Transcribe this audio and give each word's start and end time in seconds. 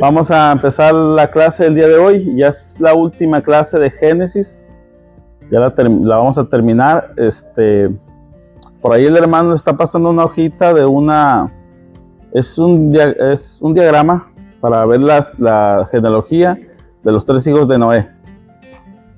Vamos 0.00 0.30
a 0.30 0.52
empezar 0.52 0.94
la 0.94 1.30
clase 1.30 1.64
del 1.64 1.74
día 1.74 1.88
de 1.88 1.96
hoy. 1.96 2.36
Ya 2.36 2.48
es 2.48 2.76
la 2.78 2.94
última 2.94 3.42
clase 3.42 3.78
de 3.78 3.90
Génesis. 3.90 4.66
Ya 5.50 5.60
la, 5.60 5.72
vamos 6.16 6.38
a 6.38 6.48
terminar. 6.48 7.12
Este, 7.16 7.90
por 8.80 8.94
ahí 8.94 9.04
el 9.04 9.16
hermano 9.16 9.52
está 9.52 9.76
pasando 9.76 10.10
una 10.10 10.24
hojita 10.24 10.72
de 10.72 10.86
una. 10.86 11.52
Es 12.32 12.58
un, 12.58 12.94
es 12.96 13.58
un 13.60 13.74
diagrama 13.74 14.32
para 14.60 14.84
ver 14.86 15.00
las, 15.00 15.38
la 15.38 15.86
genealogía 15.90 16.58
de 17.02 17.12
los 17.12 17.24
tres 17.24 17.46
hijos 17.46 17.68
de 17.68 17.78
Noé. 17.78 18.08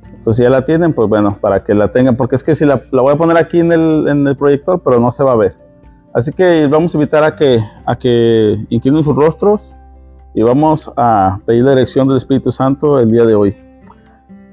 Entonces, 0.05 0.37
si 0.37 0.43
ya 0.43 0.51
la 0.51 0.65
tienen, 0.65 0.93
pues 0.93 1.09
bueno, 1.09 1.39
para 1.41 1.65
que 1.65 1.75
la 1.75 1.91
tengan, 1.91 2.17
porque 2.17 2.37
es 2.37 2.45
que 2.45 2.55
si 2.55 2.65
la, 2.65 2.83
la 2.91 3.03
voy 3.03 3.15
a 3.15 3.17
poner 3.17 3.39
aquí 3.39 3.61
en 3.61 3.73
el, 3.73 4.07
en 4.07 4.27
el, 4.27 4.37
proyector, 4.37 4.81
pero 4.85 5.01
no 5.01 5.11
se 5.11 5.25
va 5.25 5.33
a 5.33 5.37
ver. 5.37 5.57
Así 6.13 6.31
que 6.31 6.67
vamos 6.67 6.95
a 6.95 6.99
invitar 6.99 7.25
a 7.25 7.35
que, 7.35 7.59
a 7.87 7.97
que 7.97 8.67
inclinen 8.69 9.03
sus 9.03 9.17
rostros 9.17 9.80
y 10.35 10.43
vamos 10.43 10.93
a 10.97 11.41
pedir 11.45 11.65
la 11.65 11.71
dirección 11.71 12.07
del 12.07 12.17
Espíritu 12.17 12.53
Santo 12.53 12.99
el 12.99 13.11
día 13.11 13.25
de 13.25 13.35
hoy. 13.35 13.57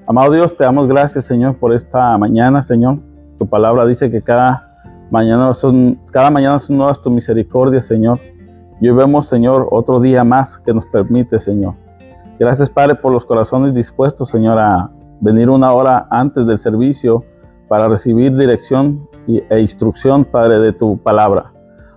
Amado 0.08 0.31
Dios, 0.31 0.55
te 0.55 0.63
damos 0.63 0.88
gracias, 0.88 1.26
Señor, 1.26 1.58
por 1.58 1.73
esta 1.73 2.17
mañana, 2.17 2.63
Señor. 2.63 3.00
Tu 3.38 3.48
palabra 3.48 3.86
dice 3.86 4.09
que 4.09 4.22
cada 4.22 4.80
mañana 5.12 5.53
son, 5.53 6.00
cada 6.12 6.31
mañana 6.31 6.59
son 6.59 6.77
nuevas 6.77 7.02
tu 7.02 7.12
misericordia, 7.12 7.81
Señor. 7.81 8.20
Y 8.80 8.90
hoy 8.90 8.95
vemos, 8.95 9.27
Señor, 9.27 9.67
otro 9.72 10.00
día 10.00 10.23
más 10.23 10.58
que 10.58 10.73
nos 10.73 10.86
permite, 10.86 11.40
Señor. 11.40 11.76
Gracias, 12.39 12.70
Padre, 12.70 12.95
por 12.95 13.12
los 13.12 13.25
corazones 13.25 13.73
dispuestos, 13.73 14.30
Señor, 14.30 14.58
a 14.59 14.89
venir 15.20 15.50
una 15.50 15.73
hora 15.73 16.08
antes 16.09 16.45
del 16.45 16.59
servicio 16.59 17.23
para 17.67 17.88
recibir 17.88 18.36
dirección 18.36 19.08
e 19.28 19.59
instrucción, 19.59 20.25
Padre, 20.25 20.59
de 20.59 20.73
tu 20.73 20.98
palabra. 20.98 21.52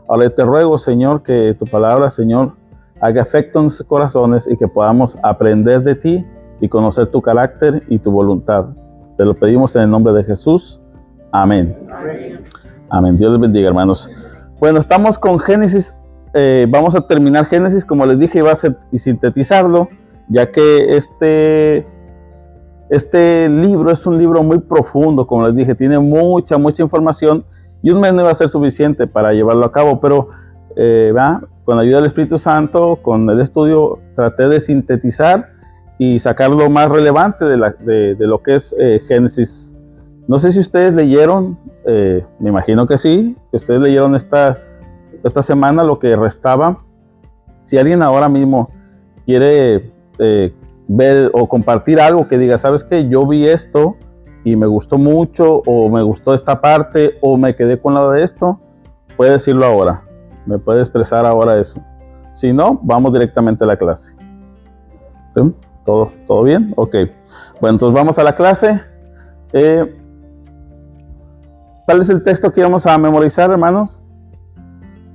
Ahora 0.08 0.28
te 0.28 0.44
ruego, 0.44 0.78
Señor, 0.78 1.22
que 1.22 1.54
tu 1.58 1.66
palabra, 1.66 2.10
Señor, 2.10 2.56
haga 3.00 3.22
efecto 3.22 3.58
en 3.58 3.64
nuestros 3.64 3.88
corazones 3.88 4.48
y 4.50 4.56
que 4.56 4.68
podamos 4.68 5.18
aprender 5.22 5.82
de 5.82 5.94
ti 5.94 6.26
y 6.60 6.68
conocer 6.68 7.08
tu 7.08 7.22
carácter 7.22 7.82
y 7.88 7.98
tu 7.98 8.10
voluntad. 8.10 8.66
Te 9.16 9.24
lo 9.24 9.34
pedimos 9.34 9.74
en 9.76 9.82
el 9.82 9.90
nombre 9.90 10.12
de 10.12 10.24
Jesús. 10.24 10.80
Amén. 11.32 11.76
Amén. 12.90 13.16
Dios 13.16 13.32
les 13.32 13.40
bendiga, 13.40 13.68
hermanos. 13.68 14.10
Bueno, 14.58 14.78
estamos 14.78 15.18
con 15.18 15.38
Génesis. 15.38 15.94
Eh, 16.34 16.66
vamos 16.68 16.94
a 16.94 17.06
terminar 17.06 17.46
Génesis, 17.46 17.84
como 17.84 18.04
les 18.06 18.18
dije, 18.18 18.38
iba 18.38 18.52
a 18.52 18.54
ser, 18.54 18.76
y 18.92 18.98
sintetizarlo, 18.98 19.88
ya 20.28 20.52
que 20.52 20.94
este, 20.94 21.86
este 22.88 23.48
libro 23.48 23.90
es 23.90 24.06
un 24.06 24.18
libro 24.18 24.42
muy 24.42 24.60
profundo, 24.60 25.26
como 25.26 25.46
les 25.46 25.56
dije, 25.56 25.74
tiene 25.74 25.98
mucha, 25.98 26.56
mucha 26.56 26.82
información 26.82 27.44
y 27.82 27.90
un 27.90 28.00
mes 28.00 28.12
no 28.12 28.22
iba 28.22 28.30
a 28.30 28.34
ser 28.34 28.48
suficiente 28.48 29.06
para 29.06 29.32
llevarlo 29.32 29.64
a 29.64 29.72
cabo, 29.72 30.00
pero 30.00 30.28
eh, 30.76 31.12
con 31.70 31.76
la 31.76 31.84
ayuda 31.84 31.98
del 31.98 32.06
Espíritu 32.06 32.36
Santo, 32.36 32.98
con 33.00 33.30
el 33.30 33.38
estudio, 33.38 34.00
traté 34.16 34.48
de 34.48 34.60
sintetizar 34.60 35.52
y 35.98 36.18
sacar 36.18 36.50
lo 36.50 36.68
más 36.68 36.88
relevante 36.88 37.44
de, 37.44 38.16
lo 38.18 38.42
que 38.42 38.56
es 38.56 38.74
eh, 38.76 38.98
Génesis. 39.06 39.76
No 40.26 40.36
sé 40.36 40.50
si 40.50 40.58
ustedes 40.58 40.94
leyeron, 40.94 41.56
eh, 41.86 42.26
me 42.40 42.48
imagino 42.48 42.88
que 42.88 42.96
sí, 42.96 43.36
que 43.52 43.58
ustedes 43.58 43.80
leyeron 43.80 44.16
esta, 44.16 44.60
esta 45.22 45.42
semana 45.42 45.84
lo 45.84 46.00
que 46.00 46.16
restaba. 46.16 46.82
Si 47.62 47.78
alguien 47.78 48.02
ahora 48.02 48.28
mismo 48.28 48.72
quiere 49.24 49.92
ver 50.88 51.30
o 51.32 51.48
compartir 51.48 52.00
algo 52.00 52.26
que 52.26 52.36
diga, 52.36 52.58
sabes 52.58 52.82
que 52.82 53.08
yo 53.08 53.24
vi 53.28 53.46
esto 53.46 53.94
y 54.42 54.56
me 54.56 54.66
gustó 54.66 54.98
mucho 54.98 55.62
o 55.66 55.88
me 55.88 56.02
gustó 56.02 56.34
esta 56.34 56.60
parte 56.60 57.16
o 57.20 57.36
me 57.36 57.54
quedé 57.54 57.80
con 57.80 57.94
la 57.94 58.10
de 58.10 58.24
esto, 58.24 58.58
puede 59.16 59.30
decirlo 59.30 59.66
ahora 59.66 60.09
me 60.50 60.58
puede 60.58 60.80
expresar 60.80 61.24
ahora 61.24 61.58
eso. 61.58 61.80
Si 62.32 62.52
no, 62.52 62.78
vamos 62.82 63.12
directamente 63.12 63.62
a 63.62 63.68
la 63.68 63.76
clase. 63.76 64.16
¿Todo, 65.84 66.10
¿Todo 66.26 66.42
bien? 66.42 66.72
Ok. 66.76 66.94
Bueno, 67.60 67.74
entonces 67.74 67.94
vamos 67.94 68.18
a 68.18 68.24
la 68.24 68.34
clase. 68.34 68.80
Eh, 69.52 69.96
¿Cuál 71.86 72.00
es 72.00 72.10
el 72.10 72.22
texto 72.22 72.52
que 72.52 72.62
vamos 72.62 72.84
a 72.84 72.98
memorizar, 72.98 73.50
hermanos? 73.50 74.02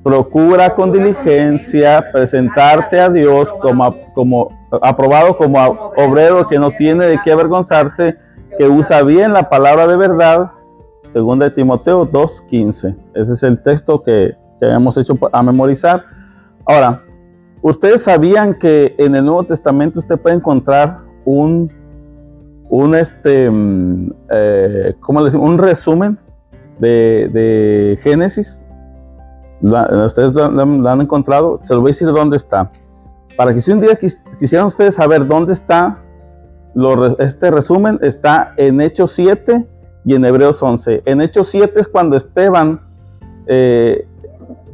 Procura 0.04 0.74
con 0.74 0.92
diligencia 0.92 2.12
presentarte 2.14 3.00
a 3.00 3.10
Dios 3.10 3.52
como, 3.54 3.94
como 4.14 4.50
aprobado 4.82 5.36
como 5.36 5.60
obrero 5.98 6.48
que 6.48 6.60
no 6.60 6.72
tiene 6.72 7.06
de 7.06 7.20
qué 7.24 7.32
avergonzarse, 7.32 8.16
que 8.58 8.68
usa 8.68 9.02
bien 9.04 9.34
la 9.34 9.50
palabra 9.50 9.86
de 9.86 9.98
verdad. 9.98 10.52
Según 11.10 11.40
de 11.40 11.50
Timoteo 11.50 12.10
2.15. 12.10 12.96
Ese 13.16 13.34
es 13.34 13.44
el 13.44 13.62
texto 13.64 14.02
que 14.02 14.36
que 14.60 14.68
hemos 14.68 14.98
hecho 14.98 15.18
a 15.32 15.44
memorizar. 15.44 16.04
Ahora, 16.66 17.04
ustedes 17.62 18.04
sabían 18.04 18.54
que 18.54 18.96
en 18.98 19.16
el 19.16 19.26
Nuevo 19.26 19.44
Testamento 19.44 20.00
usted 20.00 20.18
puede 20.18 20.36
encontrar 20.36 21.00
un, 21.26 21.72
un 22.70 22.96
este, 22.96 23.50
mm, 23.50 24.12
eh, 24.30 24.94
¿cómo 25.00 25.22
le? 25.22 25.36
Un 25.38 25.58
resumen 25.58 26.20
de, 26.80 27.98
Génesis. 28.02 28.72
ustedes 29.62 30.34
lo, 30.34 30.90
han 30.90 31.02
encontrado. 31.02 31.60
Se 31.62 31.74
lo 31.74 31.82
voy 31.82 31.90
a 31.90 31.92
decir 31.92 32.08
dónde 32.08 32.38
está. 32.38 32.72
Para 33.38 33.54
que 33.54 33.60
si 33.60 33.72
un 33.72 33.82
día 33.82 33.96
quisieran 33.96 34.68
ustedes 34.68 34.96
saber 34.96 35.28
dónde 35.28 35.54
está, 35.54 36.02
este 37.20 37.52
resumen 37.52 38.00
está 38.02 38.54
en 38.58 38.82
Hechos 38.82 39.12
7 39.12 39.68
y 40.06 40.16
en 40.16 40.26
Hebreos 40.26 40.62
11. 40.62 41.04
En 41.06 41.22
Hechos 41.22 41.48
7 41.48 41.80
es 41.80 41.88
cuando 41.88 42.16
Esteban 42.16 42.82
eh, 43.48 44.08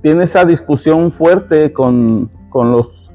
tiene 0.01 0.23
esa 0.23 0.45
discusión 0.45 1.11
fuerte 1.11 1.71
con, 1.71 2.29
los 2.53 3.11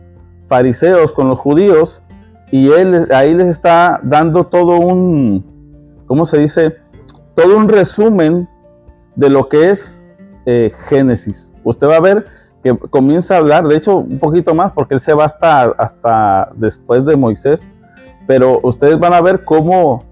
fariseos, 0.47 1.12
con 1.12 1.28
los 1.28 1.38
judíos, 1.38 2.02
y 2.50 2.70
él 2.70 3.08
ahí 3.12 3.34
les 3.34 3.48
está 3.48 4.00
dando 4.02 4.44
todo 4.44 4.78
un, 4.78 5.44
¿cómo 6.06 6.25
se 6.25 6.38
dice? 6.38 6.76
Todo 7.34 7.56
un 7.56 7.69
resumen 7.69 8.48
de 9.16 9.30
lo 9.30 9.48
que 9.48 9.70
es 9.70 10.04
eh, 10.46 10.72
Génesis. 10.88 11.50
Usted 11.64 11.88
va 11.88 11.96
a 11.96 12.00
ver 12.00 12.26
que 12.62 12.76
comienza 12.91 13.34
a 13.34 13.38
hablar, 13.38 13.66
de 13.66 13.76
hecho 13.76 13.98
un 13.98 14.19
poquito 14.19 14.54
más, 14.54 14.72
porque 14.72 14.94
él 14.94 15.00
se 15.00 15.12
va 15.12 15.25
hasta, 15.25 15.64
hasta 15.78 16.50
después 16.54 17.04
de 17.04 17.16
Moisés, 17.16 17.69
pero 18.26 18.60
ustedes 18.62 18.98
van 18.98 19.12
a 19.12 19.20
ver 19.20 19.44
cómo 19.44 20.04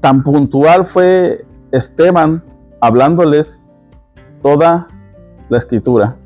tan 0.00 0.22
puntual 0.22 0.86
fue 0.86 1.44
Esteban 1.72 2.42
hablándoles 2.80 3.64
toda 4.42 4.86
la 5.54 5.58
escritura. 5.58 6.16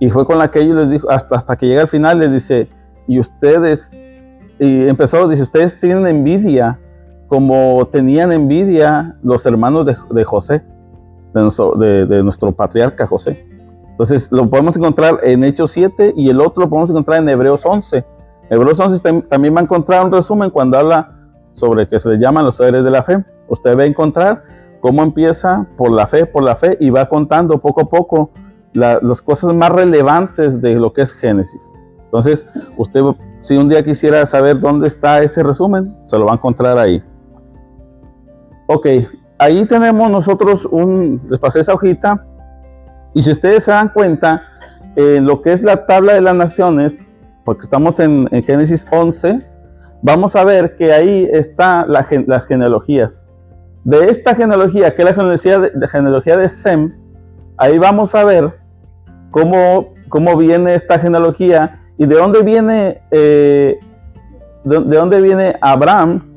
Y 0.00 0.08
fue 0.10 0.24
con 0.24 0.38
la 0.38 0.50
que 0.50 0.60
ellos 0.60 0.76
les 0.76 0.90
dijo, 0.90 1.10
hasta, 1.10 1.36
hasta 1.36 1.56
que 1.56 1.66
llega 1.66 1.82
al 1.82 1.88
final, 1.88 2.18
les 2.18 2.32
dice, 2.32 2.68
y 3.06 3.18
ustedes, 3.18 3.92
y 4.58 4.88
empezó, 4.88 5.28
dice, 5.28 5.42
ustedes 5.42 5.78
tienen 5.78 6.06
envidia 6.06 6.78
como 7.32 7.88
tenían 7.90 8.30
envidia 8.30 9.16
los 9.22 9.46
hermanos 9.46 9.86
de, 9.86 10.24
José, 10.24 10.62
de 11.32 11.40
nuestro, 11.40 11.76
de, 11.76 12.22
nuestro 12.22 12.52
patriarca 12.52 13.06
José. 13.06 13.46
Entonces 13.92 14.30
lo 14.30 14.50
podemos 14.50 14.76
encontrar 14.76 15.18
en 15.22 15.42
Hechos 15.42 15.70
7 15.70 16.12
y 16.14 16.28
el 16.28 16.42
otro 16.42 16.64
lo 16.64 16.68
podemos 16.68 16.90
encontrar 16.90 17.20
en 17.20 17.28
Hebreos 17.30 17.64
11. 17.64 18.04
Hebreos 18.50 18.78
11 18.78 19.22
también 19.30 19.54
va 19.54 19.60
a 19.60 19.62
encontrar 19.62 20.04
un 20.04 20.12
resumen 20.12 20.50
cuando 20.50 20.76
habla 20.76 21.08
sobre 21.52 21.88
que 21.88 21.98
se 21.98 22.10
le 22.10 22.18
llaman 22.18 22.44
los 22.44 22.56
seres 22.56 22.84
de 22.84 22.90
la 22.90 23.02
fe. 23.02 23.24
Usted 23.48 23.78
va 23.78 23.84
a 23.84 23.86
encontrar 23.86 24.42
cómo 24.82 25.02
empieza 25.02 25.66
por 25.78 25.90
la 25.90 26.06
fe, 26.06 26.26
por 26.26 26.42
la 26.42 26.54
fe, 26.54 26.76
y 26.80 26.90
va 26.90 27.08
contando 27.08 27.58
poco 27.60 27.80
a 27.80 27.86
poco 27.86 28.30
las 28.74 29.22
cosas 29.22 29.54
más 29.54 29.70
relevantes 29.70 30.60
de 30.60 30.74
lo 30.76 30.92
que 30.92 31.02
es 31.02 31.12
Génesis. 31.12 31.72
Entonces, 32.04 32.46
usted, 32.76 33.02
si 33.40 33.56
un 33.56 33.68
día 33.68 33.82
quisiera 33.82 34.24
saber 34.26 34.60
dónde 34.60 34.86
está 34.86 35.22
ese 35.22 35.42
resumen, 35.42 35.96
se 36.04 36.18
lo 36.18 36.26
va 36.26 36.32
a 36.32 36.34
encontrar 36.34 36.78
ahí. 36.78 37.02
Ok, 38.66 38.86
ahí 39.38 39.64
tenemos 39.66 40.10
nosotros 40.10 40.66
un, 40.70 41.20
les 41.28 41.38
pasé 41.38 41.60
esa 41.60 41.74
hojita, 41.74 42.26
y 43.14 43.22
si 43.22 43.30
ustedes 43.30 43.64
se 43.64 43.70
dan 43.70 43.90
cuenta, 43.90 44.42
en 44.96 45.26
lo 45.26 45.42
que 45.42 45.52
es 45.52 45.62
la 45.62 45.86
tabla 45.86 46.14
de 46.14 46.20
las 46.20 46.34
naciones, 46.34 47.06
porque 47.44 47.62
estamos 47.62 47.98
en, 48.00 48.28
Génesis 48.44 48.86
11, 48.90 49.44
vamos 50.02 50.36
a 50.36 50.44
ver 50.44 50.76
que 50.76 50.92
ahí 50.92 51.28
está 51.32 51.86
las 51.86 52.46
genealogías. 52.46 53.26
De 53.84 54.10
esta 54.10 54.34
genealogía, 54.34 54.94
que 54.94 55.02
es 55.02 55.06
la 55.06 55.14
genealogía 55.14 55.58
de, 55.58 55.88
genealogía 55.88 56.36
de 56.36 56.48
Sem, 56.48 56.94
ahí 57.56 57.78
vamos 57.78 58.14
a 58.14 58.24
ver 58.24 58.61
cómo, 59.32 59.94
cómo 60.08 60.36
viene 60.36 60.74
esta 60.74 61.00
genealogía 61.00 61.80
y 61.98 62.06
de 62.06 62.14
dónde 62.14 62.42
viene, 62.44 63.02
eh, 63.10 63.80
de, 64.62 64.78
dónde 64.78 65.20
viene 65.20 65.56
Abraham. 65.60 66.28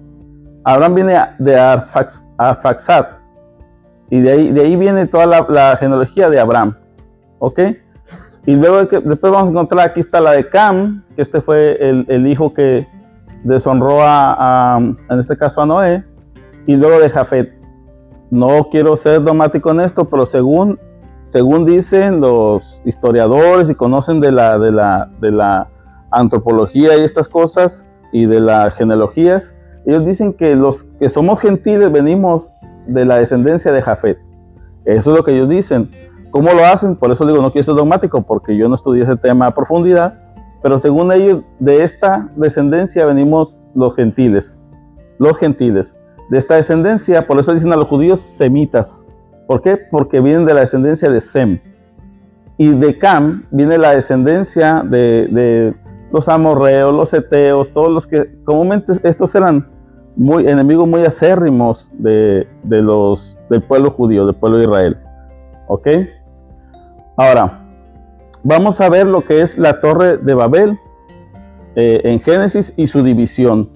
Abraham 0.63 0.95
viene 0.95 1.19
de 1.37 1.59
Arfaxad. 1.59 3.05
Y 4.09 4.21
de 4.21 4.31
ahí, 4.31 4.51
de 4.51 4.61
ahí 4.61 4.75
viene 4.75 5.05
toda 5.05 5.45
la, 5.47 5.77
genealogía 5.77 6.29
de 6.29 6.39
Abraham. 6.39 6.75
¿Ok? 7.37 7.59
Y 8.47 8.55
luego 8.55 8.85
después 8.85 9.31
vamos 9.33 9.49
a 9.49 9.51
encontrar, 9.51 9.89
aquí 9.89 9.99
está 9.99 10.21
la 10.21 10.31
de 10.31 10.47
Cam, 10.47 11.03
que 11.15 11.21
este 11.21 11.41
fue 11.41 11.77
el, 11.79 12.27
hijo 12.27 12.53
que 12.53 12.87
deshonró 13.43 13.99
a, 14.01 14.77
en 14.79 15.19
este 15.19 15.35
caso 15.35 15.61
a 15.61 15.65
Noé 15.65 16.03
y 16.65 16.75
luego 16.75 16.99
de 16.99 17.09
Jafet. 17.09 17.53
No 18.29 18.69
quiero 18.69 18.95
ser 18.95 19.23
dogmático 19.23 19.71
en 19.71 19.81
esto, 19.81 20.07
pero 20.07 20.25
según, 20.25 20.79
según 21.27 21.65
dicen 21.65 22.21
los 22.21 22.81
historiadores 22.85 23.69
y 23.69 23.75
conocen 23.75 24.19
de 24.19 24.31
la, 24.31 24.59
de 24.59 24.71
la, 24.71 25.09
de 25.19 25.31
la 25.31 25.67
antropología 26.11 26.97
y 26.97 27.01
estas 27.01 27.27
cosas 27.27 27.85
y 28.11 28.25
de 28.25 28.39
las 28.39 28.75
genealogías, 28.75 29.53
ellos 29.85 30.05
dicen 30.05 30.33
que 30.33 30.55
los 30.55 30.85
que 30.99 31.09
somos 31.09 31.41
gentiles 31.41 31.91
venimos 31.91 32.53
de 32.87 33.05
la 33.05 33.17
descendencia 33.17 33.71
de 33.71 33.81
Jafet. 33.81 34.17
Eso 34.85 35.11
es 35.11 35.17
lo 35.17 35.23
que 35.23 35.31
ellos 35.31 35.49
dicen. 35.49 35.89
¿Cómo 36.31 36.51
lo 36.53 36.65
hacen? 36.65 36.95
Por 36.95 37.11
eso 37.11 37.25
digo, 37.25 37.41
no 37.41 37.51
quiero 37.51 37.63
ser 37.63 37.75
dogmático, 37.75 38.21
porque 38.21 38.57
yo 38.57 38.67
no 38.67 38.75
estudié 38.75 39.03
ese 39.03 39.15
tema 39.15 39.47
a 39.47 39.55
profundidad, 39.55 40.19
pero 40.61 40.79
según 40.79 41.11
ellos, 41.11 41.43
de 41.59 41.83
esta 41.83 42.29
descendencia 42.35 43.05
venimos 43.05 43.57
los 43.73 43.95
gentiles. 43.95 44.63
Los 45.17 45.37
gentiles. 45.37 45.95
De 46.29 46.37
esta 46.37 46.55
descendencia, 46.55 47.27
por 47.27 47.39
eso 47.39 47.53
dicen 47.53 47.71
a 47.71 47.75
los 47.75 47.87
judíos 47.87 48.19
semitas. 48.19 49.07
¿Por 49.47 49.61
qué? 49.61 49.77
Porque 49.77 50.19
vienen 50.19 50.45
de 50.45 50.53
la 50.53 50.61
descendencia 50.61 51.09
de 51.09 51.21
Sem. 51.21 51.59
Y 52.57 52.69
de 52.69 52.97
Cam 52.97 53.45
viene 53.51 53.77
la 53.77 53.91
descendencia 53.91 54.83
de, 54.83 55.75
los 56.11 56.29
amorreos, 56.29 56.93
los 56.93 57.13
eteos, 57.13 57.71
todos 57.71 57.91
los 57.91 58.07
que 58.07 58.41
comúnmente 58.45 58.93
estos 59.03 59.35
eran 59.35 59.69
muy 60.15 60.47
enemigos 60.47 60.87
muy 60.87 61.03
acérrimos 61.03 61.91
de, 61.97 62.47
los, 62.63 63.37
del 63.49 63.61
pueblo 63.63 63.91
judío, 63.91 64.25
del 64.25 64.35
pueblo 64.35 64.59
de 64.59 64.63
Israel. 64.63 64.97
¿Ok? 65.67 65.87
Ahora, 67.17 67.65
vamos 68.43 68.79
a 68.79 68.89
ver 68.89 69.07
lo 69.07 69.21
que 69.21 69.41
es 69.41 69.57
la 69.57 69.81
torre 69.81 70.17
de 70.17 70.33
Babel 70.33 70.79
eh, 71.75 72.01
en 72.05 72.21
Génesis 72.21 72.73
y 72.77 72.87
su 72.87 73.03
división. 73.03 73.69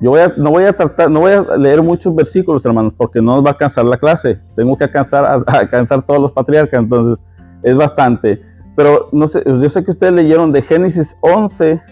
Yo 0.00 0.10
voy 0.10 0.20
a, 0.20 0.32
no 0.36 0.50
voy 0.50 0.64
a 0.64 0.72
tratar, 0.72 1.10
no 1.10 1.20
voy 1.20 1.32
a 1.32 1.42
leer 1.58 1.82
muchos 1.82 2.14
versículos, 2.14 2.64
hermanos, 2.64 2.94
porque 2.96 3.20
no 3.20 3.36
nos 3.36 3.44
va 3.44 3.50
a 3.50 3.52
alcanzar 3.52 3.84
la 3.84 3.98
clase. 3.98 4.40
Tengo 4.56 4.74
que 4.76 4.84
alcanzar 4.84 5.26
a, 5.26 5.34
alcanzar 5.58 6.02
todos 6.02 6.20
los 6.20 6.32
patriarcas, 6.32 6.80
entonces 6.80 7.22
es 7.62 7.76
bastante. 7.76 8.42
Pero 8.76 9.10
yo 9.12 9.68
sé 9.68 9.84
que 9.84 9.90
ustedes 9.90 10.12
leyeron 10.14 10.52
de 10.52 10.62
Génesis 10.62 11.14
11, 11.20 11.82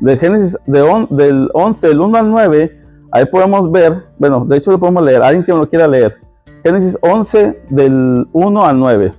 de 0.00 0.16
Génesis 0.16 0.58
de 0.66 1.06
del 1.10 1.48
11, 1.54 1.90
el 1.92 2.00
1 2.00 2.18
al 2.18 2.30
9, 2.30 2.82
ahí 3.12 3.24
podemos 3.26 3.70
ver, 3.70 4.06
bueno, 4.18 4.44
de 4.44 4.56
hecho 4.56 4.72
lo 4.72 4.80
podemos 4.80 5.04
leer, 5.04 5.22
alguien 5.22 5.44
que 5.44 5.52
no 5.52 5.58
lo 5.58 5.68
quiera 5.68 5.86
leer. 5.86 6.16
Génesis 6.64 6.98
11 7.00 7.62
del 7.70 8.26
1 8.32 8.64
al 8.64 8.78
9. 8.80 9.14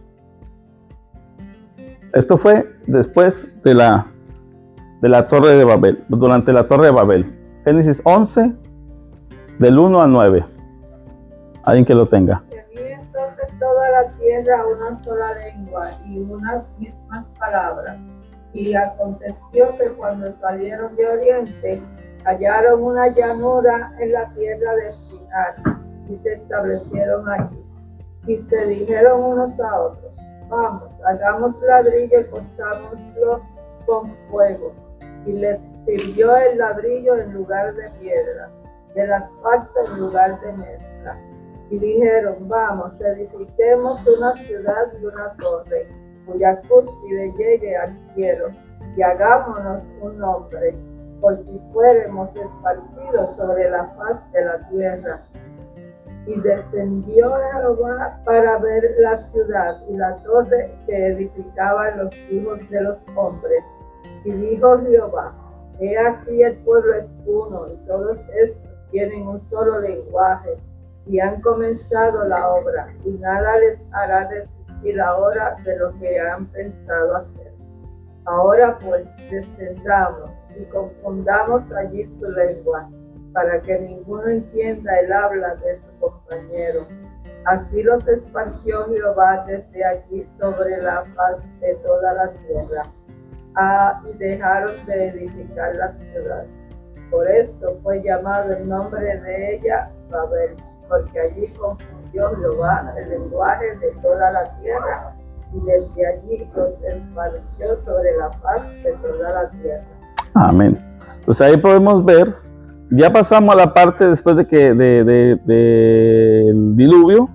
Esto 2.11 2.37
fue 2.37 2.75
después 2.87 3.47
de 3.63 3.73
la, 3.73 4.07
de 5.01 5.07
la 5.07 5.27
torre 5.27 5.55
de 5.55 5.63
Babel, 5.63 6.03
durante 6.09 6.51
la 6.51 6.67
torre 6.67 6.87
de 6.87 6.91
Babel. 6.91 7.36
Génesis 7.67 8.01
11, 8.05 8.55
del 9.59 9.77
1 9.77 10.01
al 10.01 10.09
9. 10.13 10.45
Alguien 11.65 11.83
que 11.83 11.93
lo 11.93 12.05
tenga. 12.05 12.41
Entonces 12.49 13.59
toda 13.59 13.91
la 13.91 14.09
tierra 14.13 14.65
una 14.65 14.95
sola 14.95 15.33
lengua 15.33 15.89
y 16.05 16.17
unas 16.17 16.63
mismas 16.79 17.25
palabras. 17.37 17.97
Y 18.53 18.73
aconteció 18.73 19.75
que 19.75 19.89
cuando 19.97 20.31
salieron 20.39 20.95
de 20.95 21.09
oriente, 21.09 21.81
hallaron 22.23 22.83
una 22.83 23.09
llanura 23.09 23.93
en 23.99 24.13
la 24.13 24.29
tierra 24.29 24.73
de 24.73 24.93
Sinar 24.93 25.55
y 26.07 26.15
se 26.15 26.35
establecieron 26.35 27.27
allí. 27.27 27.65
Y 28.27 28.37
se 28.37 28.65
dijeron 28.65 29.21
unos 29.21 29.59
a 29.59 29.77
otros, 29.77 30.13
vamos, 30.47 30.89
hagamos 31.05 31.61
ladrillo 31.63 32.21
y 32.21 32.25
cosámoslo 32.27 33.41
con 33.85 34.15
fuego. 34.29 34.73
Y 35.25 35.33
les 35.33 35.59
sirvió 35.87 36.35
el 36.35 36.57
ladrillo 36.57 37.15
en 37.15 37.33
lugar 37.33 37.73
de 37.73 37.89
piedra, 38.01 38.49
el 38.95 39.13
asfalto 39.13 39.79
en 39.87 39.99
lugar 40.01 40.39
de 40.41 40.51
mezcla. 40.53 41.17
Y 41.69 41.79
dijeron, 41.79 42.47
vamos, 42.47 42.99
edifiquemos 42.99 44.05
una 44.05 44.35
ciudad 44.35 44.91
y 45.01 45.05
una 45.05 45.33
torre, 45.37 45.87
cuya 46.25 46.61
cúspide 46.67 47.33
llegue 47.37 47.77
al 47.77 47.93
cielo, 48.13 48.49
y 48.97 49.01
hagámonos 49.01 49.83
un 50.01 50.19
nombre, 50.19 50.75
por 51.21 51.37
si 51.37 51.59
fuéramos 51.71 52.35
esparcidos 52.35 53.35
sobre 53.37 53.69
la 53.69 53.85
faz 53.95 54.31
de 54.33 54.45
la 54.45 54.69
tierra. 54.69 55.21
Y 56.25 56.37
descendió 56.41 57.31
Jehová 57.53 58.19
para 58.25 58.57
ver 58.57 58.95
la 58.99 59.17
ciudad 59.31 59.77
y 59.89 59.95
la 59.95 60.17
torre 60.23 60.77
que 60.85 61.07
edificaban 61.07 61.97
los 61.97 62.15
hijos 62.29 62.69
de 62.69 62.81
los 62.81 63.01
hombres. 63.15 63.65
Y 64.25 64.31
dijo 64.31 64.77
Jehová, 64.79 65.33
He 65.79 65.95
aquí 65.97 66.41
el 66.41 66.55
pueblo 66.57 66.95
es 66.95 67.05
uno 67.25 67.67
y 67.67 67.75
todos 67.87 68.19
estos 68.33 68.67
tienen 68.89 69.27
un 69.27 69.39
solo 69.41 69.79
lenguaje 69.79 70.57
y 71.05 71.19
han 71.19 71.39
comenzado 71.41 72.27
la 72.27 72.49
obra 72.49 72.87
y 73.05 73.11
nada 73.11 73.59
les 73.59 73.79
hará 73.91 74.27
desistir 74.27 74.99
ahora 74.99 75.55
de 75.63 75.77
lo 75.77 75.93
que 75.99 76.19
han 76.19 76.47
pensado 76.47 77.17
hacer. 77.17 77.51
Ahora 78.25 78.77
pues 78.79 79.05
descendamos 79.29 80.35
y 80.59 80.63
confundamos 80.65 81.71
allí 81.71 82.05
su 82.07 82.27
lengua 82.31 82.89
para 83.33 83.61
que 83.61 83.79
ninguno 83.79 84.27
entienda 84.27 84.99
el 84.99 85.13
habla 85.13 85.55
de 85.57 85.77
su 85.77 85.91
compañero. 85.99 86.87
Así 87.45 87.83
los 87.83 88.07
esparció 88.07 88.85
Jehová 88.87 89.45
desde 89.47 89.85
aquí 89.85 90.25
sobre 90.25 90.81
la 90.81 91.05
faz 91.15 91.37
de 91.59 91.75
toda 91.75 92.13
la 92.13 92.31
tierra 92.31 92.91
y 94.05 94.13
dejaron 94.17 94.85
de 94.85 95.07
edificar 95.07 95.75
la 95.75 95.93
ciudad. 95.93 96.45
Por 97.09 97.29
esto 97.29 97.79
fue 97.83 98.03
llamado 98.03 98.53
el 98.53 98.67
nombre 98.67 99.01
de 99.01 99.55
ella 99.55 99.89
Babel, 100.09 100.55
porque 100.87 101.19
allí 101.19 101.47
confundió 101.53 102.29
Jehová 102.37 102.93
el 102.97 103.09
lenguaje 103.09 103.77
de 103.77 103.91
toda 104.01 104.31
la 104.31 104.59
tierra 104.59 105.15
y 105.53 105.59
desde 105.65 106.07
allí 106.07 106.49
los 106.55 106.73
esparció 106.83 107.77
sobre 107.83 108.17
la 108.17 108.29
paz 108.41 108.61
de 108.83 108.91
toda 109.01 109.31
la 109.31 109.49
tierra. 109.51 109.85
Amén. 110.35 110.77
Entonces 111.19 111.41
ahí 111.41 111.57
podemos 111.57 112.03
ver, 112.03 112.35
ya 112.91 113.11
pasamos 113.11 113.55
a 113.55 113.57
la 113.57 113.73
parte 113.73 114.07
después 114.07 114.35
de 114.37 114.45
que 114.45 114.73
del 114.73 115.39
de, 115.45 116.53
diluvio, 116.75 117.29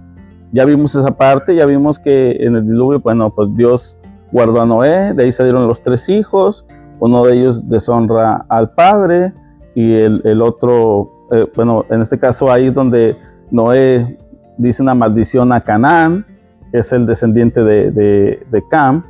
ya 0.52 0.64
vimos 0.66 0.94
esa 0.94 1.10
parte, 1.10 1.54
ya 1.54 1.66
vimos 1.66 1.98
que 1.98 2.36
en 2.40 2.56
el 2.56 2.66
diluvio, 2.66 3.00
bueno, 3.00 3.34
pues 3.34 3.48
Dios 3.56 3.96
guardó 4.32 4.61
a 4.61 4.67
Noé, 4.67 5.12
de 5.14 5.25
ahí 5.25 5.32
salieron 5.32 5.69
los 5.69 5.82
tres 5.82 6.08
hijos, 6.08 6.67
uno 6.99 7.25
de 7.25 7.34
ellos 7.34 7.69
deshonra 7.69 8.46
al 8.49 8.70
padre 8.70 9.32
y 9.75 9.94
el, 9.94 10.43
otro, 10.43 11.29
eh, 11.31 11.46
bueno, 11.55 11.84
en 11.90 12.00
este 12.00 12.19
caso 12.19 12.50
ahí 12.50 12.67
es 12.67 12.75
donde 12.75 13.17
Noé 13.50 14.19
dice 14.56 14.82
una 14.82 14.94
maldición 14.94 15.52
a 15.52 15.61
Canaán, 15.61 16.26
que 16.70 16.79
es 16.79 16.93
el 16.93 17.06
descendiente 17.06 17.62
de, 17.62 17.90
de, 17.90 18.64
Cam, 18.70 19.05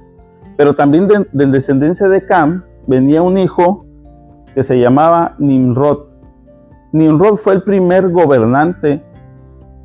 pero 0.56 0.74
también 0.74 1.06
de, 1.06 1.26
de, 1.32 1.46
descendencia 1.46 2.08
de 2.08 2.24
Cam 2.24 2.64
venía 2.86 3.22
un 3.22 3.38
hijo 3.38 3.86
que 4.54 4.62
se 4.62 4.78
llamaba 4.78 5.34
Nimrod. 5.38 6.06
Nimrod 6.92 7.36
fue 7.36 7.54
el 7.54 7.62
primer 7.62 8.10
gobernante 8.10 9.02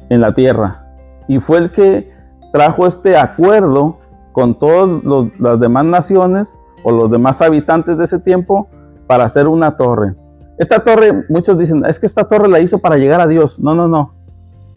en 0.09 0.21
la 0.21 0.33
tierra 0.33 0.85
y 1.27 1.39
fue 1.39 1.59
el 1.59 1.71
que 1.71 2.11
trajo 2.51 2.87
este 2.87 3.17
acuerdo 3.17 3.99
con 4.37 4.53
todas 4.59 5.01
las 5.39 5.59
demás 5.59 5.83
naciones 5.85 6.59
o 6.83 6.91
los 6.91 7.09
demás 7.09 7.41
habitantes 7.41 7.97
de 7.97 8.03
ese 8.03 8.19
tiempo 8.19 8.69
para 9.07 9.23
hacer 9.23 9.47
una 9.47 9.77
torre. 9.77 10.13
Esta 10.59 10.83
torre, 10.83 11.25
muchos 11.27 11.57
dicen, 11.57 11.83
es 11.83 11.99
que 11.99 12.05
esta 12.05 12.25
torre 12.25 12.47
la 12.47 12.59
hizo 12.59 12.77
para 12.77 12.97
llegar 12.97 13.19
a 13.19 13.25
Dios. 13.25 13.59
No, 13.59 13.73
no, 13.73 13.87
no. 13.87 14.13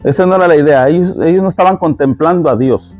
Esa 0.03 0.25
no 0.25 0.33
era 0.33 0.47
la 0.47 0.55
idea. 0.55 0.89
Ellos, 0.89 1.15
no 1.15 1.47
estaban 1.47 1.77
contemplando 1.77 2.49
a 2.49 2.57
Dios. 2.57 2.97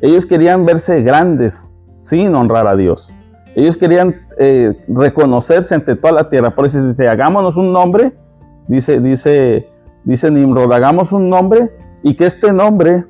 Ellos 0.00 0.24
querían 0.24 0.64
verse 0.64 1.02
grandes 1.02 1.76
sin 1.98 2.34
honrar 2.34 2.66
a 2.68 2.74
Dios. 2.74 3.12
Ellos 3.54 3.76
querían 3.76 4.16
eh, 4.38 4.72
reconocerse 4.88 5.74
ante 5.74 5.94
toda 5.94 6.14
la 6.14 6.30
tierra. 6.30 6.54
Por 6.54 6.64
eso 6.64 6.82
dice, 6.86 7.06
hagámonos 7.06 7.58
un 7.58 7.70
nombre, 7.70 8.16
dice, 8.66 8.98
dice, 8.98 9.68
dice 10.04 10.30
Nimrod, 10.30 10.72
hagamos 10.72 11.12
un 11.12 11.28
nombre 11.28 11.70
y 12.02 12.16
que 12.16 12.24
este 12.24 12.50
nombre, 12.50 13.04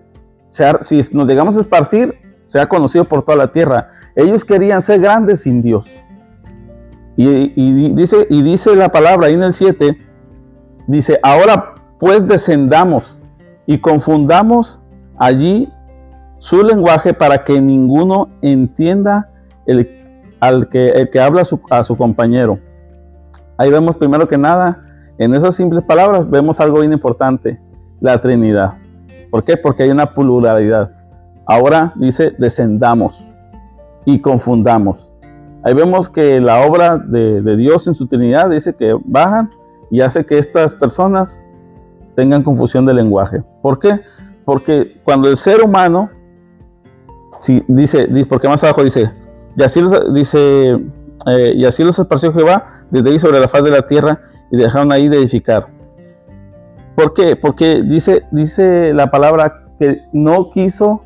sea, 0.48 0.80
si 0.82 1.00
nos 1.12 1.28
llegamos 1.28 1.56
a 1.56 1.60
esparcir, 1.60 2.21
ha 2.60 2.68
conocido 2.68 3.04
por 3.04 3.22
toda 3.22 3.36
la 3.36 3.52
tierra. 3.52 3.90
Ellos 4.14 4.44
querían 4.44 4.82
ser 4.82 5.00
grandes 5.00 5.42
sin 5.42 5.62
Dios. 5.62 6.02
Y, 7.16 7.92
dice, 7.92 8.26
y 8.30 8.42
dice 8.42 8.74
la 8.74 8.88
palabra 8.88 9.26
ahí 9.26 9.34
en 9.34 9.42
el 9.42 9.52
7, 9.52 9.96
dice, 10.86 11.18
ahora 11.22 11.74
pues 12.00 12.26
descendamos 12.26 13.20
y 13.66 13.78
confundamos 13.78 14.80
allí 15.18 15.70
su 16.38 16.64
lenguaje 16.64 17.14
para 17.14 17.44
que 17.44 17.60
ninguno 17.60 18.30
entienda 18.40 19.30
el, 19.66 19.88
al 20.40 20.68
que, 20.68 20.88
el 20.88 21.10
que 21.10 21.20
habla 21.20 21.42
a 21.70 21.84
su 21.84 21.96
compañero. 21.96 22.58
Ahí 23.56 23.70
vemos 23.70 23.96
primero 23.96 24.26
que 24.26 24.38
nada, 24.38 24.80
en 25.18 25.34
esas 25.34 25.54
simples 25.54 25.84
palabras 25.84 26.28
vemos 26.28 26.58
algo 26.58 26.80
bien 26.80 26.92
importante, 26.92 27.60
la 28.00 28.20
Trinidad. 28.20 28.74
¿Por 29.30 29.44
qué? 29.44 29.56
Porque 29.56 29.84
hay 29.84 29.90
una 29.90 30.12
pluralidad. 30.12 30.90
Ahora 31.46 31.92
dice, 31.96 32.34
descendamos 32.38 33.30
y 34.04 34.20
confundamos. 34.20 35.12
Ahí 35.64 35.74
vemos 35.74 36.08
que 36.08 36.40
la 36.40 36.66
obra 36.66 36.98
de, 36.98 37.56
Dios 37.56 37.86
en 37.86 37.94
su 37.94 38.06
Trinidad 38.06 38.50
dice 38.50 38.74
que 38.74 38.96
bajan 39.04 39.50
y 39.90 40.00
hace 40.00 40.24
que 40.24 40.38
estas 40.38 40.74
personas 40.74 41.44
tengan 42.16 42.42
confusión 42.42 42.84
de 42.84 42.94
lenguaje. 42.94 43.42
¿Por 43.62 43.78
qué? 43.78 44.00
Porque 44.44 45.00
cuando 45.04 45.28
el 45.28 45.36
ser 45.36 45.62
humano, 45.62 46.10
si 47.40 47.62
dice, 47.68 48.08
porque 48.28 48.48
más 48.48 48.62
abajo 48.64 48.82
dice, 48.82 49.12
y 49.56 49.62
así 49.62 49.80
dice, 50.12 50.80
eh, 51.26 51.52
y 51.54 51.64
así 51.64 51.84
los 51.84 51.98
esparció 51.98 52.32
Jehová 52.32 52.84
desde 52.90 53.10
ahí 53.10 53.18
sobre 53.18 53.38
la 53.38 53.48
faz 53.48 53.62
de 53.62 53.70
la 53.70 53.86
tierra 53.86 54.20
y 54.50 54.56
dejaron 54.56 54.90
ahí 54.90 55.08
de 55.08 55.18
edificar. 55.18 55.68
¿Por 56.96 57.14
qué? 57.14 57.36
Porque 57.36 57.82
dice, 57.82 58.24
dice 58.32 58.92
la 58.94 59.10
palabra 59.10 59.64
que 59.78 60.02
no 60.12 60.50
quiso, 60.50 61.04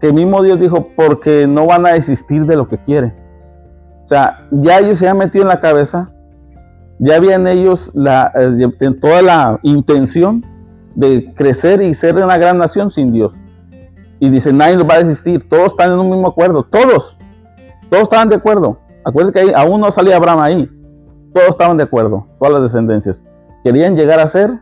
que 0.00 0.12
mismo 0.12 0.42
Dios 0.42 0.58
dijo, 0.58 0.88
porque 0.96 1.46
no 1.46 1.66
van 1.66 1.86
a 1.86 1.92
desistir 1.92 2.46
de 2.46 2.56
lo 2.56 2.68
que 2.68 2.78
quieren. 2.78 3.14
O 4.02 4.06
sea, 4.06 4.48
ya 4.50 4.78
ellos 4.78 4.98
se 4.98 5.08
han 5.08 5.18
metido 5.18 5.42
en 5.42 5.48
la 5.48 5.60
cabeza, 5.60 6.10
ya 6.98 7.16
habían 7.16 7.46
ellos 7.46 7.92
la, 7.94 8.32
eh, 8.34 8.90
toda 9.00 9.22
la 9.22 9.60
intención 9.62 10.44
de 10.94 11.32
crecer 11.34 11.82
y 11.82 11.94
ser 11.94 12.16
una 12.16 12.38
gran 12.38 12.58
nación 12.58 12.90
sin 12.90 13.12
Dios. 13.12 13.34
Y 14.18 14.28
dice, 14.28 14.52
nadie 14.52 14.76
los 14.76 14.88
va 14.88 14.94
a 14.94 14.98
desistir, 14.98 15.48
todos 15.48 15.66
están 15.66 15.92
en 15.92 15.98
un 15.98 16.10
mismo 16.10 16.28
acuerdo, 16.28 16.62
todos, 16.62 17.18
todos 17.88 18.02
estaban 18.02 18.28
de 18.28 18.36
acuerdo. 18.36 18.78
Acuérdense 19.04 19.32
que 19.32 19.40
ahí, 19.40 19.52
aún 19.54 19.80
no 19.80 19.90
salía 19.90 20.16
Abraham 20.16 20.40
ahí, 20.40 20.70
todos 21.32 21.48
estaban 21.48 21.76
de 21.76 21.84
acuerdo, 21.84 22.26
todas 22.38 22.54
las 22.54 22.62
descendencias. 22.62 23.24
Querían 23.64 23.96
llegar 23.96 24.20
a 24.20 24.26
ser 24.26 24.60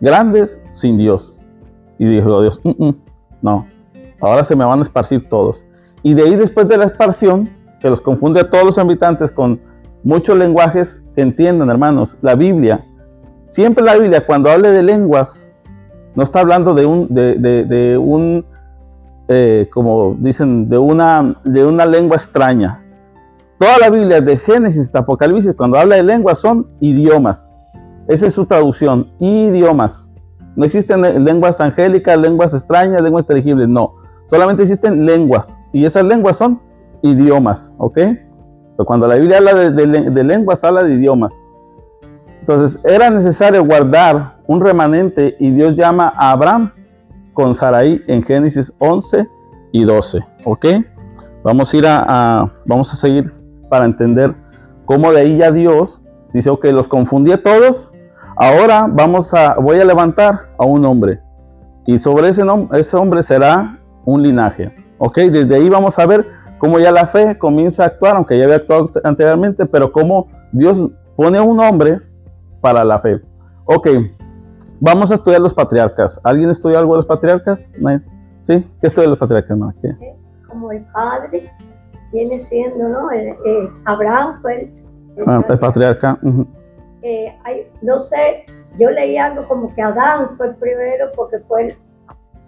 grandes 0.00 0.60
sin 0.70 0.98
Dios. 0.98 1.38
Y 1.98 2.06
dijo 2.06 2.42
Dios, 2.42 2.60
mm, 2.62 2.84
mm, 2.84 2.96
no, 3.42 3.66
ahora 4.24 4.44
se 4.44 4.56
me 4.56 4.64
van 4.64 4.78
a 4.78 4.82
esparcir 4.82 5.28
todos. 5.28 5.66
Y 6.02 6.14
de 6.14 6.22
ahí 6.22 6.36
después 6.36 6.68
de 6.68 6.76
la 6.76 6.84
esparción, 6.86 7.48
que 7.80 7.90
los 7.90 8.00
confunde 8.00 8.40
a 8.40 8.50
todos 8.50 8.64
los 8.64 8.78
habitantes 8.78 9.30
con 9.30 9.60
muchos 10.02 10.36
lenguajes 10.36 11.02
que 11.14 11.22
entiendan, 11.22 11.70
hermanos, 11.70 12.16
la 12.22 12.34
Biblia, 12.34 12.84
siempre 13.46 13.84
la 13.84 13.96
Biblia 13.96 14.26
cuando 14.26 14.50
hable 14.50 14.70
de 14.70 14.82
lenguas, 14.82 15.50
no 16.14 16.22
está 16.22 16.40
hablando 16.40 16.74
de 16.74 16.86
un, 16.86 17.08
de, 17.10 17.98
un 17.98 18.44
eh, 19.28 19.68
como 19.72 20.16
dicen, 20.18 20.68
de 20.68 20.78
una, 20.78 21.40
de 21.44 21.64
una 21.64 21.86
lengua 21.86 22.16
extraña. 22.16 22.82
Toda 23.58 23.78
la 23.78 23.90
Biblia, 23.90 24.20
de 24.20 24.36
Génesis 24.36 24.86
hasta 24.86 25.00
Apocalipsis, 25.00 25.54
cuando 25.54 25.78
habla 25.78 25.96
de 25.96 26.02
lenguas, 26.02 26.38
son 26.38 26.68
idiomas. 26.80 27.50
Esa 28.08 28.26
es 28.26 28.34
su 28.34 28.44
traducción, 28.44 29.10
idiomas. 29.18 30.12
No 30.56 30.64
existen 30.64 31.24
lenguas 31.24 31.60
angélicas, 31.60 32.18
lenguas 32.18 32.52
extrañas, 32.54 33.02
lenguas 33.02 33.24
inteligibles, 33.24 33.68
no. 33.68 33.94
Solamente 34.26 34.62
existen 34.62 35.04
lenguas. 35.04 35.60
Y 35.72 35.84
esas 35.84 36.04
lenguas 36.04 36.36
son 36.36 36.60
idiomas, 37.02 37.72
¿ok? 37.78 37.98
Cuando 38.86 39.06
la 39.06 39.16
Biblia 39.16 39.38
habla 39.38 39.54
de, 39.70 40.24
lenguas, 40.24 40.64
habla 40.64 40.82
de 40.82 40.94
idiomas. 40.94 41.40
Entonces, 42.40 42.78
era 42.84 43.08
necesario 43.10 43.64
guardar 43.64 44.36
un 44.46 44.60
remanente 44.60 45.36
y 45.38 45.50
Dios 45.50 45.74
llama 45.74 46.12
a 46.16 46.32
Abraham 46.32 46.72
con 47.32 47.54
Sarai 47.54 48.02
en 48.06 48.22
Génesis 48.22 48.72
11 48.78 49.26
y 49.72 49.84
12, 49.84 50.18
¿ok? 50.44 50.66
Vamos 51.42 51.72
a 51.72 51.76
ir 51.76 51.84
a, 51.86 52.52
vamos 52.66 52.92
a 52.92 52.96
seguir 52.96 53.32
para 53.70 53.84
entender 53.84 54.34
cómo 54.84 55.12
de 55.12 55.20
ahí 55.20 55.38
ya 55.38 55.50
Dios 55.50 56.02
dice, 56.32 56.50
ok, 56.50 56.64
los 56.66 56.88
confundí 56.88 57.32
a 57.32 57.42
todos, 57.42 57.94
Ahora 58.36 58.88
vamos 58.90 59.32
a, 59.32 59.54
voy 59.54 59.78
a 59.78 59.84
levantar 59.84 60.48
a 60.58 60.64
un 60.64 60.84
hombre 60.84 61.20
y 61.86 61.98
sobre 62.00 62.28
ese, 62.28 62.42
ese 62.72 62.96
hombre 62.96 63.22
será 63.22 63.78
un 64.04 64.22
linaje. 64.22 64.74
Ok, 64.98 65.18
desde 65.18 65.54
ahí 65.54 65.68
vamos 65.68 65.98
a 65.98 66.06
ver 66.06 66.26
cómo 66.58 66.78
ya 66.78 66.92
la 66.92 67.06
fe 67.06 67.36
comienza 67.38 67.84
a 67.84 67.86
actuar, 67.86 68.16
aunque 68.16 68.38
ya 68.38 68.44
había 68.44 68.56
actuado 68.56 68.90
anteriormente, 69.02 69.66
pero 69.66 69.92
cómo 69.92 70.28
Dios 70.52 70.88
pone 71.16 71.38
a 71.38 71.42
un 71.42 71.60
hombre 71.60 72.00
para 72.60 72.84
la 72.84 72.98
fe. 73.00 73.20
Ok, 73.64 73.88
vamos 74.80 75.10
a 75.10 75.14
estudiar 75.14 75.40
los 75.40 75.54
patriarcas. 75.54 76.20
¿Alguien 76.22 76.50
estudió 76.50 76.78
algo 76.78 76.94
de 76.94 76.98
los 76.98 77.06
patriarcas? 77.06 77.72
¿Sí? 78.42 78.64
¿Qué 78.80 78.86
estudia 78.86 79.08
los 79.08 79.18
patriarcas? 79.18 79.58
Como 80.48 80.72
el 80.72 80.84
padre 80.92 81.50
viene 82.12 82.38
siendo, 82.40 82.88
¿no? 82.88 83.10
Eh, 83.12 83.70
Abraham 83.84 84.38
fue 84.40 84.72
el, 85.16 85.24
ah, 85.26 85.42
patriarca 85.60 86.18
hay, 87.44 87.70
no 87.82 88.00
sé, 88.00 88.44
yo 88.78 88.90
leí 88.90 89.16
algo 89.16 89.44
como 89.46 89.74
que 89.74 89.82
Adán 89.82 90.30
fue 90.36 90.48
el 90.48 90.54
primero 90.56 91.10
porque 91.14 91.38
fue 91.40 91.66
el... 91.66 91.76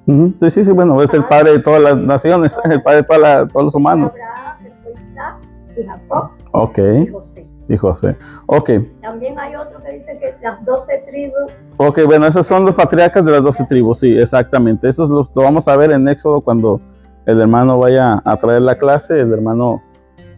Sí, 0.06 0.64
sí, 0.64 0.70
bueno, 0.70 1.02
es 1.02 1.12
el 1.14 1.24
padre 1.24 1.52
de 1.52 1.58
todas 1.58 1.82
las 1.82 1.96
naciones, 1.96 2.58
el 2.64 2.82
padre 2.82 2.98
de 2.98 3.48
todos 3.48 3.64
los 3.64 3.74
humanos. 3.74 4.12
Abraham, 4.14 4.72
Isaac 4.94 5.36
y 5.76 5.84
Jacob. 5.84 6.30
Ok. 6.52 6.78
Y 6.78 7.06
José. 7.08 7.46
Y 7.68 7.76
José. 7.76 8.16
Ok. 8.46 8.70
También 9.02 9.36
hay 9.38 9.56
otro 9.56 9.82
que 9.82 9.94
dice 9.94 10.16
que 10.20 10.36
las 10.40 10.64
doce 10.64 11.04
tribus. 11.10 11.52
Ok, 11.78 12.00
bueno, 12.06 12.26
esos 12.26 12.46
son 12.46 12.64
los 12.64 12.76
patriarcas 12.76 13.24
de 13.24 13.32
las 13.32 13.42
doce 13.42 13.64
tribus, 13.64 13.98
sí, 13.98 14.16
exactamente. 14.16 14.88
Eso 14.88 15.06
lo 15.06 15.42
vamos 15.42 15.66
a 15.66 15.76
ver 15.76 15.90
en 15.90 16.06
Éxodo 16.08 16.40
cuando 16.40 16.80
el 17.26 17.40
hermano 17.40 17.80
vaya 17.80 18.22
a 18.24 18.36
traer 18.36 18.62
la 18.62 18.78
clase, 18.78 19.18
el 19.18 19.32
hermano 19.32 19.82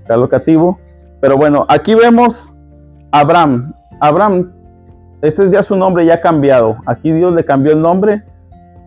Carlos 0.07 0.31
Cativo. 0.31 0.79
Pero 1.21 1.37
bueno, 1.37 1.67
aquí 1.69 1.95
vemos 1.95 2.55
Abraham, 3.13 3.75
Abraham, 4.01 4.51
este 5.21 5.43
es 5.43 5.51
ya 5.51 5.63
su 5.63 5.77
nombre 5.77 6.07
ya 6.07 6.23
cambiado. 6.23 6.77
Aquí 6.87 7.13
Dios 7.13 7.35
le 7.35 7.45
cambió 7.45 7.73
el 7.73 7.83
nombre 7.83 8.25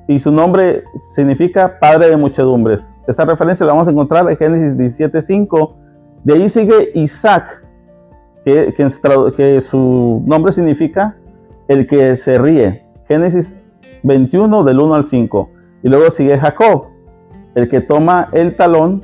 y 0.07 0.19
su 0.19 0.31
nombre 0.31 0.83
significa 0.95 1.79
Padre 1.79 2.09
de 2.09 2.17
Muchedumbres. 2.17 2.97
Esta 3.07 3.25
referencia 3.25 3.65
la 3.65 3.73
vamos 3.73 3.87
a 3.87 3.91
encontrar 3.91 4.29
en 4.29 4.37
Génesis 4.37 4.75
17.5. 4.75 5.73
De 6.23 6.33
ahí 6.33 6.49
sigue 6.49 6.91
Isaac, 6.95 7.63
que, 8.43 9.61
su 9.61 10.21
nombre 10.25 10.51
significa 10.51 11.17
el 11.67 11.87
que 11.87 12.15
se 12.15 12.37
ríe. 12.37 12.85
Génesis 13.07 13.59
21 14.03 14.63
del 14.63 14.79
1 14.79 14.95
al 14.95 15.03
5. 15.03 15.49
Y 15.83 15.89
luego 15.89 16.09
sigue 16.09 16.37
Jacob, 16.37 16.87
el 17.55 17.69
que 17.69 17.81
toma 17.81 18.29
el 18.33 18.55
talón, 18.55 19.03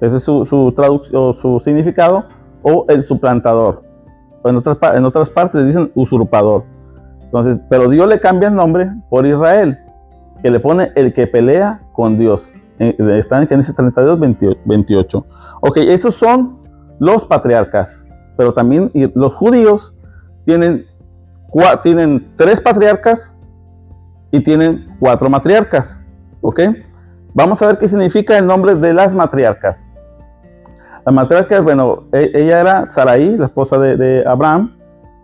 ese 0.00 0.16
es 0.16 0.22
su, 0.22 0.44
su 0.44 0.72
traducción, 0.72 1.34
su 1.34 1.60
significado, 1.60 2.26
o 2.62 2.86
el 2.88 3.02
suplantador 3.04 3.88
en 4.44 4.56
otras, 4.56 4.78
en 4.94 5.04
otras 5.04 5.30
partes 5.30 5.64
dicen 5.66 5.90
usurpador. 5.94 6.64
Entonces, 7.22 7.60
pero 7.68 7.88
Dios 7.88 8.08
le 8.08 8.20
cambia 8.20 8.48
el 8.48 8.54
nombre 8.54 8.90
por 9.10 9.26
Israel, 9.26 9.78
que 10.42 10.50
le 10.50 10.60
pone 10.60 10.92
el 10.94 11.12
que 11.12 11.26
pelea 11.26 11.80
con 11.92 12.18
Dios. 12.18 12.54
Eh, 12.78 12.96
está 13.18 13.40
en 13.40 13.48
Génesis 13.48 13.74
32, 13.74 14.18
28. 14.64 15.26
Ok, 15.60 15.78
esos 15.78 16.14
son 16.14 16.58
los 17.00 17.24
patriarcas, 17.26 18.06
pero 18.36 18.52
también 18.52 18.90
los 19.14 19.34
judíos 19.34 19.94
tienen, 20.44 20.86
tienen 21.82 22.32
tres 22.36 22.60
patriarcas 22.60 23.38
y 24.30 24.40
tienen 24.40 24.96
cuatro 25.00 25.28
matriarcas. 25.28 26.04
Ok, 26.40 26.60
vamos 27.34 27.60
a 27.62 27.66
ver 27.66 27.78
qué 27.78 27.88
significa 27.88 28.38
el 28.38 28.46
nombre 28.46 28.74
de 28.74 28.94
las 28.94 29.14
matriarcas. 29.14 29.86
La 31.04 31.12
matriarca, 31.12 31.60
bueno, 31.60 32.04
e, 32.12 32.30
ella 32.34 32.60
era 32.60 32.90
Sarai, 32.90 33.36
la 33.36 33.46
esposa 33.46 33.78
de, 33.78 34.22
Abraham, 34.26 34.76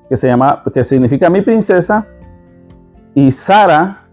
que, 0.09 0.17
se 0.17 0.27
llama, 0.27 0.63
que 0.73 0.83
significa 0.83 1.29
mi 1.29 1.43
princesa, 1.43 2.07
y 3.15 3.31
Sara, 3.31 4.04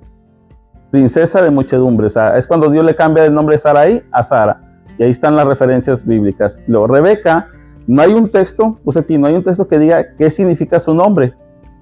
princesa 0.92 1.42
de 1.42 1.50
muchedumbre. 1.50 2.08
O 2.08 2.10
sea, 2.10 2.38
es 2.38 2.46
cuando 2.46 2.70
Dios 2.70 2.86
le 2.86 2.96
cambia 2.96 3.26
el 3.26 3.34
nombre 3.34 3.56
de 3.56 3.60
Sarai 3.60 4.04
a 4.12 4.24
Sara. 4.24 4.62
Y 5.00 5.04
ahí 5.04 5.10
están 5.10 5.36
las 5.36 5.48
referencias 5.48 6.06
bíblicas. 6.06 6.60
Luego, 6.68 6.88
Rebeca, 6.88 7.48
no 7.88 8.02
hay 8.02 8.14
un 8.14 8.30
texto, 8.30 8.78
puse 8.84 9.00
aquí, 9.00 9.18
no 9.18 9.28
hay 9.28 9.36
un 9.36 9.44
texto 9.44 9.68
que 9.68 9.80
diga 9.80 10.16
qué 10.18 10.30
significa 10.30 10.78
su 10.80 10.94
nombre. 10.94 11.34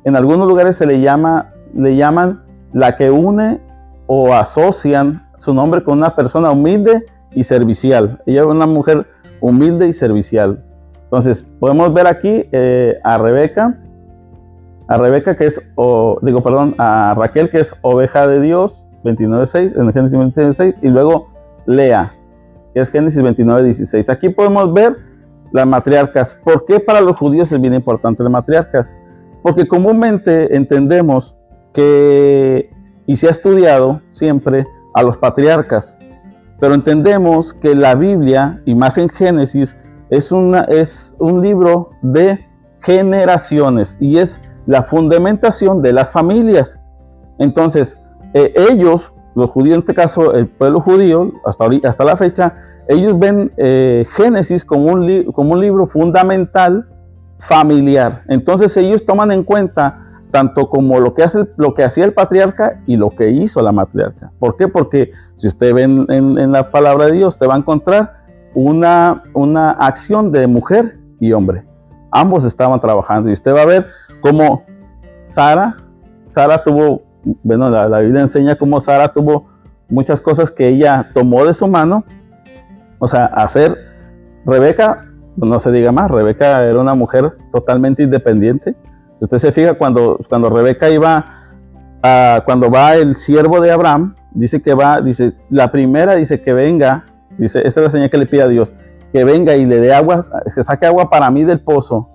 En 0.05 0.15
algunos 0.15 0.47
lugares 0.47 0.77
se 0.77 0.85
le 0.85 1.01
llama, 1.01 1.51
le 1.73 1.95
llaman 1.95 2.43
la 2.71 2.95
que 2.95 3.11
une 3.11 3.59
o 4.07 4.33
asocian 4.33 5.27
su 5.37 5.53
nombre 5.53 5.83
con 5.83 5.97
una 5.97 6.15
persona 6.15 6.51
humilde 6.51 7.05
y 7.33 7.43
servicial. 7.43 8.21
Ella 8.25 8.41
es 8.41 8.47
una 8.47 8.65
mujer 8.65 9.07
humilde 9.41 9.87
y 9.87 9.93
servicial. 9.93 10.63
Entonces, 11.03 11.45
podemos 11.59 11.93
ver 11.93 12.07
aquí 12.07 12.45
eh, 12.51 12.99
a 13.03 13.17
Rebeca, 13.17 13.79
a 14.87 14.97
Rebeca 14.97 15.35
que 15.35 15.45
es, 15.45 15.61
o, 15.75 16.19
digo, 16.21 16.43
perdón, 16.43 16.75
a 16.77 17.15
Raquel 17.17 17.49
que 17.49 17.59
es 17.59 17.75
oveja 17.81 18.27
de 18.27 18.39
Dios, 18.41 18.87
29.6, 19.03 19.79
en 19.79 19.93
Génesis 19.93 20.17
29.6, 20.17 20.79
y 20.81 20.87
luego 20.89 21.29
Lea, 21.65 22.13
que 22.73 22.81
es 22.81 22.89
Génesis 22.89 23.21
29.16. 23.21 24.11
Aquí 24.11 24.29
podemos 24.29 24.73
ver 24.73 24.97
las 25.51 25.65
matriarcas. 25.65 26.39
¿Por 26.43 26.65
qué 26.65 26.79
para 26.79 27.01
los 27.01 27.17
judíos 27.17 27.51
es 27.51 27.59
bien 27.59 27.73
importante 27.73 28.23
las 28.23 28.31
matriarcas? 28.31 28.95
Porque 29.41 29.67
comúnmente 29.67 30.55
entendemos 30.55 31.35
que, 31.73 32.69
y 33.05 33.15
se 33.15 33.27
ha 33.27 33.31
estudiado 33.31 34.01
siempre, 34.11 34.65
a 34.95 35.03
los 35.03 35.17
patriarcas, 35.17 35.99
pero 36.59 36.73
entendemos 36.73 37.53
que 37.53 37.75
la 37.75 37.95
Biblia, 37.95 38.61
y 38.65 38.75
más 38.75 38.97
en 38.97 39.07
Génesis, 39.07 39.77
es, 40.09 40.31
una, 40.31 40.63
es 40.63 41.15
un 41.19 41.41
libro 41.41 41.91
de 42.01 42.45
generaciones 42.81 43.97
y 43.99 44.17
es 44.17 44.39
la 44.65 44.83
fundamentación 44.83 45.81
de 45.81 45.93
las 45.93 46.11
familias. 46.11 46.83
Entonces, 47.37 47.99
eh, 48.33 48.53
ellos, 48.71 49.13
los 49.35 49.49
judíos, 49.49 49.75
en 49.75 49.79
este 49.79 49.93
caso 49.93 50.33
el 50.33 50.47
pueblo 50.47 50.81
judío, 50.81 51.31
hasta, 51.45 51.65
hasta 51.83 52.03
la 52.03 52.15
fecha, 52.15 52.55
ellos 52.87 53.17
ven 53.17 53.51
eh, 53.57 54.05
Génesis 54.15 54.65
como 54.65 54.85
un, 54.85 55.31
como 55.31 55.53
un 55.53 55.61
libro 55.61 55.87
fundamental 55.87 56.87
familiar. 57.39 58.23
Entonces 58.27 58.75
ellos 58.77 59.05
toman 59.05 59.31
en 59.31 59.43
cuenta 59.43 60.05
tanto 60.31 60.69
como 60.69 60.99
lo 60.99 61.13
que, 61.13 61.23
hace, 61.23 61.47
lo 61.57 61.73
que 61.73 61.83
hacía 61.83 62.05
el 62.05 62.13
patriarca 62.13 62.81
y 62.85 62.97
lo 62.97 63.09
que 63.09 63.29
hizo 63.29 63.61
la 63.61 63.71
matriarca. 63.71 64.31
¿Por 64.39 64.57
qué? 64.57 64.67
Porque 64.67 65.11
si 65.37 65.47
usted 65.47 65.73
ve 65.73 65.83
en, 65.83 66.51
la 66.51 66.71
palabra 66.71 67.05
de 67.05 67.13
Dios, 67.13 67.37
te 67.37 67.47
va 67.47 67.55
a 67.55 67.57
encontrar 67.57 68.25
una, 68.53 69.23
una 69.33 69.71
acción 69.71 70.31
de 70.31 70.47
mujer 70.47 70.99
y 71.19 71.31
hombre. 71.31 71.65
Ambos 72.11 72.45
estaban 72.45 72.79
trabajando 72.79 73.29
y 73.29 73.33
usted 73.33 73.53
va 73.55 73.63
a 73.63 73.65
ver 73.65 73.87
cómo 74.21 74.63
Sara, 75.21 75.77
Sara 76.27 76.63
tuvo, 76.63 77.03
bueno, 77.43 77.69
la, 77.69 77.87
la 77.87 77.99
Biblia 77.99 78.21
enseña 78.21 78.55
cómo 78.55 78.79
Sara 78.79 79.09
tuvo 79.09 79.47
muchas 79.89 80.21
cosas 80.21 80.51
que 80.51 80.67
ella 80.67 81.09
tomó 81.13 81.45
de 81.45 81.53
su 81.53 81.67
mano, 81.67 82.03
o 82.99 83.07
sea, 83.07 83.25
hacer, 83.25 83.77
Rebeca, 84.45 85.05
no 85.35 85.59
se 85.59 85.71
diga 85.71 85.91
más, 85.91 86.11
Rebeca 86.11 86.63
era 86.63 86.79
una 86.79 86.95
mujer 86.95 87.37
totalmente 87.51 88.03
independiente. 88.03 88.75
Usted 89.19 89.37
se 89.37 89.51
fija 89.51 89.73
cuando, 89.73 90.19
cuando 90.27 90.49
Rebeca 90.49 90.89
iba, 90.89 91.25
a, 92.03 92.41
cuando 92.45 92.69
va 92.69 92.95
el 92.95 93.15
siervo 93.15 93.61
de 93.61 93.71
Abraham, 93.71 94.15
dice 94.31 94.61
que 94.61 94.73
va, 94.73 95.01
dice, 95.01 95.31
la 95.49 95.71
primera 95.71 96.15
dice 96.15 96.41
que 96.41 96.53
venga, 96.53 97.05
dice, 97.37 97.59
esta 97.65 97.81
es 97.81 97.83
la 97.85 97.89
señal 97.89 98.09
que 98.09 98.17
le 98.17 98.25
pide 98.25 98.43
a 98.43 98.47
Dios, 98.47 98.75
que 99.11 99.23
venga 99.23 99.55
y 99.55 99.65
le 99.65 99.79
dé 99.79 99.93
agua, 99.93 100.19
que 100.53 100.63
saque 100.63 100.85
agua 100.85 101.09
para 101.09 101.29
mí 101.31 101.43
del 101.43 101.61
pozo 101.61 102.09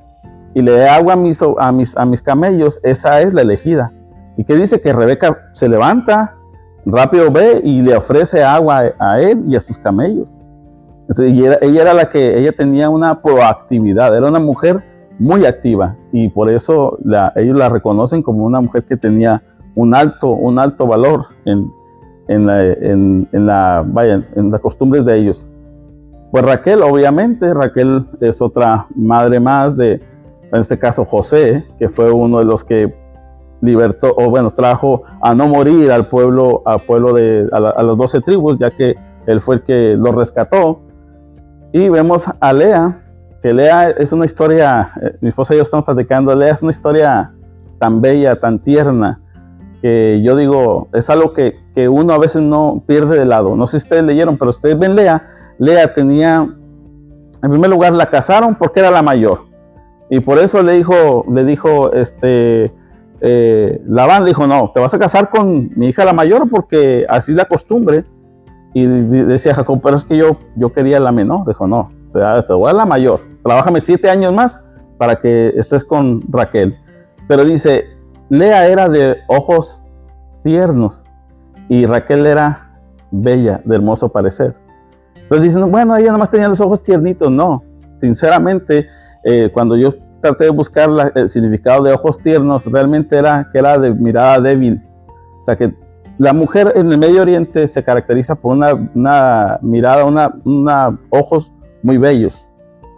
y 0.54 0.62
le 0.62 0.72
dé 0.72 0.88
agua 0.88 1.14
a 1.14 1.16
mis, 1.16 1.42
a 1.42 1.72
mis, 1.72 1.96
a 1.96 2.04
mis 2.04 2.22
camellos, 2.22 2.78
esa 2.82 3.20
es 3.20 3.32
la 3.34 3.42
elegida. 3.42 3.92
Y 4.36 4.44
que 4.44 4.56
dice 4.56 4.80
que 4.80 4.92
Rebeca 4.92 5.50
se 5.52 5.68
levanta, 5.68 6.36
rápido 6.84 7.30
ve 7.30 7.60
y 7.62 7.82
le 7.82 7.96
ofrece 7.96 8.42
agua 8.42 8.94
a 8.98 9.20
él 9.20 9.44
y 9.46 9.56
a 9.56 9.60
sus 9.60 9.78
camellos. 9.78 10.38
ella 11.18 11.58
era 11.60 11.94
la 11.94 12.08
que, 12.08 12.38
ella 12.38 12.52
tenía 12.52 12.90
una 12.90 13.22
proactividad, 13.22 14.16
era 14.16 14.28
una 14.28 14.40
mujer 14.40 14.82
muy 15.18 15.46
activa 15.46 15.96
y 16.12 16.28
por 16.28 16.50
eso 16.50 16.98
ellos 17.36 17.56
la 17.56 17.68
reconocen 17.68 18.22
como 18.22 18.44
una 18.44 18.60
mujer 18.60 18.84
que 18.84 18.96
tenía 18.96 19.42
un 19.76 19.94
alto, 19.94 20.30
un 20.30 20.58
alto 20.58 20.86
valor 20.86 21.26
en, 21.44 21.70
en, 22.28 22.46
la, 22.46 22.62
en, 22.64 23.28
la, 23.32 23.84
vaya, 23.86 24.26
en 24.34 24.50
las 24.50 24.60
costumbres 24.60 25.04
de 25.04 25.16
ellos. 25.16 25.46
Pues 26.30 26.44
Raquel, 26.44 26.82
obviamente, 26.82 27.52
Raquel 27.54 28.02
es 28.20 28.42
otra 28.42 28.86
madre 28.94 29.38
más 29.38 29.76
de, 29.76 30.00
en 30.52 30.60
este 30.60 30.78
caso 30.78 31.04
José, 31.04 31.64
que 31.78 31.88
fue 31.88 32.10
uno 32.10 32.38
de 32.38 32.44
los 32.44 32.64
que 32.64 32.92
libertó, 33.64 34.14
o 34.16 34.28
bueno, 34.30 34.50
trajo 34.50 35.02
a 35.20 35.34
no 35.34 35.48
morir 35.48 35.90
al 35.90 36.08
pueblo, 36.08 36.62
al 36.66 36.80
pueblo 36.80 37.12
de, 37.14 37.48
a, 37.52 37.56
a 37.56 37.82
las 37.82 37.96
doce 37.96 38.20
tribus, 38.20 38.58
ya 38.58 38.70
que 38.70 38.94
él 39.26 39.40
fue 39.40 39.56
el 39.56 39.62
que 39.62 39.96
lo 39.98 40.12
rescató. 40.12 40.82
Y 41.72 41.88
vemos 41.88 42.26
a 42.38 42.52
Lea, 42.52 43.02
que 43.42 43.52
Lea 43.52 43.90
es 43.90 44.12
una 44.12 44.24
historia, 44.24 44.92
eh, 45.02 45.16
mi 45.20 45.30
esposa 45.30 45.54
y 45.54 45.56
yo 45.56 45.62
estamos 45.62 45.84
platicando, 45.84 46.34
Lea 46.34 46.52
es 46.52 46.62
una 46.62 46.70
historia 46.70 47.32
tan 47.78 48.00
bella, 48.00 48.38
tan 48.38 48.58
tierna, 48.58 49.20
que 49.82 50.22
yo 50.22 50.36
digo, 50.36 50.88
es 50.92 51.10
algo 51.10 51.32
que, 51.32 51.58
que 51.74 51.88
uno 51.88 52.14
a 52.14 52.18
veces 52.18 52.42
no 52.42 52.82
pierde 52.86 53.18
de 53.18 53.24
lado. 53.24 53.56
No 53.56 53.66
sé 53.66 53.80
si 53.80 53.84
ustedes 53.84 54.04
leyeron, 54.04 54.38
pero 54.38 54.50
ustedes 54.50 54.78
ven 54.78 54.94
Lea, 54.94 55.26
Lea 55.58 55.92
tenía, 55.92 56.48
en 57.42 57.50
primer 57.50 57.70
lugar, 57.70 57.92
la 57.92 58.08
casaron 58.08 58.54
porque 58.54 58.80
era 58.80 58.90
la 58.90 59.02
mayor. 59.02 59.42
Y 60.10 60.20
por 60.20 60.38
eso 60.38 60.62
le 60.62 60.74
dijo, 60.74 61.24
le 61.30 61.44
dijo, 61.44 61.92
este, 61.92 62.72
eh, 63.26 63.80
Labán 63.86 64.26
dijo, 64.26 64.46
no, 64.46 64.70
te 64.74 64.80
vas 64.80 64.92
a 64.92 64.98
casar 64.98 65.30
con 65.30 65.70
mi 65.76 65.88
hija 65.88 66.04
la 66.04 66.12
mayor 66.12 66.46
porque 66.50 67.06
así 67.08 67.32
es 67.32 67.36
la 67.38 67.46
costumbre. 67.46 68.04
Y 68.74 68.84
decía 68.84 69.54
Jacob, 69.54 69.80
pero 69.82 69.96
es 69.96 70.04
que 70.04 70.18
yo, 70.18 70.36
yo 70.56 70.74
quería 70.74 71.00
la 71.00 71.10
menor. 71.10 71.46
Dijo, 71.46 71.66
no, 71.66 71.90
te, 72.12 72.52
voy 72.52 72.70
a 72.70 72.74
la 72.74 72.84
mayor. 72.84 73.22
Trabájame 73.42 73.80
siete 73.80 74.10
años 74.10 74.34
más 74.34 74.60
para 74.98 75.20
que 75.20 75.54
estés 75.56 75.86
con 75.86 76.20
Raquel. 76.28 76.76
Pero 77.26 77.46
dice, 77.46 77.86
Lea 78.28 78.66
era 78.66 78.90
de 78.90 79.16
ojos 79.28 79.86
tiernos 80.42 81.02
y 81.70 81.86
Raquel 81.86 82.26
era 82.26 82.78
bella, 83.10 83.62
de 83.64 83.76
hermoso 83.76 84.10
parecer. 84.10 84.54
Entonces 85.14 85.54
dicen, 85.54 85.70
bueno, 85.70 85.96
ella 85.96 86.12
nomás 86.12 86.28
tenía 86.28 86.48
los 86.48 86.60
ojos 86.60 86.82
tiernitos. 86.82 87.30
No, 87.30 87.64
sinceramente, 87.96 88.86
eh, 89.24 89.48
cuando 89.50 89.76
yo 89.76 89.94
traté 90.24 90.44
de 90.44 90.50
buscar 90.50 90.88
el 91.14 91.28
significado 91.28 91.82
de 91.82 91.92
ojos 91.92 92.18
tiernos, 92.18 92.64
realmente 92.66 93.16
era 93.16 93.48
que 93.52 93.58
era 93.58 93.78
de 93.78 93.92
mirada 93.92 94.40
débil. 94.40 94.82
O 95.40 95.44
sea 95.44 95.54
que 95.54 95.74
la 96.16 96.32
mujer 96.32 96.72
en 96.76 96.90
el 96.90 96.96
Medio 96.96 97.22
Oriente 97.22 97.68
se 97.68 97.84
caracteriza 97.84 98.34
por 98.34 98.56
una, 98.56 98.72
una 98.94 99.58
mirada, 99.60 100.04
una, 100.06 100.34
una, 100.44 100.98
ojos 101.10 101.52
muy 101.82 101.98
bellos. 101.98 102.48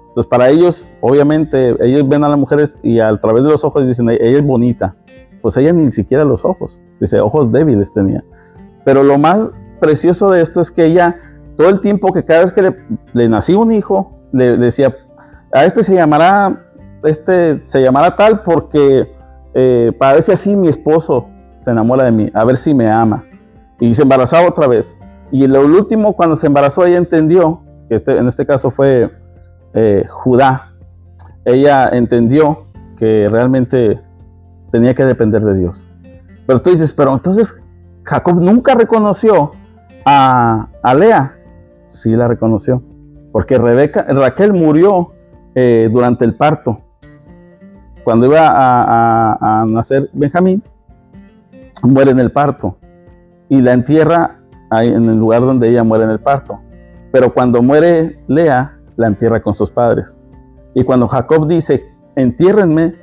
Entonces 0.09 0.31
para 0.31 0.51
ellos, 0.51 0.89
obviamente, 1.01 1.75
ellos 1.81 2.09
ven 2.09 2.23
a 2.23 2.29
las 2.29 2.39
mujeres 2.39 2.79
y 2.83 3.01
a 3.01 3.15
través 3.17 3.43
de 3.43 3.51
los 3.51 3.65
ojos 3.65 3.87
dicen, 3.87 4.09
ella 4.09 4.39
es 4.39 4.45
bonita. 4.45 4.95
Pues 5.43 5.57
ella 5.57 5.73
ni 5.73 5.91
siquiera 5.93 6.25
los 6.25 6.45
ojos, 6.45 6.81
dice, 7.01 7.21
ojos 7.21 7.51
débiles 7.51 7.93
tenía. 7.93 8.25
Pero 8.85 9.03
lo 9.03 9.19
más 9.19 9.51
precioso 9.81 10.31
de 10.31 10.43
esto 10.43 10.61
es 10.61 10.71
que 10.71 10.85
ella, 10.85 11.17
todo 11.57 11.71
el 11.71 11.81
tiempo 11.81 12.13
que 12.13 12.25
cada 12.25 12.41
vez 12.43 12.53
que 12.53 12.63
le, 12.63 12.77
le 13.15 13.29
nacía 13.29 13.59
un 13.59 13.73
hijo, 13.73 14.13
le 14.33 14.57
decía, 14.57 14.95
a 15.53 15.65
este 15.65 15.83
se 15.83 15.95
llamará 15.95 16.66
este 17.03 17.65
se 17.65 17.83
llamará 17.83 18.17
tal 18.17 18.43
porque 18.43 19.11
eh, 19.55 19.93
para 19.99 20.15
ver 20.15 20.23
si 20.23 20.33
así 20.33 20.55
mi 20.55 20.69
esposo 20.69 21.29
se 21.61 21.71
enamora 21.71 22.05
de 22.05 22.13
mí, 22.13 22.31
a 22.35 22.45
ver 22.45 22.57
si 22.57 22.75
me 22.75 22.91
ama. 22.91 23.25
Y 23.81 23.95
se 23.95 24.03
embarazaba 24.03 24.47
otra 24.47 24.69
vez. 24.69 24.99
Y 25.31 25.47
lo 25.47 25.65
último, 25.65 26.15
cuando 26.15 26.37
se 26.37 26.47
embarazó, 26.47 26.85
ella 26.85 26.99
entendió, 26.99 27.63
que 27.89 27.97
este, 27.97 28.17
en 28.17 28.29
este 28.29 28.47
caso 28.47 28.71
fue 28.71 29.11
eh, 29.75 30.05
Judá, 30.09 30.75
ella 31.45 31.89
entendió 31.89 32.67
que 32.97 33.29
realmente 33.31 34.01
tenía 34.71 34.95
que 34.95 35.05
depender 35.05 35.43
de 35.43 35.55
Dios. 35.55 35.89
Pero 36.47 36.61
tú 36.61 36.71
dices, 36.71 36.93
pero 36.93 37.13
entonces 37.15 37.63
Jacob 38.05 38.37
nunca 38.41 38.75
reconoció 38.75 39.53
a, 40.05 40.69
a 40.83 40.95
Lea. 40.95 41.37
Sí 41.85 42.11
la 42.11 42.29
reconoció, 42.29 42.83
porque 43.33 43.59
Rebeca, 43.59 44.07
Raquel 44.09 44.53
murió 44.53 45.13
eh, 45.55 45.89
durante 45.91 46.25
el 46.25 46.35
parto 46.37 46.86
cuando 48.07 48.27
iba 48.27 48.53
a, 48.55 49.67
nacer 49.67 50.09
Benjamín, 50.13 50.63
muere 51.83 52.13
en 52.13 52.21
el 52.21 52.31
parto 52.31 52.77
y 53.49 53.61
la 53.61 53.73
entierra 53.73 54.39
en 54.71 55.11
el 55.11 55.19
lugar 55.19 55.41
donde 55.41 55.69
ella 55.69 55.83
muere 55.83 56.05
en 56.05 56.11
el 56.11 56.21
parto. 56.21 56.61
Pero 57.11 57.35
cuando 57.35 57.65
muere 57.65 58.23
Lea, 58.29 58.79
la 58.95 59.09
entierra 59.09 59.43
con 59.43 59.55
sus 59.55 59.73
padres. 59.73 60.23
Y 60.73 60.85
cuando 60.85 61.09
Jacob 61.09 61.49
dice, 61.49 61.85
entiérrenme, 62.15 62.95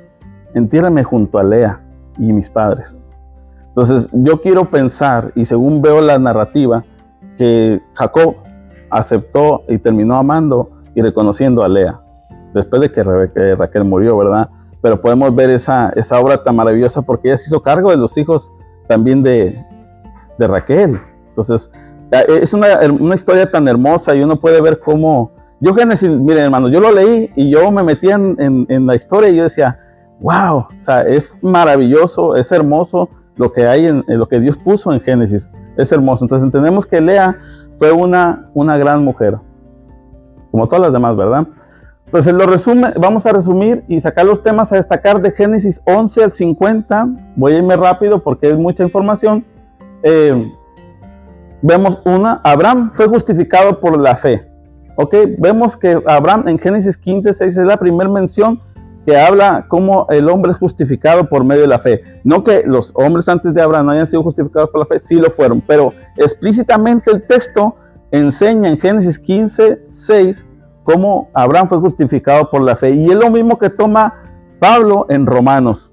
entiérrenme 0.54 1.04
junto 1.04 1.38
a 1.38 1.44
Lea 1.44 1.84
y 2.16 2.32
mis 2.32 2.48
padres. 2.48 3.02
Entonces 3.68 4.08
yo 4.10 4.40
quiero 4.40 4.70
pensar, 4.70 5.32
y 5.34 5.44
según 5.44 5.82
veo 5.82 6.00
la 6.00 6.18
narrativa, 6.18 6.82
que 7.36 7.78
Jacob 7.92 8.36
aceptó 8.88 9.64
y 9.68 9.76
terminó 9.76 10.16
amando 10.16 10.70
y 10.94 11.02
reconociendo 11.02 11.62
a 11.62 11.68
Lea, 11.68 12.00
después 12.54 12.80
de 12.80 12.90
que 12.90 13.02
Raquel 13.54 13.84
murió, 13.84 14.16
¿verdad? 14.16 14.48
Pero 14.84 15.00
podemos 15.00 15.34
ver 15.34 15.48
esa, 15.48 15.94
esa 15.96 16.20
obra 16.20 16.42
tan 16.42 16.56
maravillosa 16.56 17.00
porque 17.00 17.28
ella 17.28 17.38
se 17.38 17.48
hizo 17.48 17.62
cargo 17.62 17.88
de 17.88 17.96
los 17.96 18.18
hijos 18.18 18.52
también 18.86 19.22
de, 19.22 19.58
de 20.36 20.46
Raquel. 20.46 21.00
Entonces, 21.30 21.70
es 22.10 22.52
una, 22.52 22.66
una, 23.00 23.14
historia 23.14 23.50
tan 23.50 23.66
hermosa 23.66 24.14
y 24.14 24.22
uno 24.22 24.38
puede 24.38 24.60
ver 24.60 24.80
cómo... 24.80 25.32
Yo 25.58 25.72
Génesis, 25.72 26.10
miren 26.10 26.44
hermano, 26.44 26.68
yo 26.68 26.80
lo 26.80 26.92
leí 26.92 27.30
y 27.34 27.48
yo 27.48 27.70
me 27.70 27.82
metí 27.82 28.10
en, 28.10 28.36
en, 28.68 28.86
la 28.86 28.94
historia 28.94 29.30
y 29.30 29.36
yo 29.36 29.44
decía, 29.44 29.80
wow, 30.20 30.58
o 30.58 30.68
sea, 30.80 31.00
es 31.00 31.34
maravilloso, 31.40 32.36
es 32.36 32.52
hermoso 32.52 33.08
lo 33.36 33.52
que 33.52 33.66
hay 33.66 33.86
en, 33.86 34.04
en, 34.06 34.18
lo 34.18 34.28
que 34.28 34.38
Dios 34.38 34.58
puso 34.58 34.92
en 34.92 35.00
Génesis, 35.00 35.48
es 35.78 35.92
hermoso. 35.92 36.26
Entonces 36.26 36.44
entendemos 36.44 36.84
que 36.84 37.00
Lea 37.00 37.38
fue 37.78 37.90
una, 37.90 38.50
una 38.52 38.76
gran 38.76 39.02
mujer, 39.02 39.38
como 40.50 40.68
todas 40.68 40.82
las 40.82 40.92
demás, 40.92 41.16
¿verdad? 41.16 41.46
Entonces 42.14 42.32
lo 42.32 42.46
resume, 42.46 42.94
vamos 42.96 43.26
a 43.26 43.32
resumir 43.32 43.82
y 43.88 43.98
sacar 43.98 44.24
los 44.24 44.40
temas 44.40 44.72
a 44.72 44.76
destacar 44.76 45.20
de 45.20 45.32
Génesis 45.32 45.80
11 45.84 46.22
al 46.22 46.30
50. 46.30 47.08
Voy 47.34 47.54
a 47.54 47.58
irme 47.58 47.74
rápido 47.74 48.22
porque 48.22 48.50
es 48.50 48.56
mucha 48.56 48.84
información. 48.84 49.44
Eh, 50.04 50.48
vemos 51.60 52.00
una, 52.04 52.40
Abraham 52.44 52.92
fue 52.92 53.08
justificado 53.08 53.80
por 53.80 53.98
la 53.98 54.14
fe. 54.14 54.48
Ok, 54.94 55.12
vemos 55.38 55.76
que 55.76 56.00
Abraham 56.06 56.44
en 56.46 56.56
Génesis 56.56 56.96
15, 56.96 57.32
6 57.32 57.58
es 57.58 57.66
la 57.66 57.78
primera 57.78 58.08
mención 58.08 58.60
que 59.04 59.18
habla 59.18 59.66
cómo 59.66 60.06
el 60.08 60.28
hombre 60.28 60.52
es 60.52 60.58
justificado 60.58 61.28
por 61.28 61.42
medio 61.42 61.62
de 61.62 61.68
la 61.68 61.80
fe. 61.80 62.00
No 62.22 62.44
que 62.44 62.62
los 62.64 62.92
hombres 62.94 63.28
antes 63.28 63.52
de 63.52 63.60
Abraham 63.60 63.86
no 63.86 63.90
hayan 63.90 64.06
sido 64.06 64.22
justificados 64.22 64.70
por 64.70 64.78
la 64.78 64.86
fe, 64.86 65.00
sí 65.00 65.16
lo 65.16 65.32
fueron, 65.32 65.60
pero 65.60 65.92
explícitamente 66.16 67.10
el 67.10 67.26
texto 67.26 67.74
enseña 68.12 68.68
en 68.68 68.78
Génesis 68.78 69.18
15, 69.18 69.82
6 69.88 70.46
cómo 70.84 71.30
Abraham 71.34 71.68
fue 71.68 71.78
justificado 71.78 72.50
por 72.50 72.62
la 72.62 72.76
fe. 72.76 72.90
Y 72.90 73.10
es 73.10 73.16
lo 73.16 73.30
mismo 73.30 73.58
que 73.58 73.70
toma 73.70 74.22
Pablo 74.60 75.06
en 75.08 75.26
Romanos. 75.26 75.92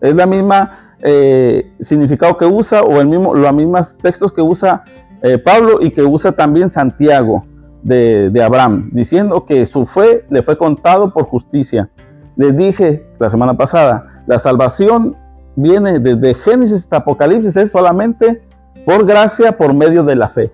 Es 0.00 0.14
la 0.14 0.24
misma 0.24 0.94
eh, 1.00 1.70
significado 1.80 2.38
que 2.38 2.46
usa 2.46 2.82
o 2.82 3.00
el 3.00 3.08
mismo, 3.08 3.34
los 3.34 3.52
mismos 3.52 3.98
textos 3.98 4.32
que 4.32 4.40
usa 4.40 4.84
eh, 5.22 5.36
Pablo 5.36 5.78
y 5.82 5.90
que 5.90 6.02
usa 6.02 6.32
también 6.32 6.70
Santiago 6.70 7.44
de, 7.82 8.30
de, 8.30 8.42
Abraham, 8.42 8.90
diciendo 8.92 9.44
que 9.44 9.66
su 9.66 9.84
fe 9.84 10.24
le 10.30 10.42
fue 10.42 10.56
contado 10.56 11.12
por 11.12 11.24
justicia. 11.24 11.90
Les 12.36 12.56
dije 12.56 13.06
la 13.18 13.28
semana 13.28 13.56
pasada, 13.56 14.22
la 14.26 14.38
salvación 14.38 15.16
viene 15.56 15.98
desde 15.98 16.34
Génesis 16.34 16.80
hasta 16.80 16.98
Apocalipsis, 16.98 17.56
es 17.56 17.70
solamente 17.70 18.42
por 18.86 19.04
gracia, 19.04 19.56
por 19.56 19.74
medio 19.74 20.04
de 20.04 20.16
la 20.16 20.28
fe. 20.28 20.52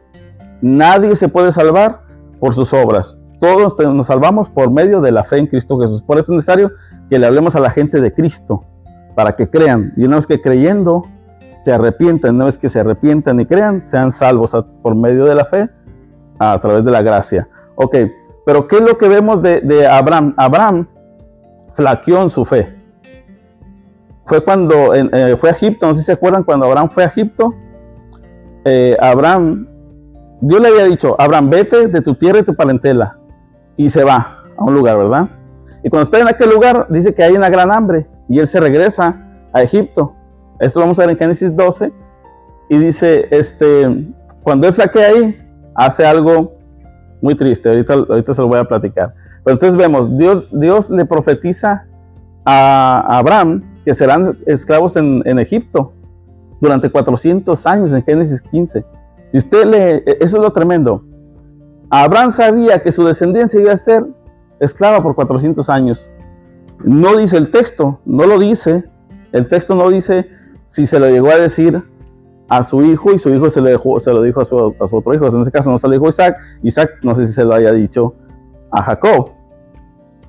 Nadie 0.63 1.15
se 1.15 1.29
puede 1.29 1.53
salvar 1.53 2.03
por 2.41 2.55
sus 2.55 2.73
obras 2.73 3.19
todos 3.41 3.79
nos 3.79 4.07
salvamos 4.07 4.51
por 4.51 4.71
medio 4.71 5.01
de 5.01 5.13
la 5.13 5.25
fe 5.25 5.39
en 5.39 5.47
Cristo 5.47 5.79
Jesús. 5.79 6.03
Por 6.03 6.19
eso 6.19 6.33
es 6.33 6.37
necesario 6.37 6.71
que 7.11 7.19
le 7.19 7.27
hablemos 7.27 7.55
a 7.57 7.61
la 7.61 7.71
gente 7.71 8.01
de 8.01 8.13
Cristo 8.13 8.63
para 9.15 9.37
que 9.37 9.49
crean. 9.49 9.93
Y 9.97 10.05
una 10.05 10.17
vez 10.17 10.27
que 10.27 10.41
creyendo 10.41 11.03
se 11.59 11.73
arrepientan, 11.73 12.37
una 12.37 12.47
vez 12.47 12.59
que 12.59 12.69
se 12.69 12.81
arrepientan 12.81 13.41
y 13.41 13.47
crean, 13.47 13.87
sean 13.87 14.13
salvos 14.13 14.57
por 14.83 14.95
medio 14.95 15.25
de 15.25 15.35
la 15.35 15.45
fe 15.45 15.69
a 16.39 16.59
través 16.61 16.85
de 16.85 16.91
la 16.91 17.03
gracia. 17.03 17.49
Ok, 17.77 17.97
pero 18.45 18.69
¿qué 18.69 18.77
es 18.77 18.83
lo 18.83 18.97
que 18.97 19.09
vemos 19.09 19.43
de, 19.43 19.87
Abraham? 19.87 20.35
Abraham 20.37 20.89
flaqueó 21.75 22.23
en 22.23 22.31
su 22.31 22.45
fe. 22.45 22.75
Fue 24.25 24.45
cuando 24.45 24.95
eh, 24.95 25.37
fue 25.37 25.51
a 25.51 25.53
Egipto, 25.53 25.87
no 25.87 25.95
sé 25.95 26.01
si 26.01 26.07
se 26.07 26.13
acuerdan, 26.13 26.43
cuando 26.43 26.67
Abraham 26.67 26.89
fue 26.91 27.05
a 27.05 27.07
Egipto, 27.07 27.55
eh, 28.65 28.97
Abraham, 29.01 29.69
Dios 30.41 30.61
le 30.61 30.69
había 30.69 30.85
dicho, 30.85 31.15
Abraham, 31.19 31.51
vete 31.51 31.89
de 31.89 32.01
tu 32.01 32.15
tierra 32.15 32.41
y 32.41 32.43
tu 32.43 32.55
parentela. 32.55 33.19
Y 33.77 33.89
se 33.89 34.05
va 34.05 34.45
a 34.57 34.65
un 34.65 34.75
lugar, 34.75 34.97
¿verdad? 34.99 35.29
Y 35.83 35.91
cuando 35.91 36.03
está 36.03 36.19
en 36.19 36.29
aquel 36.29 36.51
lugar, 36.51 36.87
dice 36.91 37.15
que 37.15 37.23
hay 37.23 37.35
una 37.35 37.49
gran 37.49 37.71
hambre 37.71 38.07
y 38.29 38.39
él 38.39 38.47
se 38.47 38.61
regresa 38.61 39.23
a 39.53 39.63
Egipto. 39.63 40.15
Eso 40.59 40.81
vamos 40.81 40.99
a 40.99 41.03
ver 41.03 41.11
en 41.11 41.19
Génesis 41.19 41.55
12. 41.55 41.93
Y 42.69 42.79
dice, 42.79 43.27
este, 43.31 44.13
cuando 44.43 44.67
él 44.67 44.73
flaquea 44.73 45.09
ahí, 45.09 45.37
hace 45.75 46.05
algo 46.05 46.57
muy 47.23 47.35
triste. 47.35 47.69
Ahorita, 47.69 47.95
ahorita 47.95 48.35
se 48.35 48.43
lo 48.43 48.49
voy 48.49 48.59
a 48.59 48.65
platicar. 48.65 49.15
Pero 49.45 49.55
entonces 49.55 49.77
vemos, 49.77 50.17
Dios, 50.19 50.47
Dios 50.51 50.91
le 50.91 51.05
profetiza 51.05 51.87
a 52.45 53.19
Abraham 53.19 53.63
que 53.85 53.95
serán 53.95 54.37
esclavos 54.47 54.97
en, 54.97 55.39
Egipto 55.39 55.93
durante 56.61 56.91
400 56.91 57.67
años 57.67 57.93
en 57.93 58.03
Génesis 58.03 58.43
15. 58.43 58.85
Si 59.31 59.39
usted 59.39 59.65
lee, 59.67 60.03
eso 60.21 60.37
es 60.39 60.43
lo 60.43 60.53
tremendo. 60.53 61.05
Abraham 61.91 62.31
sabía 62.31 62.83
que 62.83 62.93
su 62.93 63.05
descendencia 63.05 63.61
iba 63.61 63.73
a 63.73 63.77
ser 63.77 64.05
esclava 64.61 65.03
por 65.03 65.15
400 65.15 65.69
años. 65.71 66.13
No 66.85 67.17
dice 67.17 67.37
el 67.37 67.51
texto, 67.51 68.01
no 68.05 68.27
lo 68.27 68.39
dice. 68.39 68.85
El 69.33 69.49
texto 69.49 69.75
no 69.75 69.89
dice 69.89 70.29
si 70.65 70.87
se 70.87 70.99
lo 70.99 71.09
llegó 71.09 71.31
a 71.31 71.37
decir 71.37 71.83
a 72.49 72.63
su 72.63 72.83
hijo 72.85 73.13
y 73.13 73.19
su 73.19 73.31
hijo 73.35 73.51
se, 73.51 73.61
le 73.61 73.77
se 73.99 74.13
lo 74.13 74.23
dijo 74.23 74.41
a 74.41 74.45
su, 74.45 74.57
otro 74.57 75.15
hijo. 75.15 75.27
En 75.29 75.41
ese 75.41 75.53
caso 75.53 75.71
no 75.71 75.79
se 75.79 75.87
lo 75.89 75.95
dijo 75.95 76.09
Isaac. 76.09 76.37
Isaac 76.63 76.91
no 77.03 77.15
sé 77.15 77.27
si 77.27 77.33
se 77.33 77.45
lo 77.45 77.55
haya 77.55 77.73
dicho 77.73 78.15
a 78.71 78.83
Jacob. 78.83 79.31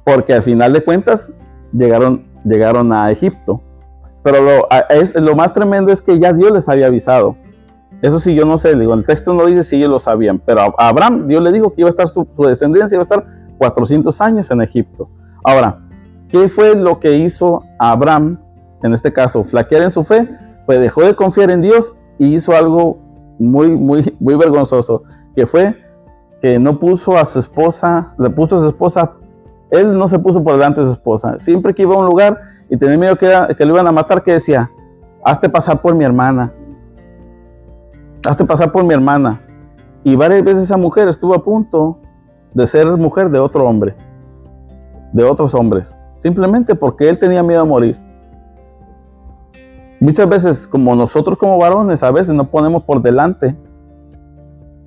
Porque 0.03 0.33
al 0.33 0.41
final 0.41 0.73
de 0.73 0.83
cuentas 0.83 1.31
llegaron, 1.73 2.25
llegaron 2.43 2.93
a 2.93 3.11
Egipto. 3.11 3.61
Pero 4.23 4.41
lo, 4.41 4.67
es, 4.89 5.19
lo 5.19 5.35
más 5.35 5.53
tremendo 5.53 5.91
es 5.91 6.01
que 6.01 6.19
ya 6.19 6.33
Dios 6.33 6.51
les 6.51 6.69
había 6.69 6.87
avisado. 6.87 7.35
Eso 8.01 8.19
sí, 8.19 8.35
yo 8.35 8.45
no 8.45 8.57
sé, 8.57 8.75
digo, 8.75 8.93
el 8.93 9.05
texto 9.05 9.33
no 9.33 9.45
dice 9.45 9.63
si 9.63 9.77
ellos 9.77 9.89
lo 9.89 9.99
sabían, 9.99 10.39
pero 10.39 10.61
a 10.77 10.87
Abraham 10.87 11.27
Dios 11.27 11.41
le 11.41 11.51
dijo 11.51 11.73
que 11.73 11.81
iba 11.81 11.87
a 11.87 11.89
estar 11.89 12.07
su, 12.07 12.27
descendencia, 12.45 12.95
iba 12.95 13.01
a 13.01 13.03
estar 13.03 13.25
400 13.57 14.21
años 14.21 14.51
en 14.51 14.61
Egipto. 14.61 15.09
Ahora, 15.43 15.79
¿qué 16.29 16.47
fue 16.47 16.75
lo 16.75 16.99
que 16.99 17.17
hizo 17.17 17.63
Abraham, 17.79 18.39
en 18.83 18.93
este 18.93 19.11
caso, 19.11 19.43
flaquear 19.43 19.81
en 19.81 19.91
su 19.91 20.03
fe? 20.03 20.29
Pues 20.67 20.79
dejó 20.79 21.01
de 21.01 21.15
confiar 21.15 21.49
en 21.49 21.61
Dios 21.61 21.95
y 22.19 22.35
hizo 22.35 22.51
algo 22.53 22.99
muy, 23.39 23.69
muy, 23.75 24.15
muy 24.19 24.35
vergonzoso, 24.35 25.03
que 25.35 25.47
fue 25.47 25.75
que 26.39 26.59
no 26.59 26.77
puso 26.77 27.17
a 27.17 27.25
su 27.25 27.39
esposa, 27.39 28.13
le 28.19 28.29
puso 28.29 28.57
a 28.57 28.59
su 28.59 28.67
esposa, 28.67 29.13
él 29.71 29.97
no 29.97 30.07
se 30.07 30.19
puso 30.19 30.43
por 30.43 30.53
delante 30.53 30.81
de 30.81 30.87
su 30.87 30.93
esposa. 30.93 31.39
Siempre 31.39 31.73
que 31.73 31.81
iba 31.81 31.95
a 31.95 31.99
un 31.99 32.05
lugar 32.05 32.39
y 32.69 32.77
tenía 32.77 32.97
miedo 32.97 33.15
que, 33.15 33.55
que 33.57 33.65
lo 33.65 33.73
iban 33.73 33.87
a 33.87 33.91
matar, 33.91 34.21
que 34.21 34.33
decía, 34.33 34.69
hazte 35.23 35.49
pasar 35.49 35.81
por 35.81 35.95
mi 35.95 36.05
hermana, 36.05 36.53
hazte 38.25 38.45
pasar 38.45 38.71
por 38.71 38.83
mi 38.83 38.93
hermana. 38.93 39.41
Y 40.03 40.15
varias 40.15 40.43
veces 40.43 40.63
esa 40.63 40.77
mujer 40.77 41.07
estuvo 41.07 41.35
a 41.35 41.43
punto 41.43 41.99
de 42.53 42.65
ser 42.65 42.87
mujer 42.97 43.29
de 43.29 43.39
otro 43.39 43.67
hombre, 43.67 43.95
de 45.13 45.23
otros 45.23 45.53
hombres, 45.53 45.99
simplemente 46.17 46.75
porque 46.75 47.09
él 47.09 47.19
tenía 47.19 47.43
miedo 47.43 47.61
a 47.61 47.65
morir. 47.65 47.99
Muchas 49.99 50.29
veces, 50.29 50.67
como 50.67 50.95
nosotros 50.95 51.37
como 51.37 51.57
varones, 51.57 52.03
a 52.03 52.11
veces 52.11 52.35
nos 52.35 52.47
ponemos 52.47 52.83
por 52.83 53.01
delante, 53.01 53.57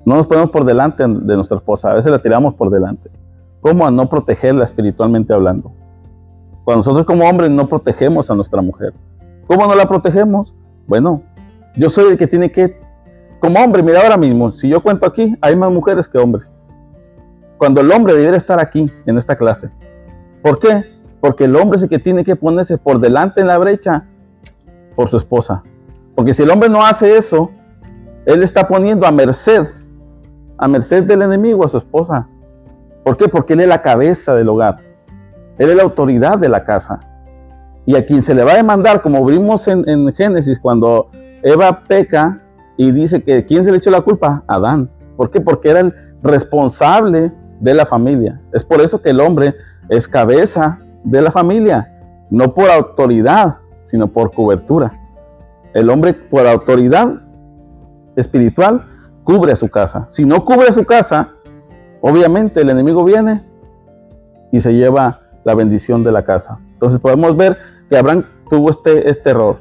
no 0.05 0.15
nos 0.15 0.25
ponemos 0.25 0.49
por 0.49 0.65
delante 0.65 1.03
de 1.03 1.35
nuestra 1.35 1.57
esposa, 1.57 1.91
a 1.91 1.95
veces 1.95 2.11
la 2.11 2.19
tiramos 2.19 2.53
por 2.55 2.69
delante. 2.69 3.11
¿Cómo 3.59 3.85
a 3.85 3.91
no 3.91 4.09
protegerla 4.09 4.63
espiritualmente 4.63 5.33
hablando? 5.33 5.71
Cuando 6.63 6.79
nosotros 6.79 7.05
como 7.05 7.27
hombres 7.29 7.51
no 7.51 7.67
protegemos 7.67 8.31
a 8.31 8.35
nuestra 8.35 8.61
mujer. 8.61 8.93
¿Cómo 9.47 9.67
no 9.67 9.75
la 9.75 9.87
protegemos? 9.87 10.55
Bueno, 10.87 11.21
yo 11.75 11.89
soy 11.89 12.11
el 12.11 12.17
que 12.17 12.27
tiene 12.27 12.51
que, 12.51 12.79
como 13.41 13.59
hombre, 13.59 13.83
mira 13.83 14.01
ahora 14.01 14.15
mismo, 14.15 14.51
si 14.51 14.69
yo 14.69 14.81
cuento 14.81 15.05
aquí, 15.05 15.35
hay 15.41 15.57
más 15.57 15.71
mujeres 15.71 16.07
que 16.07 16.17
hombres 16.17 16.55
cuando 17.61 17.81
el 17.81 17.91
hombre 17.91 18.13
debería 18.13 18.37
estar 18.37 18.59
aquí 18.59 18.87
en 19.05 19.17
esta 19.19 19.35
clase. 19.35 19.69
¿Por 20.41 20.57
qué? 20.57 20.83
Porque 21.19 21.43
el 21.43 21.55
hombre 21.55 21.77
es 21.77 21.83
el 21.83 21.89
que 21.89 21.99
tiene 21.99 22.23
que 22.23 22.35
ponerse 22.35 22.79
por 22.79 22.99
delante 22.99 23.39
en 23.39 23.45
la 23.45 23.59
brecha 23.59 24.07
por 24.95 25.07
su 25.07 25.17
esposa. 25.17 25.61
Porque 26.15 26.33
si 26.33 26.41
el 26.41 26.49
hombre 26.49 26.69
no 26.69 26.83
hace 26.83 27.15
eso, 27.15 27.51
él 28.25 28.41
está 28.41 28.67
poniendo 28.67 29.05
a 29.05 29.11
merced, 29.11 29.67
a 30.57 30.67
merced 30.67 31.03
del 31.03 31.21
enemigo 31.21 31.63
a 31.63 31.69
su 31.69 31.77
esposa. 31.77 32.27
¿Por 33.03 33.15
qué? 33.15 33.27
Porque 33.27 33.53
él 33.53 33.59
es 33.59 33.67
la 33.67 33.83
cabeza 33.83 34.33
del 34.33 34.49
hogar. 34.49 34.79
Él 35.59 35.69
es 35.69 35.75
la 35.75 35.83
autoridad 35.83 36.39
de 36.39 36.49
la 36.49 36.63
casa. 36.63 36.99
Y 37.85 37.95
a 37.95 38.03
quien 38.03 38.23
se 38.23 38.33
le 38.33 38.43
va 38.43 38.53
a 38.53 38.55
demandar, 38.55 39.03
como 39.03 39.23
vimos 39.23 39.67
en, 39.67 39.87
en 39.87 40.11
Génesis, 40.15 40.59
cuando 40.59 41.11
Eva 41.43 41.83
peca 41.87 42.40
y 42.81 42.91
dice 42.91 43.21
que 43.21 43.45
¿quién 43.45 43.63
se 43.63 43.71
le 43.71 43.77
echó 43.77 43.91
la 43.91 44.01
culpa? 44.01 44.43
Adán. 44.47 44.89
¿Por 45.15 45.29
qué? 45.29 45.39
Porque 45.39 45.69
era 45.69 45.81
el 45.81 45.93
responsable 46.23 47.31
de 47.59 47.75
la 47.75 47.85
familia. 47.85 48.41
Es 48.53 48.65
por 48.65 48.81
eso 48.81 49.03
que 49.03 49.11
el 49.11 49.19
hombre 49.19 49.53
es 49.87 50.07
cabeza 50.07 50.79
de 51.03 51.21
la 51.21 51.29
familia, 51.29 51.95
no 52.31 52.55
por 52.55 52.71
autoridad, 52.71 53.59
sino 53.83 54.07
por 54.07 54.31
cobertura. 54.31 54.91
El 55.75 55.91
hombre 55.91 56.15
por 56.15 56.47
autoridad 56.47 57.21
espiritual 58.15 58.83
cubre 59.23 59.55
su 59.55 59.69
casa. 59.69 60.07
Si 60.09 60.25
no 60.25 60.43
cubre 60.43 60.71
su 60.71 60.83
casa, 60.83 61.33
obviamente 62.01 62.61
el 62.61 62.71
enemigo 62.71 63.03
viene 63.03 63.45
y 64.51 64.59
se 64.59 64.73
lleva 64.73 65.21
la 65.43 65.53
bendición 65.53 66.03
de 66.03 66.13
la 66.13 66.25
casa. 66.25 66.57
Entonces 66.73 66.97
podemos 66.97 67.37
ver 67.37 67.59
que 67.91 67.97
Abraham 67.97 68.25
tuvo 68.49 68.71
este, 68.71 69.07
este 69.07 69.29
error. 69.29 69.59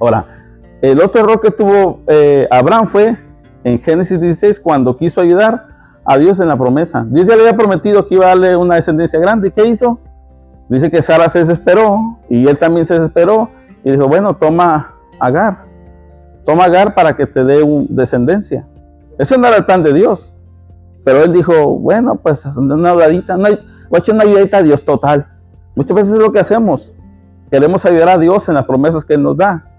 Ahora, 0.00 0.39
el 0.82 1.00
otro 1.00 1.20
error 1.22 1.40
que 1.40 1.50
tuvo 1.50 2.00
eh, 2.06 2.48
Abraham 2.50 2.86
fue 2.88 3.18
en 3.64 3.78
Génesis 3.78 4.18
16 4.18 4.60
cuando 4.60 4.96
quiso 4.96 5.20
ayudar 5.20 5.66
a 6.04 6.16
Dios 6.16 6.40
en 6.40 6.48
la 6.48 6.56
promesa. 6.56 7.06
Dios 7.08 7.26
ya 7.26 7.36
le 7.36 7.42
había 7.42 7.56
prometido 7.56 8.06
que 8.06 8.14
iba 8.14 8.24
a 8.24 8.28
darle 8.28 8.56
una 8.56 8.76
descendencia 8.76 9.20
grande. 9.20 9.48
¿Y 9.48 9.50
qué 9.50 9.66
hizo? 9.66 9.98
Dice 10.68 10.90
que 10.90 11.02
Sara 11.02 11.28
se 11.28 11.40
desesperó 11.40 12.18
y 12.28 12.46
él 12.46 12.56
también 12.56 12.84
se 12.84 12.94
desesperó 12.94 13.50
y 13.84 13.90
dijo, 13.90 14.08
bueno, 14.08 14.36
toma 14.36 14.94
Agar. 15.18 15.64
Toma 16.46 16.64
Agar 16.64 16.94
para 16.94 17.16
que 17.16 17.26
te 17.26 17.44
dé 17.44 17.62
una 17.62 17.86
descendencia. 17.90 18.66
Ese 19.18 19.36
no 19.36 19.46
era 19.46 19.56
el 19.56 19.66
plan 19.66 19.82
de 19.82 19.92
Dios. 19.92 20.32
Pero 21.04 21.24
él 21.24 21.32
dijo, 21.32 21.78
bueno, 21.78 22.16
pues 22.16 22.46
una 22.56 22.90
ayudadita, 22.90 23.36
no 23.36 23.46
hay, 23.46 23.56
voy 23.88 23.96
a 23.96 23.98
echar 23.98 24.14
una 24.14 24.24
ayudadita 24.24 24.58
a 24.58 24.62
Dios 24.62 24.84
total. 24.84 25.26
Muchas 25.74 25.94
veces 25.94 26.12
es 26.14 26.18
lo 26.18 26.32
que 26.32 26.40
hacemos. 26.40 26.92
Queremos 27.50 27.84
ayudar 27.84 28.10
a 28.10 28.18
Dios 28.18 28.48
en 28.48 28.54
las 28.54 28.64
promesas 28.64 29.04
que 29.04 29.14
Él 29.14 29.22
nos 29.22 29.36
da. 29.36 29.69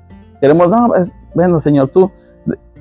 Queremos, 0.41 0.69
no, 0.69 0.87
pues, 0.87 1.13
bueno, 1.33 1.59
Señor, 1.59 1.89
tú, 1.89 2.11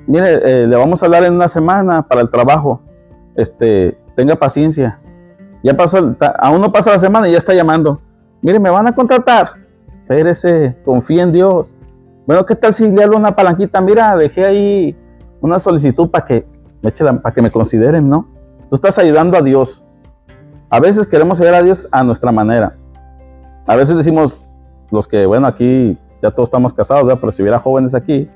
mire, 0.07 0.63
eh, 0.63 0.67
le 0.67 0.75
vamos 0.75 1.01
a 1.01 1.05
hablar 1.05 1.23
en 1.23 1.33
una 1.33 1.47
semana 1.47 2.07
para 2.07 2.21
el 2.21 2.29
trabajo 2.29 2.81
este, 3.35 3.97
tenga 4.15 4.35
paciencia. 4.35 4.99
Ya 5.63 5.75
pasó, 5.75 6.15
aún 6.39 6.61
no 6.61 6.71
pasa 6.71 6.91
la 6.91 6.99
semana 6.99 7.27
y 7.27 7.31
ya 7.31 7.37
está 7.37 7.53
llamando. 7.53 8.01
Mire, 8.41 8.59
me 8.59 8.69
van 8.69 8.87
a 8.87 8.95
contratar. 8.95 9.53
Espérese, 9.93 10.77
confíe 10.83 11.21
en 11.21 11.31
Dios. 11.31 11.75
Bueno, 12.25 12.45
¿qué 12.45 12.55
tal 12.55 12.73
si 12.73 12.89
le 12.89 13.03
hablo 13.03 13.17
una 13.17 13.35
palanquita? 13.35 13.79
Mira, 13.81 14.15
dejé 14.15 14.45
ahí 14.45 14.97
una 15.39 15.59
solicitud 15.59 16.09
para 16.09 16.25
que 16.25 16.47
me 16.81 16.91
para 16.91 17.33
que 17.33 17.41
me 17.41 17.51
consideren, 17.51 18.09
¿no? 18.09 18.27
Tú 18.69 18.75
estás 18.75 18.97
ayudando 18.97 19.37
a 19.37 19.41
Dios. 19.41 19.83
A 20.69 20.79
veces 20.79 21.05
queremos 21.05 21.39
ayudar 21.39 21.61
a 21.61 21.63
Dios 21.63 21.87
a 21.91 22.03
nuestra 22.03 22.31
manera. 22.31 22.75
A 23.67 23.75
veces 23.75 23.95
decimos, 23.95 24.47
los 24.89 25.07
que, 25.07 25.25
bueno, 25.25 25.45
aquí 25.45 25.97
ya 26.21 26.31
todos 26.31 26.47
estamos 26.47 26.73
casados, 26.73 27.17
pero 27.19 27.31
si 27.31 27.41
hubiera 27.41 27.59
jóvenes 27.59 27.95
aquí, 27.95 28.29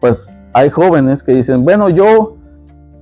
pues 0.00 0.28
hay 0.52 0.70
jóvenes 0.70 1.22
que 1.22 1.32
dicen, 1.32 1.64
bueno, 1.64 1.88
yo 1.88 2.36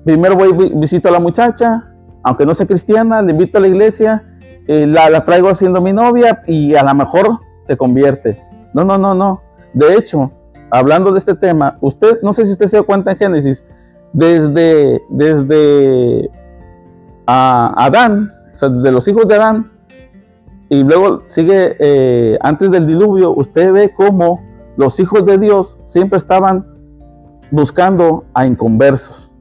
primero 0.04 0.36
voy 0.36 0.72
visito 0.74 1.08
a 1.08 1.12
la 1.12 1.20
muchacha, 1.20 1.92
aunque 2.22 2.46
no 2.46 2.54
sea 2.54 2.66
cristiana, 2.66 3.22
le 3.22 3.32
invito 3.32 3.58
a 3.58 3.60
la 3.60 3.68
iglesia, 3.68 4.24
eh, 4.68 4.86
la, 4.86 5.24
traigo 5.24 5.48
haciendo 5.48 5.80
mi 5.80 5.92
novia 5.92 6.42
y 6.46 6.74
a 6.74 6.82
lo 6.82 6.94
mejor 6.94 7.40
se 7.64 7.76
convierte. 7.76 8.42
No, 8.74 8.84
no, 8.84 8.96
no, 8.96 9.14
no. 9.14 9.42
De 9.74 9.94
hecho, 9.96 10.30
hablando 10.70 11.12
de 11.12 11.18
este 11.18 11.34
tema, 11.34 11.78
usted, 11.80 12.20
no 12.22 12.32
sé 12.32 12.44
si 12.44 12.52
usted 12.52 12.66
se 12.66 12.76
dio 12.76 12.86
cuenta 12.86 13.12
en 13.12 13.18
Génesis, 13.18 13.64
desde, 14.12 15.00
desde 15.10 16.30
Adán, 17.26 18.32
o 18.54 18.56
sea, 18.56 18.68
desde 18.68 18.92
los 18.92 19.08
hijos 19.08 19.26
de 19.26 19.34
Adán, 19.34 19.71
y 20.72 20.84
luego 20.84 21.22
sigue 21.26 21.76
eh, 21.80 22.38
antes 22.40 22.70
del 22.70 22.86
diluvio, 22.86 23.34
usted 23.36 23.74
ve 23.74 23.92
cómo 23.94 24.40
los 24.78 24.98
hijos 25.00 25.22
de 25.26 25.36
Dios 25.36 25.78
siempre 25.84 26.16
estaban 26.16 26.66
buscando 27.50 28.24
a 28.32 28.46
inconversos 28.46 29.34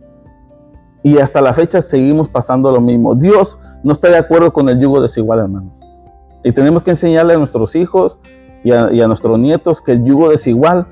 Y 1.04 1.20
hasta 1.20 1.40
la 1.40 1.54
fecha 1.54 1.80
seguimos 1.80 2.28
pasando 2.28 2.70
lo 2.70 2.82
mismo. 2.82 3.16
Dios 3.16 3.58
no 3.82 3.94
está 3.94 4.10
de 4.10 4.18
acuerdo 4.18 4.52
con 4.52 4.68
el 4.68 4.82
yugo 4.82 5.02
desigual, 5.02 5.40
hermanos. 5.40 5.72
Y 6.44 6.52
tenemos 6.52 6.84
que 6.84 6.90
enseñarle 6.90 7.36
a 7.36 7.38
nuestros 7.38 7.78
hijos 7.78 8.20
y 8.66 8.74
a, 8.74 8.92
y 8.92 9.00
a 9.00 9.08
nuestros 9.08 9.40
nietos 9.40 9.80
que 9.80 9.94
el 9.94 10.04
yugo 10.04 10.28
desigual 10.28 10.86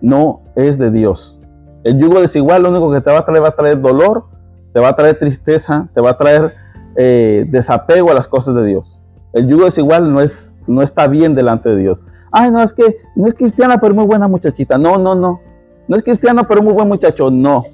no 0.00 0.42
es 0.54 0.78
de 0.78 0.92
Dios. 0.92 1.40
El 1.82 1.98
yugo 1.98 2.20
desigual 2.20 2.62
lo 2.62 2.70
único 2.70 2.92
que 2.92 3.00
te 3.00 3.10
va 3.10 3.18
a 3.18 3.24
traer 3.24 3.42
va 3.42 3.48
a 3.48 3.56
traer 3.56 3.80
dolor, 3.80 4.26
te 4.72 4.78
va 4.78 4.90
a 4.90 4.94
traer 4.94 5.18
tristeza, 5.18 5.90
te 5.92 6.00
va 6.00 6.10
a 6.10 6.16
traer 6.16 6.54
eh, 6.94 7.44
desapego 7.48 8.12
a 8.12 8.14
las 8.14 8.28
cosas 8.28 8.54
de 8.54 8.64
Dios. 8.64 8.99
El 9.32 9.46
yugo 9.48 9.64
desigual 9.64 10.12
no, 10.12 10.20
es, 10.20 10.54
no 10.66 10.82
está 10.82 11.06
bien 11.06 11.34
delante 11.34 11.68
de 11.68 11.76
Dios. 11.76 12.02
Ay, 12.32 12.50
no, 12.50 12.62
es 12.62 12.72
que 12.72 12.96
no 13.14 13.26
es 13.26 13.34
cristiana, 13.34 13.78
pero 13.78 13.94
muy 13.94 14.04
buena 14.04 14.26
muchachita. 14.28 14.76
No, 14.78 14.98
no, 14.98 15.14
no. 15.14 15.40
No 15.88 15.96
es 15.96 16.02
cristiano, 16.02 16.46
pero 16.48 16.62
muy 16.62 16.72
buen 16.72 16.88
muchacho. 16.88 17.30
No. 17.30 17.64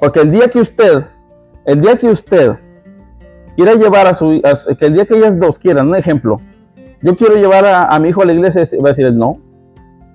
Porque 0.00 0.20
el 0.20 0.30
día 0.30 0.48
que 0.48 0.58
usted, 0.60 1.04
el 1.64 1.80
día 1.80 1.96
que 1.96 2.08
usted 2.08 2.56
quiera 3.56 3.74
llevar 3.74 4.06
a 4.06 4.14
su, 4.14 4.40
a- 4.44 4.74
que 4.74 4.86
el 4.86 4.94
día 4.94 5.06
que 5.06 5.16
ellas 5.16 5.38
dos 5.38 5.58
quieran, 5.58 5.88
un 5.88 5.96
ejemplo, 5.96 6.40
yo 7.02 7.16
quiero 7.16 7.34
llevar 7.36 7.64
a, 7.66 7.84
a 7.86 7.98
mi 7.98 8.08
hijo 8.08 8.22
a 8.22 8.24
la 8.24 8.32
iglesia, 8.32 8.62
va 8.80 8.86
a 8.86 8.90
decir 8.90 9.06
él 9.06 9.16
no. 9.16 9.38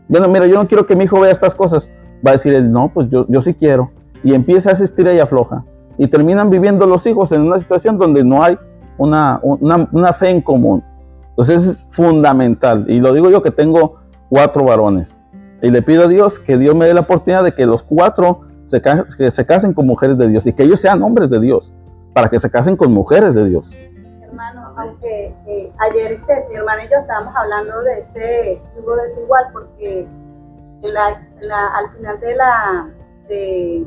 Bueno, 0.08 0.28
mira, 0.28 0.48
yo 0.48 0.56
no 0.56 0.68
quiero 0.68 0.86
que 0.86 0.96
mi 0.96 1.04
hijo 1.06 1.20
vea 1.20 1.32
estas 1.32 1.54
cosas. 1.56 1.90
Va 2.26 2.32
a 2.32 2.34
decir 2.34 2.54
él, 2.54 2.72
no, 2.72 2.92
pues 2.94 3.10
yo, 3.10 3.26
yo 3.30 3.42
sí 3.42 3.54
quiero. 3.54 3.92
Y 4.24 4.34
empieza 4.34 4.72
a 4.72 4.74
asistir 4.74 5.08
y 5.08 5.20
afloja. 5.20 5.64
Y 5.98 6.08
terminan 6.08 6.50
viviendo 6.50 6.86
los 6.86 7.06
hijos 7.08 7.32
en 7.32 7.42
una 7.42 7.60
situación 7.60 7.98
donde 7.98 8.24
no 8.24 8.44
hay 8.44 8.58
una, 9.00 9.40
una, 9.42 9.90
una 9.92 10.14
fe 10.14 10.30
en 10.30 10.42
común. 10.42 10.84
Entonces 11.30 11.66
es 11.68 11.86
fundamental. 11.90 12.86
Y 12.88 13.00
lo 13.00 13.14
digo 13.14 13.30
yo 13.32 13.42
que 13.42 13.50
tengo 13.52 14.00
cuatro 14.30 14.66
varones. 14.66 15.22
Y 15.62 15.72
le 15.72 15.82
pido 15.82 16.04
a 16.04 16.08
Dios 16.08 16.40
que 16.40 16.58
Dios 16.58 16.76
me 16.76 16.86
dé 16.86 16.94
la 16.94 17.02
oportunidad 17.02 17.44
de 17.44 17.54
que 17.54 17.66
los 17.66 17.82
cuatro 17.84 18.42
se, 18.66 18.82
que 18.82 19.32
se 19.32 19.46
casen 19.46 19.74
con 19.74 19.88
mujeres 19.88 20.18
de 20.18 20.28
Dios 20.28 20.46
y 20.48 20.54
que 20.54 20.64
ellos 20.64 20.80
sean 20.80 21.02
hombres 21.02 21.30
de 21.30 21.40
Dios, 21.40 21.74
para 22.14 22.30
que 22.30 22.40
se 22.40 22.50
casen 22.50 22.76
con 22.78 22.92
mujeres 22.94 23.34
de 23.34 23.46
Dios. 23.50 23.74
hermano, 24.22 24.74
aunque 24.78 25.34
eh, 25.48 25.72
ayer 25.80 26.14
este, 26.14 26.46
mi 26.50 26.56
hermana 26.56 26.86
y 26.86 26.90
yo 26.90 26.98
estábamos 26.98 27.34
hablando 27.36 27.82
de 27.82 28.00
ese 28.00 28.62
yugo 28.78 28.96
desigual, 28.98 29.46
porque 29.52 30.08
la, 30.82 31.22
la- 31.42 31.68
al 31.78 31.90
final 31.90 32.20
de 32.20 32.36
la, 32.36 32.90
de- 33.28 33.86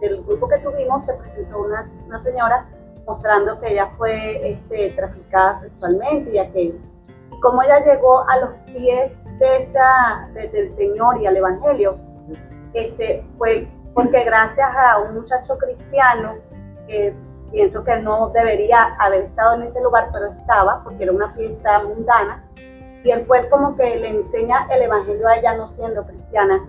del 0.00 0.22
grupo 0.24 0.48
que 0.48 0.58
tuvimos 0.58 1.04
se 1.04 1.12
presentó 1.14 1.60
una, 1.62 1.86
una 2.06 2.18
señora 2.18 2.66
mostrando 3.10 3.58
que 3.60 3.72
ella 3.72 3.90
fue 3.98 4.52
este, 4.52 4.90
traficada 4.90 5.58
sexualmente 5.58 6.30
y 6.32 6.38
aquello. 6.38 6.74
Y 7.32 7.40
como 7.40 7.62
ella 7.62 7.84
llegó 7.84 8.24
a 8.28 8.38
los 8.38 8.50
pies 8.66 9.22
de 9.38 9.56
esa, 9.58 10.28
de- 10.34 10.48
del 10.48 10.68
Señor 10.68 11.20
y 11.20 11.26
al 11.26 11.36
Evangelio, 11.36 11.98
este, 12.74 13.24
fue 13.38 13.66
porque 13.94 14.22
gracias 14.24 14.68
a 14.76 14.98
un 15.00 15.14
muchacho 15.14 15.58
cristiano 15.58 16.36
que 16.86 17.14
pienso 17.50 17.82
que 17.82 17.96
no 17.98 18.28
debería 18.28 18.94
haber 19.00 19.22
estado 19.24 19.54
en 19.56 19.62
ese 19.62 19.80
lugar, 19.82 20.10
pero 20.12 20.26
estaba, 20.26 20.82
porque 20.84 21.02
era 21.02 21.12
una 21.12 21.28
fiesta 21.30 21.82
mundana, 21.82 22.44
y 23.02 23.10
él 23.10 23.24
fue 23.24 23.48
como 23.48 23.74
que 23.76 23.96
le 23.96 24.08
enseña 24.08 24.68
el 24.70 24.82
evangelio 24.82 25.26
a 25.26 25.36
ella 25.36 25.56
no 25.56 25.66
siendo 25.66 26.04
cristiana, 26.06 26.64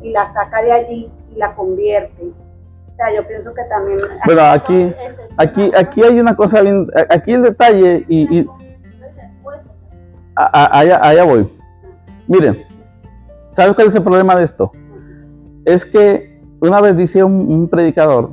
y 0.00 0.10
la 0.10 0.26
saca 0.26 0.62
de 0.62 0.72
allí 0.72 1.12
y 1.30 1.34
la 1.36 1.54
convierte. 1.54 2.32
Sea, 3.06 3.16
yo 3.20 3.26
pienso 3.26 3.52
que 3.54 3.62
también... 3.64 3.98
Bueno, 4.26 4.40
eso 4.42 4.50
aquí-. 4.52 4.94
Aquí, 5.38 5.72
aquí 5.76 6.02
hay 6.02 6.20
una 6.20 6.34
cosa 6.36 6.60
bien, 6.62 6.86
aquí 7.10 7.32
el 7.32 7.42
detalle 7.42 8.04
y, 8.08 8.38
y 8.38 8.46
a- 10.36 10.44
a- 10.64 10.78
allá, 10.78 11.00
allá 11.02 11.24
voy. 11.24 11.48
Miren, 12.28 12.62
¿saben 13.50 13.74
cuál 13.74 13.88
es 13.88 13.94
el 13.94 14.02
problema 14.02 14.36
de 14.36 14.44
esto? 14.44 14.72
Es 15.64 15.84
que 15.86 16.40
una 16.60 16.80
vez 16.80 16.96
decía 16.96 17.24
un, 17.24 17.50
un 17.52 17.68
predicador, 17.68 18.30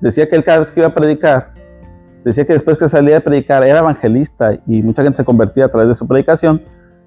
decía 0.00 0.28
que 0.28 0.36
él 0.36 0.44
cada 0.44 0.58
vez 0.60 0.72
que 0.72 0.80
iba 0.80 0.88
a 0.88 0.94
predicar, 0.94 1.52
decía 2.24 2.44
que 2.44 2.52
después 2.52 2.76
que 2.78 2.88
salía 2.88 3.14
de 3.16 3.20
predicar 3.20 3.64
era 3.64 3.78
evangelista 3.80 4.52
y 4.66 4.82
mucha 4.82 5.02
gente 5.02 5.16
se 5.18 5.24
convertía 5.24 5.64
a 5.66 5.68
través 5.68 5.88
de 5.88 5.94
su 5.94 6.06
predicación, 6.06 6.62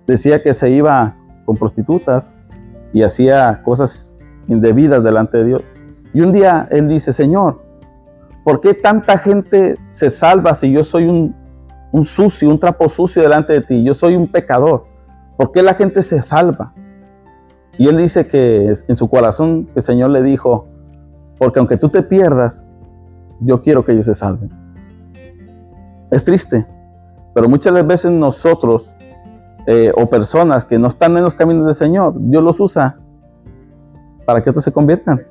decía 0.07 0.41
que 0.41 0.53
se 0.53 0.69
iba 0.69 1.15
con 1.45 1.55
prostitutas 1.55 2.37
y 2.93 3.03
hacía 3.03 3.61
cosas 3.63 4.17
indebidas 4.47 5.03
delante 5.03 5.37
de 5.37 5.45
Dios. 5.45 5.75
Y 6.13 6.21
un 6.21 6.31
día 6.31 6.67
él 6.71 6.87
dice, 6.87 7.11
Señor, 7.13 7.61
¿por 8.43 8.61
qué 8.61 8.73
tanta 8.73 9.17
gente 9.17 9.75
se 9.77 10.09
salva 10.09 10.53
si 10.53 10.71
yo 10.71 10.83
soy 10.83 11.05
un, 11.05 11.35
un 11.91 12.05
sucio, 12.05 12.49
un 12.49 12.59
trapo 12.59 12.89
sucio 12.89 13.21
delante 13.21 13.53
de 13.53 13.61
ti? 13.61 13.83
Yo 13.83 13.93
soy 13.93 14.15
un 14.15 14.27
pecador. 14.27 14.85
¿Por 15.37 15.51
qué 15.51 15.61
la 15.63 15.73
gente 15.73 16.01
se 16.01 16.21
salva? 16.21 16.73
Y 17.77 17.87
él 17.87 17.97
dice 17.97 18.27
que 18.27 18.73
en 18.87 18.97
su 18.97 19.07
corazón 19.07 19.69
el 19.75 19.83
Señor 19.83 20.09
le 20.09 20.21
dijo, 20.21 20.67
porque 21.37 21.59
aunque 21.59 21.77
tú 21.77 21.89
te 21.89 22.03
pierdas, 22.03 22.71
yo 23.39 23.61
quiero 23.61 23.85
que 23.85 23.93
ellos 23.93 24.05
se 24.05 24.15
salven. 24.15 24.49
Es 26.11 26.25
triste, 26.25 26.67
pero 27.33 27.47
muchas 27.47 27.85
veces 27.87 28.11
nosotros 28.11 28.95
eh, 29.65 29.93
o 29.95 30.09
personas 30.09 30.65
que 30.65 30.77
no 30.79 30.87
están 30.87 31.15
en 31.15 31.23
los 31.23 31.35
caminos 31.35 31.65
del 31.65 31.75
Señor, 31.75 32.15
Dios 32.17 32.43
los 32.43 32.59
usa 32.59 32.97
para 34.25 34.43
que 34.43 34.49
otros 34.49 34.65
se 34.65 34.71
conviertan. 34.71 35.21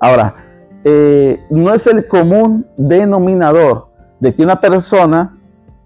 Ahora, 0.00 0.34
eh, 0.84 1.40
no 1.50 1.74
es 1.74 1.86
el 1.86 2.06
común 2.06 2.66
denominador 2.76 3.88
de 4.20 4.34
que 4.34 4.42
una 4.42 4.60
persona 4.60 5.36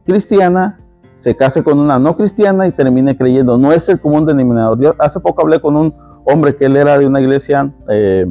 cristiana 0.05 0.79
se 1.17 1.37
case 1.37 1.63
con 1.63 1.79
una 1.79 1.99
no 1.99 2.17
cristiana 2.17 2.67
y 2.67 2.73
termine 2.73 3.17
creyendo. 3.17 3.57
No 3.59 3.73
es 3.73 3.89
el 3.89 4.01
común 4.01 4.27
denominador. 4.27 4.81
Yo 4.81 4.95
hace 4.99 5.21
poco 5.21 5.43
hablé 5.43 5.61
con 5.61 5.77
un 5.77 5.95
hombre 6.25 6.57
que 6.57 6.67
él 6.67 6.77
era 6.77 6.99
de 6.99 7.07
una 7.07 7.21
iglesia 7.21 7.73
eh, 7.89 8.27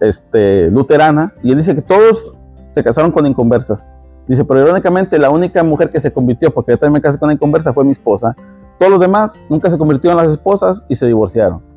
este, 0.00 0.70
luterana 0.70 1.32
y 1.42 1.50
él 1.50 1.56
dice 1.56 1.74
que 1.74 1.82
todos 1.82 2.34
se 2.70 2.82
casaron 2.82 3.12
con 3.12 3.26
inconversas. 3.26 3.90
Dice, 4.28 4.44
pero 4.44 4.62
irónicamente 4.62 5.18
la 5.18 5.30
única 5.30 5.62
mujer 5.62 5.90
que 5.90 5.98
se 5.98 6.12
convirtió, 6.12 6.52
porque 6.52 6.72
yo 6.72 6.78
también 6.78 6.94
me 6.94 7.00
casé 7.00 7.18
con 7.18 7.28
una 7.28 7.72
fue 7.72 7.84
mi 7.84 7.90
esposa. 7.90 8.36
Todos 8.78 8.92
los 8.92 9.00
demás 9.00 9.42
nunca 9.48 9.68
se 9.68 9.76
convirtieron 9.76 10.18
en 10.18 10.24
las 10.24 10.32
esposas 10.32 10.84
y 10.88 10.94
se 10.94 11.06
divorciaron. 11.06 11.71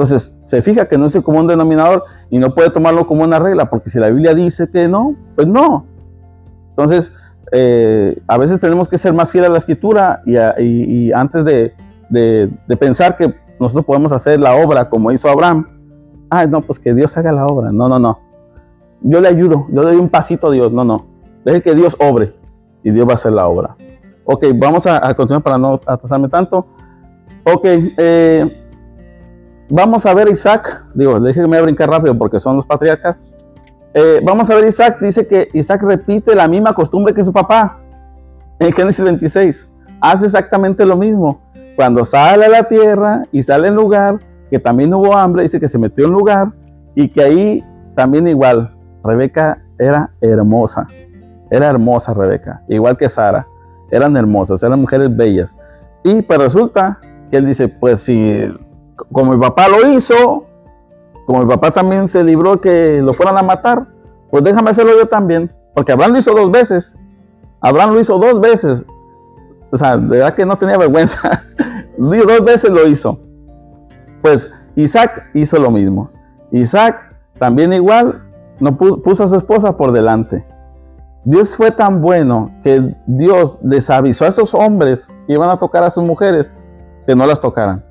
Entonces, 0.00 0.38
se 0.40 0.62
fija 0.62 0.88
que 0.88 0.96
no 0.96 1.04
es 1.04 1.14
el 1.14 1.22
común 1.22 1.46
denominador 1.46 2.04
y 2.30 2.38
no 2.38 2.54
puede 2.54 2.70
tomarlo 2.70 3.06
como 3.06 3.22
una 3.22 3.38
regla, 3.38 3.68
porque 3.68 3.90
si 3.90 3.98
la 3.98 4.08
Biblia 4.08 4.32
dice 4.32 4.66
que 4.70 4.88
no, 4.88 5.14
pues 5.36 5.46
no. 5.46 5.84
Entonces, 6.70 7.12
eh, 7.52 8.16
a 8.26 8.38
veces 8.38 8.58
tenemos 8.60 8.88
que 8.88 8.96
ser 8.96 9.12
más 9.12 9.30
fieles 9.30 9.50
a 9.50 9.52
la 9.52 9.58
escritura 9.58 10.22
y, 10.24 11.12
antes 11.12 11.44
de, 11.44 11.74
pensar 12.78 13.18
que 13.18 13.34
nosotros 13.60 13.84
podemos 13.84 14.10
hacer 14.12 14.40
la 14.40 14.54
obra 14.54 14.88
como 14.88 15.12
hizo 15.12 15.28
Abraham, 15.28 15.68
ay, 16.30 16.48
no, 16.48 16.62
pues 16.62 16.80
que 16.80 16.94
Dios 16.94 17.14
haga 17.18 17.32
la 17.32 17.44
obra. 17.44 17.70
No, 17.70 17.86
no, 17.86 17.98
no. 17.98 18.20
Yo 19.02 19.20
le 19.20 19.28
ayudo, 19.28 19.66
yo 19.70 19.82
le 19.82 19.88
doy 19.88 19.96
un 19.96 20.08
pasito 20.08 20.46
a 20.46 20.50
Dios. 20.50 20.72
No, 20.72 20.82
no. 20.82 21.04
Deje 21.44 21.60
que 21.60 21.74
Dios 21.74 21.94
obre 22.00 22.34
y 22.82 22.90
Dios 22.90 23.06
va 23.06 23.12
a 23.12 23.14
hacer 23.16 23.32
la 23.32 23.46
obra. 23.46 23.76
Ok, 24.24 24.46
vamos 24.54 24.86
a, 24.86 25.06
a 25.06 25.12
continuar 25.12 25.42
para 25.42 25.58
no 25.58 25.78
atrasarme 25.84 26.30
tanto. 26.30 26.66
Ok, 27.44 27.66
eh, 27.66 28.60
vamos 29.70 30.04
a 30.06 30.14
ver 30.14 30.28
Isaac. 30.28 30.86
Digo, 30.94 31.16
a 31.16 31.62
brincar 31.62 31.88
rápido 31.88 32.16
porque 32.16 32.38
son 32.38 32.56
los 32.56 32.66
patriarcas. 32.66 33.34
Eh, 33.94 34.20
vamos 34.24 34.50
a 34.50 34.54
ver 34.54 34.64
Isaac. 34.64 34.98
Dice 35.00 35.26
que 35.26 35.48
Isaac 35.52 35.82
repite 35.82 36.34
la 36.34 36.48
misma 36.48 36.74
costumbre 36.74 37.14
que 37.14 37.22
su 37.22 37.32
papá. 37.32 37.80
En 38.58 38.72
Génesis 38.72 39.02
26. 39.02 39.68
Hace 40.00 40.26
exactamente 40.26 40.84
lo 40.84 40.96
mismo. 40.96 41.40
Cuando 41.76 42.04
sale 42.04 42.46
a 42.46 42.48
la 42.48 42.64
tierra 42.64 43.22
y 43.32 43.42
sale 43.42 43.68
en 43.68 43.74
lugar, 43.74 44.18
que 44.50 44.58
también 44.58 44.92
hubo 44.92 45.16
hambre, 45.16 45.44
dice 45.44 45.60
que 45.60 45.68
se 45.68 45.78
metió 45.78 46.06
en 46.06 46.12
lugar 46.12 46.52
y 46.94 47.08
que 47.08 47.22
ahí 47.22 47.64
también 47.94 48.26
igual. 48.28 48.76
Rebeca 49.02 49.62
era 49.78 50.10
hermosa. 50.20 50.86
Era 51.50 51.70
hermosa 51.70 52.12
Rebeca, 52.12 52.62
igual 52.68 52.96
que 52.96 53.08
Sara. 53.08 53.46
Eran 53.90 54.16
hermosas, 54.16 54.62
eran 54.62 54.80
mujeres 54.80 55.14
bellas. 55.14 55.56
Y 56.04 56.22
pues 56.22 56.38
resulta 56.38 57.00
que 57.30 57.38
él 57.38 57.46
dice, 57.46 57.68
pues 57.68 58.00
si 58.00 58.46
como 59.12 59.32
mi 59.32 59.38
papá 59.40 59.68
lo 59.68 59.88
hizo, 59.90 60.44
como 61.26 61.44
mi 61.44 61.48
papá 61.48 61.70
también 61.70 62.08
se 62.08 62.22
libró 62.24 62.60
que 62.60 63.00
lo 63.02 63.14
fueran 63.14 63.38
a 63.38 63.42
matar, 63.42 63.86
pues 64.30 64.42
déjame 64.44 64.70
hacerlo 64.70 64.92
yo 64.98 65.06
también. 65.06 65.50
Porque 65.74 65.92
Abraham 65.92 66.12
lo 66.12 66.18
hizo 66.18 66.32
dos 66.34 66.50
veces. 66.50 66.98
Abraham 67.60 67.94
lo 67.94 68.00
hizo 68.00 68.18
dos 68.18 68.40
veces. 68.40 68.84
O 69.70 69.76
sea, 69.76 69.96
de 69.96 70.06
verdad 70.18 70.34
que 70.34 70.44
no 70.46 70.56
tenía 70.58 70.76
vergüenza. 70.78 71.44
Dos 71.98 72.44
veces 72.44 72.70
lo 72.70 72.86
hizo. 72.88 73.18
Pues 74.22 74.50
Isaac 74.74 75.26
hizo 75.34 75.58
lo 75.58 75.70
mismo. 75.70 76.10
Isaac 76.50 77.14
también 77.38 77.72
igual 77.72 78.22
no 78.58 78.76
pu- 78.76 79.00
puso 79.02 79.24
a 79.24 79.28
su 79.28 79.36
esposa 79.36 79.76
por 79.76 79.92
delante. 79.92 80.44
Dios 81.24 81.54
fue 81.54 81.70
tan 81.70 82.00
bueno 82.00 82.50
que 82.62 82.94
Dios 83.06 83.58
les 83.62 83.90
avisó 83.90 84.24
a 84.24 84.28
esos 84.28 84.54
hombres 84.54 85.08
que 85.26 85.34
iban 85.34 85.50
a 85.50 85.58
tocar 85.58 85.82
a 85.84 85.90
sus 85.90 86.02
mujeres 86.04 86.54
que 87.06 87.14
no 87.14 87.26
las 87.26 87.38
tocaran. 87.38 87.84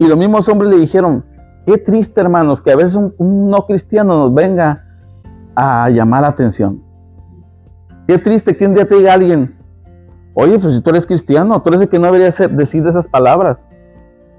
Y 0.00 0.06
los 0.06 0.16
mismos 0.18 0.48
hombres 0.48 0.70
le 0.70 0.78
dijeron, 0.78 1.24
qué 1.66 1.76
triste 1.78 2.20
hermanos, 2.22 2.60
que 2.60 2.72
a 2.72 2.76
veces 2.76 2.96
un, 2.96 3.14
no 3.50 3.66
cristiano 3.66 4.16
nos 4.18 4.34
venga 4.34 4.82
a 5.54 5.88
llamar 5.90 6.22
la 6.22 6.28
atención. 6.28 6.82
Qué 8.08 8.16
triste 8.18 8.56
que 8.56 8.66
un 8.66 8.74
día 8.74 8.88
te 8.88 8.94
diga 8.96 9.12
alguien, 9.12 9.56
oye, 10.34 10.58
pues 10.58 10.72
si 10.74 10.80
tú 10.80 10.88
eres 10.90 11.06
cristiano, 11.06 11.60
tú 11.62 11.68
eres 11.68 11.82
el 11.82 11.88
que 11.90 11.98
no 11.98 12.06
debería 12.06 12.30
ser- 12.30 12.50
decir 12.50 12.84
esas 12.86 13.06
palabras. 13.06 13.68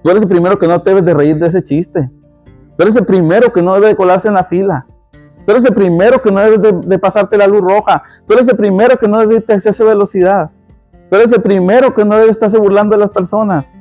Tú 0.04 0.10
eres 0.10 0.24
el 0.24 0.28
primero 0.28 0.58
que 0.58 0.68
no 0.68 0.82
te 0.82 0.90
debes 0.90 1.06
de 1.06 1.14
reír 1.14 1.38
de 1.38 1.46
ese 1.46 1.62
chiste. 1.64 2.10
Tú 2.76 2.84
eres 2.84 2.96
el 2.96 3.06
primero 3.06 3.54
que 3.54 3.62
no 3.62 3.76
debe 3.76 3.90
de 3.90 3.96
colarse 3.96 4.30
en 4.30 4.34
la 4.34 4.44
fila. 4.44 4.88
Tú 5.46 5.52
eres 5.52 5.64
el 5.66 5.76
primero 5.76 6.22
que 6.24 6.32
no 6.32 6.40
debes 6.40 6.62
de, 6.88 6.98
pasarte 7.00 7.38
la 7.38 7.46
luz 7.46 7.62
roja. 7.62 8.02
Tú 8.26 8.34
eres 8.34 8.48
el 8.48 8.56
primero 8.56 8.98
que 8.98 9.08
no 9.08 9.20
debes 9.20 9.46
de 9.46 9.54
exceso 9.54 9.84
de 9.84 9.90
velocidad. 9.92 10.50
Tú 11.10 11.16
eres 11.18 11.32
el 11.32 11.42
primero 11.42 11.94
que 11.94 12.04
no 12.04 12.16
debe 12.16 12.32
estarse 12.32 12.58
burlando 12.58 12.96
de 12.96 13.00
las 13.02 13.12
personas. 13.12 13.72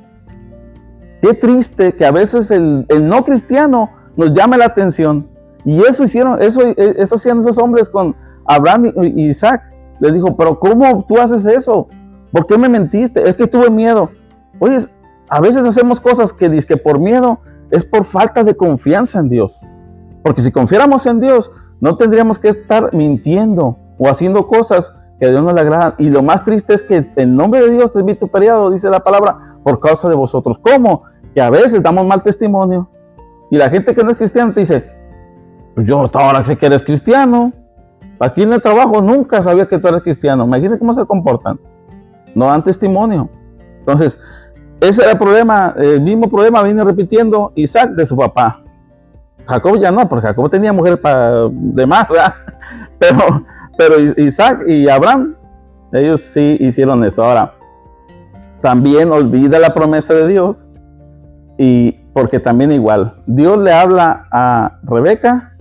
Qué 1.20 1.34
triste 1.34 1.92
que 1.94 2.04
a 2.04 2.10
veces 2.10 2.50
el, 2.50 2.86
no 3.02 3.24
cristiano 3.24 3.90
nos 4.16 4.32
llame 4.32 4.56
la 4.56 4.66
atención. 4.66 5.28
Y 5.64 5.82
eso 5.82 6.04
hicieron, 6.04 6.40
eso, 6.40 6.62
eso 6.76 7.14
hacían 7.14 7.40
esos 7.40 7.58
hombres 7.58 7.90
con 7.90 8.16
Abraham 8.46 8.92
y 8.96 9.26
Isaac. 9.26 9.62
Les 10.00 10.14
dijo, 10.14 10.34
pero 10.36 10.58
¿cómo 10.58 11.04
tú 11.06 11.18
haces 11.18 11.44
eso? 11.44 11.88
¿Por 12.32 12.46
qué 12.46 12.56
me 12.56 12.68
mentiste? 12.68 13.28
Es 13.28 13.34
que 13.34 13.46
tuve 13.46 13.68
miedo. 13.70 14.10
Oye, 14.58 14.78
a 15.28 15.40
veces 15.40 15.64
hacemos 15.64 16.00
cosas 16.00 16.32
que 16.32 16.50
que 16.66 16.76
por 16.76 16.98
miedo 16.98 17.40
es 17.70 17.84
por 17.84 18.04
falta 18.04 18.42
de 18.42 18.56
confianza 18.56 19.20
en 19.20 19.28
Dios. 19.28 19.60
Porque 20.22 20.40
si 20.40 20.50
confiáramos 20.50 21.06
en 21.06 21.20
Dios, 21.20 21.50
no 21.80 21.96
tendríamos 21.96 22.38
que 22.38 22.48
estar 22.48 22.94
mintiendo 22.94 23.78
o 23.98 24.08
haciendo 24.08 24.46
cosas 24.46 24.94
que 25.20 25.26
a 25.26 25.28
Dios 25.28 25.42
no 25.42 25.52
le 25.52 25.60
agradan. 25.60 25.94
Y 25.98 26.08
lo 26.08 26.22
más 26.22 26.42
triste 26.42 26.74
es 26.74 26.82
que 26.82 27.08
el 27.16 27.36
nombre 27.36 27.60
de 27.60 27.70
Dios 27.70 27.94
es 27.94 28.04
vituperiado, 28.04 28.70
dice 28.70 28.88
la 28.88 29.00
palabra, 29.00 29.58
por 29.62 29.78
causa 29.78 30.08
de 30.08 30.14
vosotros. 30.16 30.58
¿Cómo? 30.58 31.04
Que 31.34 31.42
a 31.42 31.50
veces 31.50 31.82
damos 31.82 32.06
mal 32.06 32.22
testimonio. 32.22 32.88
Y 33.50 33.58
la 33.58 33.68
gente 33.68 33.94
que 33.94 34.02
no 34.02 34.10
es 34.10 34.16
cristiana 34.16 34.52
te 34.54 34.60
dice, 34.60 34.90
pues 35.74 35.86
yo 35.86 36.02
hasta 36.02 36.18
ahora 36.18 36.44
sé 36.44 36.56
que 36.56 36.66
eres 36.66 36.82
cristiano. 36.82 37.52
Aquí 38.18 38.42
en 38.42 38.52
el 38.52 38.62
trabajo 38.62 39.00
nunca 39.02 39.42
sabía 39.42 39.66
que 39.66 39.78
tú 39.78 39.88
eres 39.88 40.02
cristiano. 40.02 40.44
Imagínate 40.44 40.78
cómo 40.78 40.92
se 40.92 41.04
comportan. 41.04 41.60
No 42.34 42.46
dan 42.46 42.64
testimonio. 42.64 43.28
Entonces, 43.80 44.20
ese 44.80 45.02
era 45.02 45.12
el 45.12 45.18
problema. 45.18 45.74
El 45.76 46.00
mismo 46.00 46.28
problema 46.28 46.62
viene 46.62 46.82
repitiendo 46.82 47.52
Isaac 47.54 47.90
de 47.90 48.06
su 48.06 48.16
papá. 48.16 48.62
Jacob 49.46 49.78
ya 49.78 49.90
no, 49.90 50.08
porque 50.08 50.28
Jacob 50.28 50.48
tenía 50.48 50.72
mujer 50.72 51.00
para 51.00 51.48
de 51.50 51.86
más, 51.86 52.08
¿verdad? 52.08 52.34
Pero, 52.98 53.44
pero 53.80 53.94
Isaac 53.98 54.64
y 54.66 54.90
Abraham, 54.90 55.36
ellos 55.94 56.20
sí 56.20 56.58
hicieron 56.60 57.02
eso. 57.02 57.24
Ahora, 57.24 57.54
también 58.60 59.10
olvida 59.10 59.58
la 59.58 59.72
promesa 59.72 60.12
de 60.12 60.28
Dios 60.28 60.70
y 61.56 61.92
porque 62.12 62.40
también 62.40 62.72
igual, 62.72 63.22
Dios 63.26 63.56
le 63.56 63.72
habla 63.72 64.28
a 64.30 64.80
Rebeca 64.82 65.56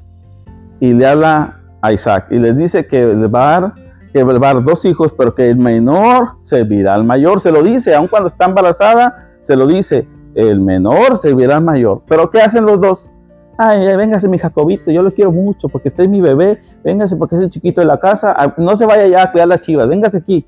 y 0.82 0.94
le 0.94 1.08
habla 1.08 1.62
a 1.82 1.94
Isaac 1.94 2.28
y 2.30 2.40
les 2.40 2.58
dice 2.58 2.88
que 2.88 3.06
le 3.06 3.28
va 3.28 3.56
a 3.56 3.62
dar, 3.62 3.74
que 4.12 4.22
dos 4.22 4.84
hijos, 4.84 5.14
pero 5.18 5.34
que 5.34 5.50
el 5.50 5.58
menor 5.58 6.32
servirá 6.42 6.96
al 6.96 7.06
mayor. 7.06 7.40
Se 7.40 7.54
lo 7.54 7.64
dice, 7.64 7.96
aun 7.96 8.10
cuando 8.10 8.28
está 8.28 8.48
embarazada, 8.48 9.30
se 9.40 9.56
lo 9.56 9.66
dice, 9.66 10.10
el 10.36 10.60
menor 10.60 11.16
servirá 11.16 11.56
al 11.56 11.64
mayor. 11.64 12.02
Pero 12.06 12.30
¿qué 12.30 12.42
hacen 12.42 12.66
los 12.66 12.82
dos? 12.82 13.12
Ay, 13.62 13.94
véngase 13.98 14.30
mi 14.30 14.38
Jacobito, 14.38 14.90
yo 14.90 15.02
lo 15.02 15.14
quiero 15.14 15.34
mucho 15.34 15.68
porque 15.68 15.90
usted 15.90 16.06
es 16.06 16.10
mi 16.10 16.22
bebé, 16.22 16.62
véngase 16.82 17.18
porque 17.18 17.36
es 17.36 17.42
el 17.42 17.50
chiquito 17.50 17.82
de 17.82 17.88
la 17.88 18.00
casa, 18.00 18.34
ah, 18.38 18.54
no 18.56 18.74
se 18.74 18.86
vaya 18.86 19.06
ya 19.06 19.24
a 19.24 19.32
cuidar 19.34 19.50
las 19.50 19.60
chivas, 19.60 19.86
véngase 19.86 20.20
aquí, 20.20 20.48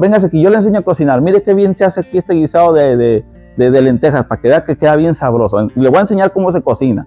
véngase 0.00 0.26
aquí, 0.26 0.42
yo 0.42 0.50
le 0.50 0.56
enseño 0.56 0.80
a 0.80 0.82
cocinar, 0.82 1.20
mire 1.20 1.44
qué 1.44 1.54
bien 1.54 1.76
se 1.76 1.84
hace 1.84 2.00
aquí 2.00 2.18
este 2.18 2.34
guisado 2.34 2.72
de, 2.72 3.24
de, 3.56 3.82
lentejas 3.82 4.24
para 4.24 4.40
que 4.40 4.48
vea 4.48 4.64
que 4.64 4.76
queda 4.76 4.96
bien 4.96 5.14
sabroso, 5.14 5.68
le 5.76 5.88
voy 5.88 5.98
a 5.98 6.00
enseñar 6.00 6.32
cómo 6.32 6.50
se 6.50 6.60
cocina. 6.60 7.06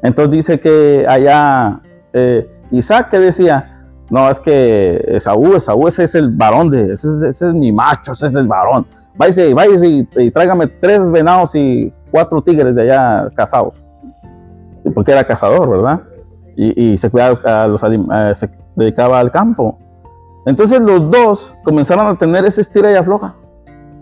Entonces 0.00 0.30
dice 0.30 0.60
que 0.60 1.04
allá 1.08 1.82
eh, 2.12 2.48
Isaac 2.70 3.10
que 3.10 3.18
decía, 3.18 3.84
no, 4.10 4.30
es 4.30 4.38
que 4.38 5.04
Esaú, 5.08 5.56
Esaú 5.56 5.88
ese 5.88 6.04
es 6.04 6.14
el 6.14 6.30
varón, 6.30 6.70
de, 6.70 6.92
ese, 6.92 7.08
ese 7.28 7.48
es 7.48 7.52
mi 7.52 7.72
macho, 7.72 8.12
ese 8.12 8.26
es 8.28 8.34
el 8.34 8.46
varón, 8.46 8.86
váyase, 9.16 9.52
váyase 9.54 9.88
y, 9.88 10.08
y 10.18 10.30
tráigame 10.30 10.68
tres 10.68 11.10
venados 11.10 11.56
y 11.56 11.92
cuatro 12.12 12.40
tigres 12.40 12.76
de 12.76 12.82
allá 12.82 13.28
casados 13.34 13.82
porque 14.98 15.12
era 15.12 15.22
cazador, 15.22 15.70
¿verdad? 15.70 16.02
Y, 16.56 16.96
se, 16.96 17.08
cuidaba 17.08 17.68
los, 17.68 17.84
dedicaba 18.74 19.20
al 19.20 19.30
campo. 19.30 19.78
Entonces 20.44 20.80
los 20.80 21.08
dos 21.08 21.54
comenzaron 21.62 22.08
a 22.08 22.18
tener 22.18 22.44
ese 22.44 22.62
estira 22.62 22.90
y 22.90 22.96
afloja. 22.96 23.36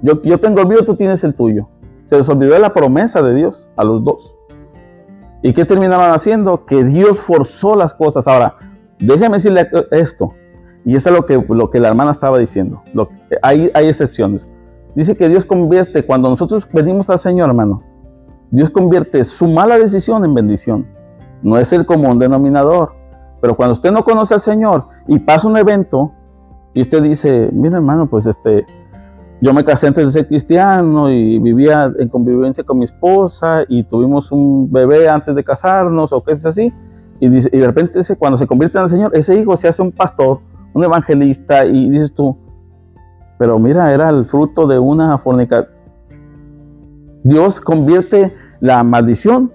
Yo, 0.01 0.41
tengo 0.41 0.63
el 0.63 0.69
mío, 0.69 0.83
tú 0.87 0.95
tienes 0.95 1.23
el 1.23 1.35
tuyo. 1.35 1.69
Se 2.07 2.17
les 2.17 2.27
olvidó 2.31 2.59
la 2.59 2.73
promesa 2.73 3.21
de 3.21 3.35
Dios 3.35 3.71
a 3.77 3.85
los 3.85 4.03
dos. 4.05 4.39
¿Y 5.43 5.53
qué 5.53 5.67
terminaban 5.67 6.13
haciendo? 6.13 6.65
Que 6.65 6.83
Dios 6.83 7.21
forzó 7.21 7.77
las 7.77 7.93
cosas. 7.93 8.27
Ahora, 8.27 8.57
déjeme 8.99 9.35
decirle 9.35 9.69
esto. 9.91 10.33
Y 10.87 10.97
eso 10.97 11.11
es 11.11 11.15
lo 11.15 11.27
que, 11.27 11.45
lo 11.47 11.69
que 11.69 11.79
la 11.79 11.89
hermana 11.89 12.11
estaba 12.11 12.39
diciendo. 12.39 12.83
Hay, 13.43 13.71
hay 13.75 13.87
excepciones. 13.89 14.49
Dice 14.95 15.15
que 15.15 15.29
Dios 15.29 15.45
convierte, 15.45 16.07
cuando 16.07 16.31
nosotros 16.31 16.67
venimos 16.73 17.11
al 17.11 17.19
Señor, 17.19 17.51
hermano, 17.51 17.83
Dios 18.51 18.71
convierte 18.71 19.25
su 19.25 19.47
mala 19.47 19.79
decisión 19.79 20.25
en 20.25 20.35
bendición. 20.35 20.87
No 21.43 21.59
es 21.59 21.73
el 21.73 21.85
común 21.87 22.19
denominador. 22.19 22.95
Pero 23.41 23.57
cuando 23.57 23.73
usted 23.73 23.93
no 23.93 24.05
conoce 24.05 24.35
al 24.35 24.41
Señor 24.41 24.89
y 25.07 25.19
pasa 25.19 25.49
un 25.49 25.57
evento 25.57 26.13
y 26.75 26.81
usted 26.81 27.03
dice, 27.03 27.51
mira 27.53 27.77
hermano, 27.77 28.09
pues 28.09 28.27
este, 28.27 28.65
yo 29.41 29.53
me 29.53 29.63
casé 29.63 29.87
antes 29.89 30.07
de 30.07 30.11
ser 30.11 30.29
cristiano 30.29 31.11
y 31.11 31.39
vivía 31.39 31.93
en 31.99 32.09
convivencia 32.09 32.65
con 32.65 32.79
mi 32.79 32.85
esposa 32.85 33.65
y 33.69 33.83
tuvimos 33.85 34.33
un 34.33 34.71
bebé 34.73 35.09
antes 35.09 35.35
de 35.35 35.45
casarnos 35.45 36.13
o 36.13 36.23
cosas 36.23 36.47
así. 36.47 36.73
Y, 37.21 37.29
dice, 37.29 37.51
y 37.53 37.59
de 37.59 37.67
repente 37.67 38.01
cuando 38.19 38.37
se 38.37 38.47
convierte 38.47 38.79
en 38.79 38.85
el 38.85 38.91
Señor, 38.91 39.11
ese 39.15 39.39
hijo 39.39 39.57
se 39.57 39.69
hace 39.69 39.83
un 39.83 39.93
pastor, 39.93 40.41
un 40.75 40.85
evangelista 40.85 41.65
y 41.65 41.91
dices 41.91 42.15
tú, 42.15 42.39
pero 43.39 43.59
mira, 43.59 43.93
era 43.93 44.09
el 44.09 44.25
fruto 44.25 44.67
de 44.67 44.79
una 44.79 45.19
fornicación 45.19 45.76
Dios 47.27 47.61
convierte 47.61 48.35
la 48.61 48.83
maldición 48.85 49.53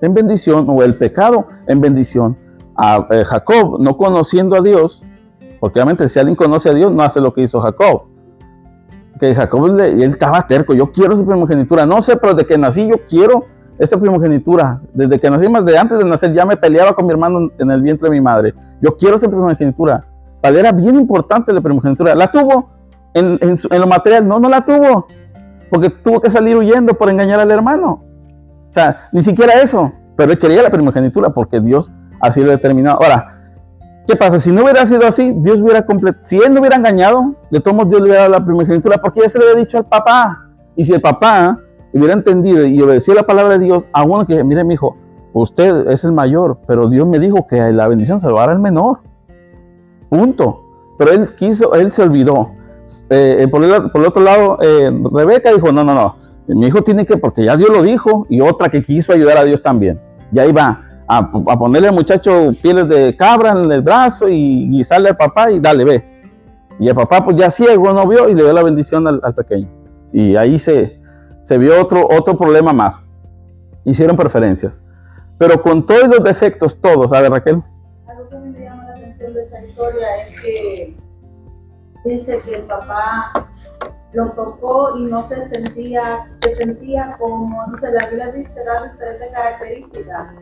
en 0.00 0.14
bendición 0.14 0.66
o 0.68 0.82
el 0.82 0.96
pecado 0.96 1.46
en 1.68 1.80
bendición. 1.80 2.36
A 2.76 3.06
eh, 3.10 3.24
Jacob, 3.24 3.78
no 3.80 3.96
conociendo 3.96 4.56
a 4.56 4.60
Dios, 4.60 5.04
porque 5.60 5.78
obviamente 5.78 6.08
si 6.08 6.18
alguien 6.18 6.34
conoce 6.34 6.70
a 6.70 6.74
Dios, 6.74 6.90
no 6.90 7.02
hace 7.02 7.20
lo 7.20 7.32
que 7.32 7.42
hizo 7.42 7.60
Jacob. 7.60 8.04
Que 9.20 9.34
Jacob, 9.34 9.66
él 9.78 10.02
estaba 10.02 10.44
terco, 10.48 10.74
yo 10.74 10.90
quiero 10.90 11.14
esa 11.14 11.24
primogenitura. 11.24 11.86
No 11.86 12.02
sé, 12.02 12.16
pero 12.16 12.34
desde 12.34 12.48
que 12.48 12.58
nací 12.58 12.88
yo 12.88 12.96
quiero 13.08 13.44
esa 13.78 13.98
primogenitura. 14.00 14.80
Desde 14.92 15.20
que 15.20 15.30
nací, 15.30 15.48
más 15.48 15.64
de 15.64 15.78
antes 15.78 15.98
de 15.98 16.04
nacer, 16.04 16.32
ya 16.32 16.44
me 16.44 16.56
peleaba 16.56 16.94
con 16.94 17.06
mi 17.06 17.12
hermano 17.12 17.50
en 17.56 17.70
el 17.70 17.82
vientre 17.82 18.08
de 18.08 18.16
mi 18.16 18.20
madre. 18.20 18.54
Yo 18.80 18.96
quiero 18.96 19.14
esa 19.14 19.28
primogenitura. 19.28 20.04
Era 20.42 20.72
bien 20.72 20.96
importante 20.96 21.52
la 21.52 21.60
primogenitura. 21.60 22.16
¿La 22.16 22.28
tuvo 22.32 22.70
en, 23.14 23.38
en 23.40 23.80
lo 23.80 23.86
material? 23.86 24.26
No, 24.26 24.40
no 24.40 24.48
la 24.48 24.64
tuvo 24.64 25.06
porque 25.72 25.88
tuvo 25.88 26.20
que 26.20 26.28
salir 26.28 26.54
huyendo 26.54 26.92
por 26.92 27.08
engañar 27.08 27.40
al 27.40 27.50
hermano. 27.50 28.04
O 28.68 28.72
sea, 28.72 28.98
ni 29.10 29.22
siquiera 29.22 29.54
eso, 29.54 29.90
pero 30.18 30.30
él 30.30 30.38
quería 30.38 30.62
la 30.62 30.68
primogenitura 30.68 31.30
porque 31.30 31.60
Dios 31.60 31.90
así 32.20 32.42
lo 32.42 32.50
determinó. 32.50 32.90
Ahora, 32.90 33.40
¿qué 34.06 34.14
pasa? 34.14 34.36
Si 34.36 34.52
no 34.52 34.64
hubiera 34.64 34.84
sido 34.84 35.06
así, 35.06 35.32
Dios 35.38 35.62
hubiera 35.62 35.86
completado, 35.86 36.22
si 36.26 36.36
él 36.36 36.52
no 36.52 36.60
hubiera 36.60 36.76
engañado, 36.76 37.36
de 37.50 37.58
todos 37.60 37.88
Dios 37.88 38.02
le 38.02 38.08
hubiera 38.08 38.20
dado 38.20 38.32
la 38.32 38.44
primogenitura 38.44 38.98
porque 38.98 39.22
ya 39.22 39.30
se 39.30 39.38
le 39.38 39.46
había 39.46 39.60
dicho 39.60 39.78
al 39.78 39.86
papá. 39.86 40.46
Y 40.76 40.84
si 40.84 40.92
el 40.92 41.00
papá 41.00 41.58
hubiera 41.94 42.12
entendido 42.12 42.66
y 42.66 42.78
obedecido 42.82 43.14
la 43.14 43.22
palabra 43.22 43.56
de 43.56 43.64
Dios, 43.64 43.88
a 43.94 44.02
uno 44.02 44.26
que, 44.26 44.44
mire, 44.44 44.64
mi 44.64 44.74
hijo, 44.74 44.98
usted 45.32 45.86
es 45.88 46.04
el 46.04 46.12
mayor, 46.12 46.58
pero 46.66 46.90
Dios 46.90 47.08
me 47.08 47.18
dijo 47.18 47.46
que 47.46 47.72
la 47.72 47.88
bendición 47.88 48.18
dar 48.18 48.50
al 48.50 48.60
menor. 48.60 48.98
Punto. 50.10 50.60
Pero 50.98 51.12
él 51.12 51.34
quiso, 51.34 51.72
él 51.72 51.92
se 51.92 52.02
olvidó. 52.02 52.50
Eh, 53.10 53.46
por, 53.50 53.62
el, 53.62 53.72
otro 54.06 54.22
lado, 54.22 54.58
eh, 54.60 54.90
Rebeca 55.12 55.52
dijo, 55.52 55.70
no, 55.70 55.84
no, 55.84 55.94
no, 55.94 56.16
mi 56.48 56.66
hijo 56.66 56.82
tiene 56.82 57.06
que, 57.06 57.16
porque 57.16 57.44
ya 57.44 57.56
Dios 57.56 57.70
lo 57.70 57.82
dijo, 57.82 58.26
y 58.28 58.40
otra 58.40 58.68
que 58.68 58.82
quiso 58.82 59.12
ayudar 59.12 59.38
a 59.38 59.44
Dios 59.44 59.62
también. 59.62 60.00
Y 60.32 60.38
ahí 60.38 60.52
va, 60.52 60.82
a, 61.06 61.30
ponerle 61.30 61.88
al 61.88 61.94
muchacho 61.94 62.52
pieles 62.62 62.88
de 62.88 63.16
cabra 63.16 63.52
en 63.52 63.70
el 63.70 63.82
brazo 63.82 64.28
y 64.28 64.68
guisarle 64.68 65.10
al 65.10 65.16
papá 65.16 65.50
y 65.50 65.60
dale, 65.60 65.84
ve. 65.84 66.12
Y 66.80 66.88
el 66.88 66.94
papá 66.94 67.22
pues 67.24 67.36
ya 67.36 67.50
ciego 67.50 67.92
no 67.92 68.06
vio 68.08 68.28
y 68.28 68.34
le 68.34 68.42
dio 68.42 68.52
la 68.52 68.62
bendición 68.62 69.06
al, 69.06 69.34
pequeño. 69.34 69.68
Y 70.12 70.36
ahí 70.36 70.58
se, 70.58 71.00
se 71.42 71.58
vio 71.58 71.80
otro, 71.80 72.08
otro 72.10 72.36
problema 72.36 72.72
más. 72.72 72.98
Hicieron 73.84 74.16
preferencias. 74.16 74.82
Pero 75.38 75.60
con 75.60 75.86
todos 75.86 76.08
los 76.08 76.22
defectos, 76.22 76.80
todos, 76.80 77.12
a 77.12 77.20
ver 77.20 77.30
Raquel. 77.30 77.62
Algo 78.06 78.28
que 78.28 78.36
me 78.36 78.64
llama 78.64 78.84
la 78.84 78.92
atención 78.92 79.34
de 79.34 79.42
esa 79.42 79.64
historia 79.64 80.26
es 80.28 80.40
que 80.40 80.96
dice 82.04 82.40
que 82.42 82.56
el 82.56 82.66
papá 82.66 83.32
lo 84.12 84.30
tocó 84.32 84.98
y 84.98 85.04
no 85.04 85.26
se 85.28 85.48
sentía, 85.48 86.30
se 86.42 86.56
sentía 86.56 87.16
como, 87.18 87.66
no 87.66 87.78
sé, 87.78 87.90
la 87.92 88.06
Biblia 88.08 88.32
dice, 88.32 88.64
da 88.64 88.90
diferentes 88.92 89.32
características, 89.32 90.34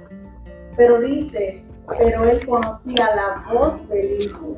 pero 0.76 1.00
dice, 1.00 1.64
pero 1.98 2.24
él 2.24 2.46
conocía 2.46 3.14
la 3.14 3.52
voz 3.52 3.88
del 3.88 4.22
Hijo. 4.22 4.56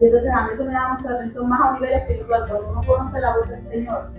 Y 0.00 0.06
entonces 0.06 0.32
a 0.32 0.46
mí 0.46 0.50
eso 0.54 0.64
me 0.64 0.72
llama 0.72 0.94
mucha 0.98 1.14
atención 1.14 1.48
más 1.48 1.60
a 1.60 1.72
nivel 1.74 1.92
espiritual, 1.92 2.44
cuando 2.48 2.70
uno 2.70 2.80
conoce 2.86 3.20
la 3.20 3.36
voz 3.36 3.48
del 3.48 3.68
Señor, 3.68 4.10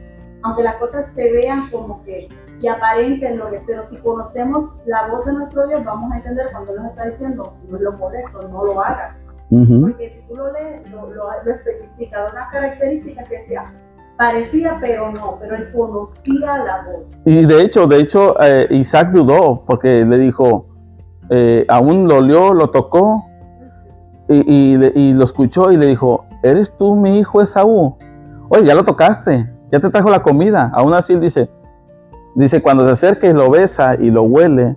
aunque 0.43 0.63
las 0.63 0.75
cosas 0.75 1.07
se 1.15 1.31
vean 1.31 1.69
como 1.71 2.03
que 2.03 2.29
y 2.61 2.67
aparenten 2.67 3.37
lo 3.37 3.49
que, 3.49 3.59
pero 3.67 3.87
si 3.89 3.97
conocemos 3.97 4.69
la 4.85 5.07
voz 5.07 5.25
de 5.25 5.33
nuestro 5.33 5.67
Dios, 5.67 5.83
vamos 5.83 6.13
a 6.13 6.17
entender 6.17 6.47
cuando 6.51 6.73
nos 6.75 6.91
está 6.91 7.05
diciendo, 7.05 7.57
no 7.67 7.77
es 7.77 7.83
lo 7.83 7.99
correcto, 7.99 8.47
no 8.47 8.63
lo 8.63 8.81
hagas 8.81 9.17
porque 9.49 10.09
si 10.09 10.27
tú 10.27 10.35
lo 10.35 10.51
lees, 10.51 10.89
lo, 10.91 11.09
lo, 11.11 11.31
especifica, 11.31 12.27
una 12.31 12.49
característica 12.49 13.23
que 13.23 13.45
sea 13.47 13.71
parecía, 14.17 14.77
pero 14.79 15.11
no, 15.11 15.37
pero 15.39 15.55
él 15.55 15.71
conocía 15.73 16.57
la 16.57 16.85
voz. 16.85 17.05
Y 17.25 17.45
de 17.45 17.61
hecho, 17.63 17.87
de 17.87 17.99
hecho, 17.99 18.35
eh, 18.41 18.67
Isaac 18.71 19.11
dudó, 19.11 19.63
porque 19.65 20.05
le 20.05 20.17
dijo, 20.17 20.67
eh, 21.29 21.65
aún 21.67 22.07
lo 22.07 22.17
olió, 22.17 22.53
lo 22.53 22.69
tocó, 22.69 23.25
y, 24.27 24.77
y 24.95 25.13
lo 25.13 25.23
escuchó 25.23 25.71
y 25.71 25.77
le 25.77 25.85
dijo, 25.85 26.25
¿eres 26.43 26.75
tú 26.75 26.95
mi 26.95 27.19
hijo 27.19 27.41
Esaú? 27.41 27.95
Oye, 28.49 28.65
ya 28.65 28.73
lo 28.73 28.83
tocaste, 28.83 29.51
ya 29.71 29.79
te 29.79 29.89
trajo 29.89 30.09
la 30.09 30.23
comida. 30.23 30.71
Aún 30.73 30.93
así 30.93 31.13
él 31.13 31.19
dice, 31.19 31.49
dice, 32.33 32.61
cuando 32.61 32.85
se 32.85 32.91
acerca 32.91 33.27
y 33.27 33.33
lo 33.33 33.49
besa 33.51 33.95
y 33.99 34.09
lo 34.09 34.23
huele, 34.23 34.75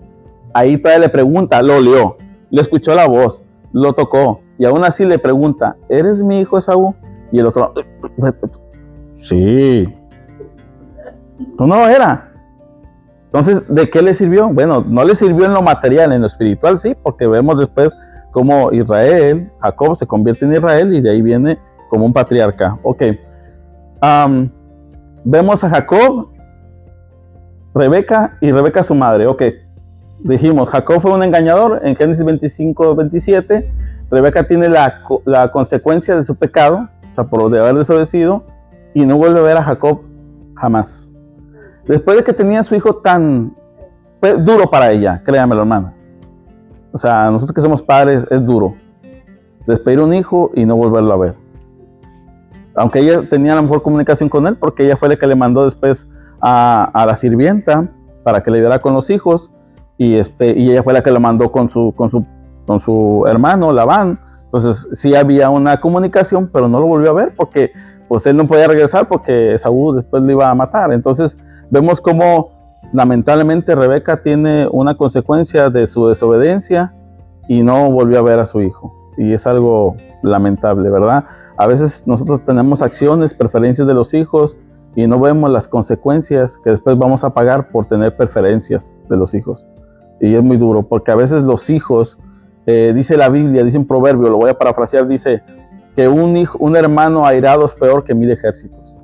ahí 0.53 0.77
todavía 0.77 1.07
le 1.07 1.09
pregunta, 1.09 1.63
lo 1.63 1.77
olió, 1.77 2.17
le 2.51 2.61
escuchó 2.61 2.95
la 2.95 3.07
voz, 3.07 3.45
lo 3.73 3.93
tocó, 3.95 4.41
y 4.59 4.65
aún 4.65 4.85
así 4.85 5.05
le 5.05 5.19
pregunta, 5.19 5.77
¿eres 5.89 6.23
mi 6.23 6.41
hijo 6.41 6.59
Esaú? 6.59 6.95
Y 7.31 7.39
el 7.39 7.47
otro, 7.47 7.73
sí, 9.15 9.95
tú 11.57 11.67
no 11.67 11.87
era. 11.87 12.33
Entonces, 13.27 13.65
¿de 13.69 13.91
qué 13.91 14.01
le 14.01 14.15
sirvió? 14.15 14.49
Bueno, 14.49 14.85
no 14.89 15.05
le 15.05 15.15
sirvió 15.15 15.45
en 15.45 15.53
lo 15.53 15.63
material, 15.63 16.13
en 16.13 16.23
lo 16.23 16.27
espiritual 16.27 16.79
sí, 16.79 16.97
porque 17.03 17.27
vemos 17.27 17.59
después 17.59 17.97
cómo 18.33 18.73
Israel, 18.73 19.51
Jacob 19.61 19.97
se 19.97 20.07
convierte 20.07 20.47
en 20.47 20.55
Israel 20.55 20.95
y 20.95 21.01
de 21.01 21.11
ahí 21.11 21.21
viene 21.23 21.59
como 21.91 22.07
un 22.07 22.13
patriarca. 22.13 22.79
Ok. 22.83 23.03
Vemos 25.25 25.63
a 25.65 25.69
Jacob, 25.69 26.29
Rebeca 27.75 28.39
y 28.41 28.51
Rebeca 28.51 28.83
su 28.83 28.95
madre. 28.95 29.27
Ok. 29.27 29.43
Dijimos, 30.21 30.71
Jacob 30.71 31.01
fue 31.01 31.13
un 31.13 31.23
engañador 31.23 31.81
en 31.85 31.95
Génesis 31.95 32.25
25, 32.25 32.95
27. 32.95 33.71
Rebeca 34.11 34.47
tiene 34.47 34.69
la, 34.69 35.03
la 35.25 35.51
consecuencia 35.51 36.17
de 36.17 36.25
su 36.25 36.37
pecado, 36.37 36.89
o 37.11 37.15
sea, 37.15 37.25
por 37.25 37.51
de 37.51 37.59
haber 37.59 37.75
desobedecido, 37.75 38.45
y 38.95 39.05
no 39.07 39.17
vuelve 39.17 39.41
a 39.41 39.43
ver 39.43 39.57
a 39.57 39.63
Jacob 39.63 40.01
jamás. 40.55 41.15
Después 41.87 42.17
de 42.17 42.25
que 42.25 42.33
tenía 42.33 42.63
su 42.63 42.75
hijo 42.75 42.97
tan 42.97 43.55
duro 44.21 44.71
para 44.71 44.91
ella, 44.91 45.23
créamelo, 45.25 45.63
hermana. 45.63 45.95
O 46.93 46.99
sea, 46.99 47.31
nosotros 47.31 47.55
que 47.55 47.61
somos 47.61 47.83
padres 47.83 48.27
es 48.31 48.45
duro. 48.45 48.75
Despedir 49.67 50.01
un 50.01 50.15
hijo 50.15 50.51
y 50.55 50.65
no 50.65 50.77
volverlo 50.77 51.13
a 51.13 51.17
ver. 51.17 51.35
Aunque 52.75 53.01
ella 53.01 53.29
tenía 53.29 53.55
la 53.55 53.63
mejor 53.63 53.83
comunicación 53.83 54.29
con 54.29 54.47
él, 54.47 54.57
porque 54.57 54.85
ella 54.85 54.97
fue 54.97 55.09
la 55.09 55.17
que 55.17 55.27
le 55.27 55.35
mandó 55.35 55.65
después 55.65 56.09
a, 56.41 56.91
a 56.95 57.07
la 57.07 57.15
sirvienta 57.15 57.89
para 58.23 58.43
que 58.43 58.51
le 58.51 58.59
ayudara 58.59 58.81
con 58.81 58.95
los 58.95 59.11
hijos. 59.11 59.53
Y, 59.97 60.15
este, 60.15 60.59
y 60.59 60.71
ella 60.71 60.83
fue 60.83 60.93
la 60.93 61.03
que 61.03 61.11
lo 61.11 61.21
mandó 61.21 61.51
con 61.51 61.69
su, 61.69 61.93
con 61.97 62.09
su, 62.09 62.25
con 62.69 62.79
su 62.79 63.25
hermano, 63.27 63.73
Labán. 63.73 64.21
Entonces 64.45 64.89
sí 64.93 65.15
había 65.15 65.51
una 65.51 65.81
comunicación, 65.81 66.49
pero 66.53 66.69
no 66.69 66.79
lo 66.79 66.87
volvió 66.87 67.11
a 67.11 67.15
ver 67.15 67.35
porque 67.35 67.73
pues 68.09 68.27
él 68.27 68.37
no 68.37 68.47
podía 68.47 68.69
regresar 68.69 69.09
porque 69.09 69.57
Saúl 69.59 69.97
después 69.97 70.23
le 70.23 70.33
iba 70.33 70.49
a 70.49 70.55
matar. 70.55 70.93
Entonces 70.93 71.39
vemos 71.71 72.01
cómo 72.01 72.51
lamentablemente 72.93 73.75
Rebeca 73.75 74.23
tiene 74.23 74.69
una 74.71 74.97
consecuencia 74.97 75.71
de 75.71 75.87
su 75.87 76.07
desobediencia 76.09 76.95
y 77.49 77.63
no 77.63 77.91
volvió 77.91 78.19
a 78.19 78.23
ver 78.23 78.39
a 78.39 78.47
su 78.47 78.61
hijo. 78.61 78.95
Y 79.17 79.33
es 79.33 79.47
algo 79.47 79.97
lamentable, 80.23 80.91
¿verdad? 80.91 81.25
A 81.57 81.67
veces 81.67 82.07
nosotros 82.07 82.45
tenemos 82.45 82.83
acciones, 82.83 83.35
preferencias 83.35 83.89
de 83.89 83.95
los 83.95 84.15
hijos 84.15 84.59
y 84.95 85.07
no 85.07 85.19
vemos 85.19 85.51
las 85.51 85.69
consecuencias 85.69 86.59
que 86.63 86.71
después 86.71 86.99
vamos 86.99 87.25
a 87.25 87.31
pagar 87.33 87.71
por 87.71 87.87
tener 87.87 88.17
preferencias 88.17 88.95
de 89.09 89.17
los 89.17 89.35
hijos. 89.35 89.67
Y 90.21 90.35
es 90.35 90.43
muy 90.43 90.57
duro, 90.57 90.83
porque 90.83 91.13
a 91.13 91.17
veces 91.17 91.43
los 91.43 91.71
hijos, 91.71 92.19
eh, 92.71 92.93
dice 92.93 93.17
la 93.17 93.31
Biblia, 93.31 93.65
dice 93.65 93.79
un 93.79 93.87
proverbio, 93.87 94.29
lo 94.29 94.37
voy 94.37 94.51
a 94.51 94.59
parafrasear, 94.59 95.07
dice 95.07 95.43
que 95.97 96.07
un, 96.07 96.77
hermano 96.77 97.25
airado 97.25 97.65
es 97.65 97.73
peor 97.73 98.05
que 98.05 98.15
mil 98.15 98.31
ejércitos. 98.31 98.95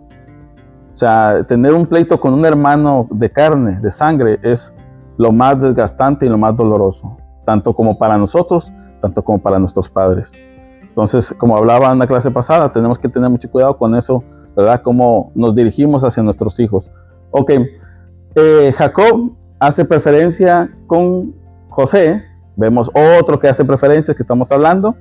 O 0.92 0.96
sea, 0.96 1.42
tener 1.48 1.72
un 1.72 1.86
pleito 1.86 2.20
con 2.20 2.34
un 2.34 2.44
hermano 2.44 3.08
de 3.10 3.30
carne, 3.30 3.80
de 3.80 3.90
sangre, 3.90 4.38
es 4.42 4.74
lo 5.16 5.32
más 5.32 5.58
desgastante 5.58 6.26
y 6.26 6.28
lo 6.28 6.36
más 6.36 6.54
doloroso, 6.54 7.16
tanto 7.46 7.74
como 7.74 7.96
para 7.96 8.18
nosotros, 8.18 8.70
tanto 9.00 9.24
como 9.24 9.38
para 9.38 9.58
nuestros 9.58 9.88
padres. 9.88 10.38
Entonces, 10.82 11.32
como 11.32 11.56
hablaba 11.56 11.90
en 11.90 12.00
la 12.00 12.06
clase 12.06 12.30
pasada, 12.30 12.70
tenemos 12.70 12.98
que 12.98 13.08
tener 13.08 13.30
mucho 13.30 13.50
cuidado 13.50 13.78
con 13.78 13.94
eso, 13.96 14.22
¿verdad? 14.54 14.82
Cómo 14.82 15.32
nos 15.34 15.54
dirigimos 15.54 16.04
hacia 16.04 16.22
nuestros 16.22 16.60
hijos. 16.60 16.90
Ok, 17.30 17.50
eh, 18.34 18.74
Jacob 18.76 19.32
hace 19.58 19.86
preferencia 19.86 20.70
con 20.86 21.34
José, 21.70 22.22
vemos 22.56 22.90
otro 23.18 23.38
que 23.38 23.48
hace 23.48 23.64
preferencia 23.64 24.14
que 24.14 24.22
estamos 24.22 24.50
hablando, 24.52 24.96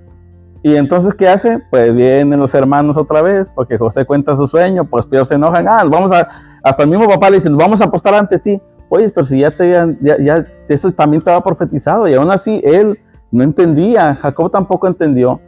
y 0.66 0.78
entonces, 0.78 1.14
¿qué 1.14 1.28
hace? 1.28 1.60
Pues 1.70 1.94
vienen 1.94 2.40
los 2.40 2.56
hermanos 2.56 2.96
otra 2.96 3.22
vez, 3.22 3.52
porque 3.52 3.78
José 3.78 4.06
cuenta 4.06 4.34
su 4.36 4.48
sueño, 4.48 4.86
pues 4.86 5.06
pero 5.06 5.26
se 5.26 5.36
enojan, 5.36 5.68
ah, 5.68 5.84
vamos 5.84 6.14
a, 6.14 6.30
hasta 6.64 6.84
el 6.84 6.90
mismo 6.90 7.06
papá 7.06 7.30
le 7.30 7.36
dicen, 7.36 7.58
vamos 7.58 7.82
a 7.82 7.86
apostar 7.86 8.14
ante 8.14 8.40
ti. 8.40 8.62
Oye, 8.88 9.10
pero 9.10 9.26
si 9.26 9.40
ya 9.40 9.52
te, 9.52 9.70
ya, 9.70 10.18
ya, 10.20 10.46
eso 10.70 10.92
también 10.92 11.20
estaba 11.20 11.44
profetizado, 11.44 12.08
y 12.08 12.14
aún 12.14 12.32
así 12.32 12.62
él 12.64 12.98
no 13.32 13.44
entendía, 13.44 14.16
Jacob 14.16 14.52
tampoco 14.52 14.88
entendió. 14.88 15.42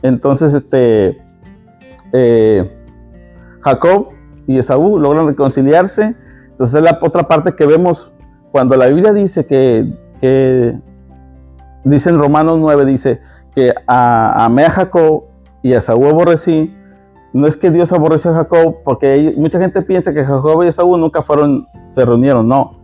Entonces, 0.00 0.54
este, 0.54 1.20
eh, 2.14 2.72
Jacob 3.60 4.08
y 4.46 4.58
Esaú 4.58 4.98
logran 4.98 5.26
reconciliarse. 5.26 6.14
Entonces, 6.50 6.76
es 6.76 6.82
la 6.82 6.98
otra 7.02 7.28
parte 7.28 7.54
que 7.54 7.66
vemos 7.66 8.12
cuando 8.52 8.76
la 8.76 8.86
Biblia 8.86 9.12
dice 9.12 9.44
que, 9.44 9.92
que 10.20 10.80
dice 11.90 12.10
en 12.10 12.18
Romanos 12.18 12.58
9, 12.60 12.84
dice 12.84 13.20
que 13.54 13.72
a, 13.86 14.44
amé 14.44 14.64
a 14.64 14.70
Jacob 14.70 15.24
y 15.62 15.72
a 15.72 15.78
Esaú 15.78 16.06
aborrecí. 16.06 16.74
No 17.32 17.46
es 17.46 17.56
que 17.56 17.70
Dios 17.70 17.92
aborreció 17.92 18.30
a 18.30 18.34
Jacob, 18.34 18.76
porque 18.84 19.34
mucha 19.36 19.58
gente 19.58 19.82
piensa 19.82 20.12
que 20.14 20.24
Jacob 20.24 20.62
y 20.62 20.68
Esaú 20.68 20.96
nunca 20.96 21.22
fueron, 21.22 21.66
se 21.90 22.04
reunieron, 22.04 22.48
no. 22.48 22.78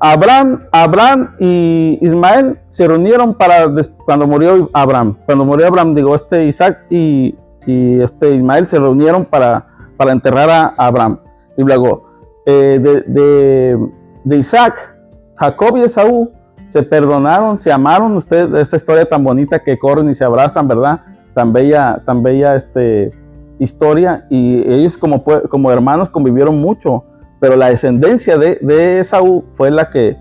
Abraham, 0.00 0.62
Abraham 0.72 1.34
y 1.38 1.98
Ismael 2.00 2.58
se 2.70 2.88
reunieron 2.88 3.34
para 3.34 3.70
cuando 4.06 4.26
murió 4.26 4.70
Abraham. 4.72 5.16
Cuando 5.26 5.44
murió 5.44 5.66
Abraham, 5.66 5.94
digo, 5.94 6.14
este 6.14 6.46
Isaac 6.46 6.86
y, 6.90 7.34
y 7.66 8.00
este 8.00 8.34
Ismael 8.34 8.66
se 8.66 8.78
reunieron 8.78 9.24
para, 9.26 9.66
para 9.98 10.12
enterrar 10.12 10.48
a 10.50 10.68
Abraham. 10.78 11.18
Y 11.58 11.62
luego, 11.62 12.04
eh, 12.46 12.78
de, 12.82 13.02
de- 13.02 13.90
de 14.24 14.36
Isaac, 14.36 14.94
Jacob 15.36 15.76
y 15.78 15.82
Esaú 15.82 16.30
se 16.70 16.82
perdonaron, 16.82 17.58
se 17.58 17.70
amaron. 17.70 18.16
Ustedes, 18.16 18.50
esta 18.54 18.76
historia 18.76 19.04
tan 19.04 19.22
bonita 19.22 19.58
que 19.58 19.78
corren 19.78 20.08
y 20.08 20.14
se 20.14 20.24
abrazan, 20.24 20.66
¿verdad? 20.66 21.02
Tan 21.34 21.52
bella, 21.52 22.02
tan 22.06 22.22
bella 22.22 22.56
este, 22.56 23.12
historia. 23.58 24.26
Y 24.30 24.66
ellos 24.66 24.96
como, 24.96 25.22
como 25.22 25.70
hermanos 25.70 26.08
convivieron 26.08 26.58
mucho 26.58 27.04
pero 27.40 27.56
la 27.56 27.70
descendencia 27.70 28.36
de, 28.36 28.58
de 28.60 29.00
Esaú 29.00 29.44
fue 29.52 29.70
la 29.70 29.90
que 29.90 30.16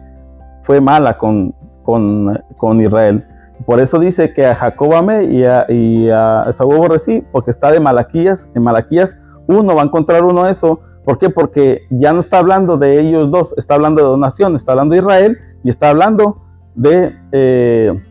fue 0.62 0.82
mala 0.82 1.18
con, 1.18 1.54
con, 1.84 2.42
con 2.58 2.82
Israel. 2.82 3.26
Por 3.66 3.82
eso 3.82 4.00
dice 4.00 4.34
que 4.34 4.46
a 4.46 4.56
Jacob 4.56 4.94
amé 4.96 5.26
y 5.26 5.44
a, 5.44 5.66
y 5.68 6.10
a 6.10 6.46
Esaú 6.50 6.72
aborrecí, 6.72 7.24
porque 7.32 7.52
está 7.52 7.72
de 7.72 7.82
Malaquías. 7.82 8.50
En 8.56 8.64
Malaquías 8.64 9.20
uno 9.48 9.76
va 9.76 9.82
a 9.82 9.86
encontrar 9.86 10.24
uno 10.24 10.48
eso. 10.48 10.80
¿Por 11.04 11.18
qué? 11.18 11.30
Porque 11.30 11.82
ya 11.90 12.14
no 12.14 12.20
está 12.20 12.40
hablando 12.40 12.78
de 12.78 13.00
ellos 13.00 13.30
dos, 13.32 13.54
está 13.58 13.76
hablando 13.76 14.02
de 14.02 14.08
dos 14.08 14.20
naciones, 14.20 14.62
está 14.62 14.72
hablando 14.72 14.94
de 14.94 15.02
Israel 15.02 15.38
y 15.64 15.70
está 15.70 15.90
hablando 15.90 16.42
de, 16.76 17.16
eh, 17.32 18.04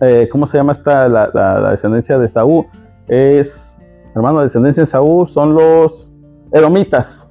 eh, 0.00 0.28
¿cómo 0.30 0.46
se 0.46 0.58
llama 0.58 0.72
esta, 0.72 1.08
la, 1.08 1.70
descendencia 1.70 2.18
de 2.18 2.26
Esaú? 2.26 2.66
Es, 3.06 3.80
hermano, 4.14 4.38
la 4.38 4.42
descendencia 4.44 4.82
de 4.82 4.84
Esaú 4.84 5.26
son 5.26 5.54
los 5.54 6.12
edomitas 6.52 7.30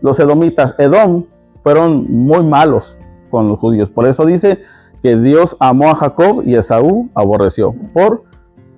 los 0.00 0.18
edomitas, 0.20 0.74
Edom, 0.78 1.24
fueron 1.56 2.06
muy 2.08 2.44
malos 2.44 2.98
con 3.30 3.48
los 3.48 3.58
judíos. 3.58 3.90
Por 3.90 4.06
eso 4.06 4.24
dice 4.24 4.60
que 5.02 5.16
Dios 5.16 5.56
amó 5.60 5.90
a 5.90 5.94
Jacob 5.94 6.42
y 6.44 6.54
a 6.54 6.60
Esaú 6.60 7.10
aborreció. 7.14 7.74
Por 7.92 8.24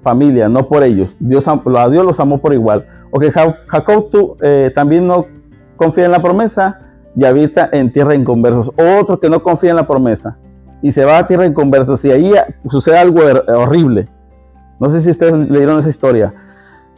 familia, 0.03 0.49
no 0.49 0.66
por 0.66 0.82
ellos. 0.82 1.16
Dios, 1.20 1.47
a 1.47 1.88
Dios 1.91 2.05
los 2.05 2.20
amó 2.20 2.38
por 2.38 2.55
igual. 2.55 2.86
Ok, 3.11 3.24
Ja- 3.32 3.59
Jacob 3.66 4.09
tú, 4.11 4.36
eh, 4.41 4.72
también 4.74 5.07
no 5.07 5.26
confía 5.76 6.07
en 6.07 6.12
la 6.12 6.22
promesa 6.22 6.78
y 7.16 7.24
habita 7.24 7.68
en 7.72 7.92
tierra 7.92 8.14
inconversos. 8.14 8.70
Otro 8.98 9.18
que 9.18 9.28
no 9.30 9.42
confía 9.42 9.70
en 9.70 9.76
la 9.76 9.86
promesa 9.86 10.38
y 10.82 10.90
se 10.90 11.04
va 11.04 11.18
a 11.18 11.26
tierra 11.26 11.46
inconversos. 11.46 12.04
Y 12.04 12.11
ahí 12.12 12.32
sucede 12.68 12.98
algo 12.98 13.20
horrible. 13.48 14.08
No 14.78 14.88
sé 14.88 15.00
si 15.00 15.11
ustedes 15.11 15.36
leyeron 15.36 15.78
esa 15.78 15.88
historia. 15.88 16.34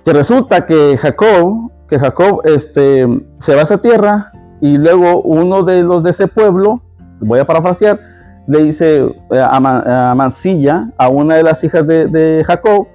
Que 0.04 0.12
resulta 0.12 0.66
que 0.66 0.96
Jacob, 0.96 1.70
que 1.88 1.98
Jacob 1.98 2.42
este, 2.44 3.06
se 3.38 3.54
va 3.54 3.60
a 3.60 3.62
esa 3.62 3.78
tierra 3.78 4.32
y 4.60 4.78
luego 4.78 5.22
uno 5.22 5.62
de 5.62 5.82
los 5.82 6.02
de 6.02 6.10
ese 6.10 6.28
pueblo, 6.28 6.82
voy 7.20 7.40
a 7.40 7.46
parafrasear, 7.46 7.98
le 8.46 8.62
dice 8.62 9.04
eh, 9.30 9.38
a, 9.38 9.60
Ma- 9.60 10.10
a 10.98 11.08
una 11.08 11.34
de 11.36 11.42
las 11.42 11.62
hijas 11.64 11.86
de, 11.86 12.06
de 12.06 12.42
Jacob, 12.44 12.86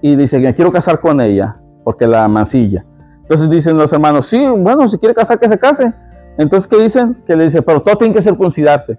y 0.00 0.14
dice 0.14 0.40
que 0.40 0.54
quiero 0.54 0.70
casar 0.70 1.00
con 1.00 1.20
ella, 1.20 1.56
porque 1.84 2.06
la 2.06 2.28
Mancilla. 2.28 2.84
Entonces 3.22 3.50
dicen 3.50 3.76
los 3.76 3.92
hermanos, 3.92 4.26
sí, 4.26 4.48
bueno, 4.58 4.86
si 4.86 4.96
quiere 4.98 5.14
casar, 5.14 5.38
que 5.40 5.48
se 5.48 5.58
case. 5.58 5.92
Entonces, 6.38 6.68
¿qué 6.68 6.80
dicen? 6.80 7.16
Que 7.26 7.36
le 7.36 7.44
dice, 7.44 7.62
pero 7.62 7.82
todos 7.82 7.98
tienen 7.98 8.14
que 8.14 8.22
circuncidarse, 8.22 8.98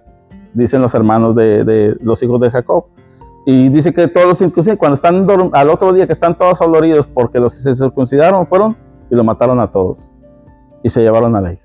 dicen 0.52 0.82
los 0.82 0.94
hermanos 0.94 1.34
de, 1.34 1.96
los 2.02 2.22
hijos 2.22 2.38
de 2.38 2.50
Jacob. 2.50 2.84
Y 3.46 3.70
dice 3.70 3.94
que 3.94 4.06
todos 4.08 4.26
los 4.26 4.38
circuncidaron, 4.38 4.78
cuando 4.78 4.94
están 4.94 5.26
al 5.54 5.70
otro 5.70 5.94
día 5.94 6.06
que 6.06 6.12
están 6.12 6.36
todos 6.36 6.58
doloridos 6.58 7.08
porque 7.08 7.40
los 7.40 7.54
se 7.54 7.74
circuncidaron 7.74 8.46
fueron 8.46 8.76
y 9.10 9.14
lo 9.14 9.24
mataron 9.24 9.58
a 9.58 9.72
todos. 9.72 10.12
Y 10.82 10.90
se 10.90 11.00
llevaron 11.00 11.34
a 11.34 11.40
la 11.40 11.54
hija. 11.54 11.62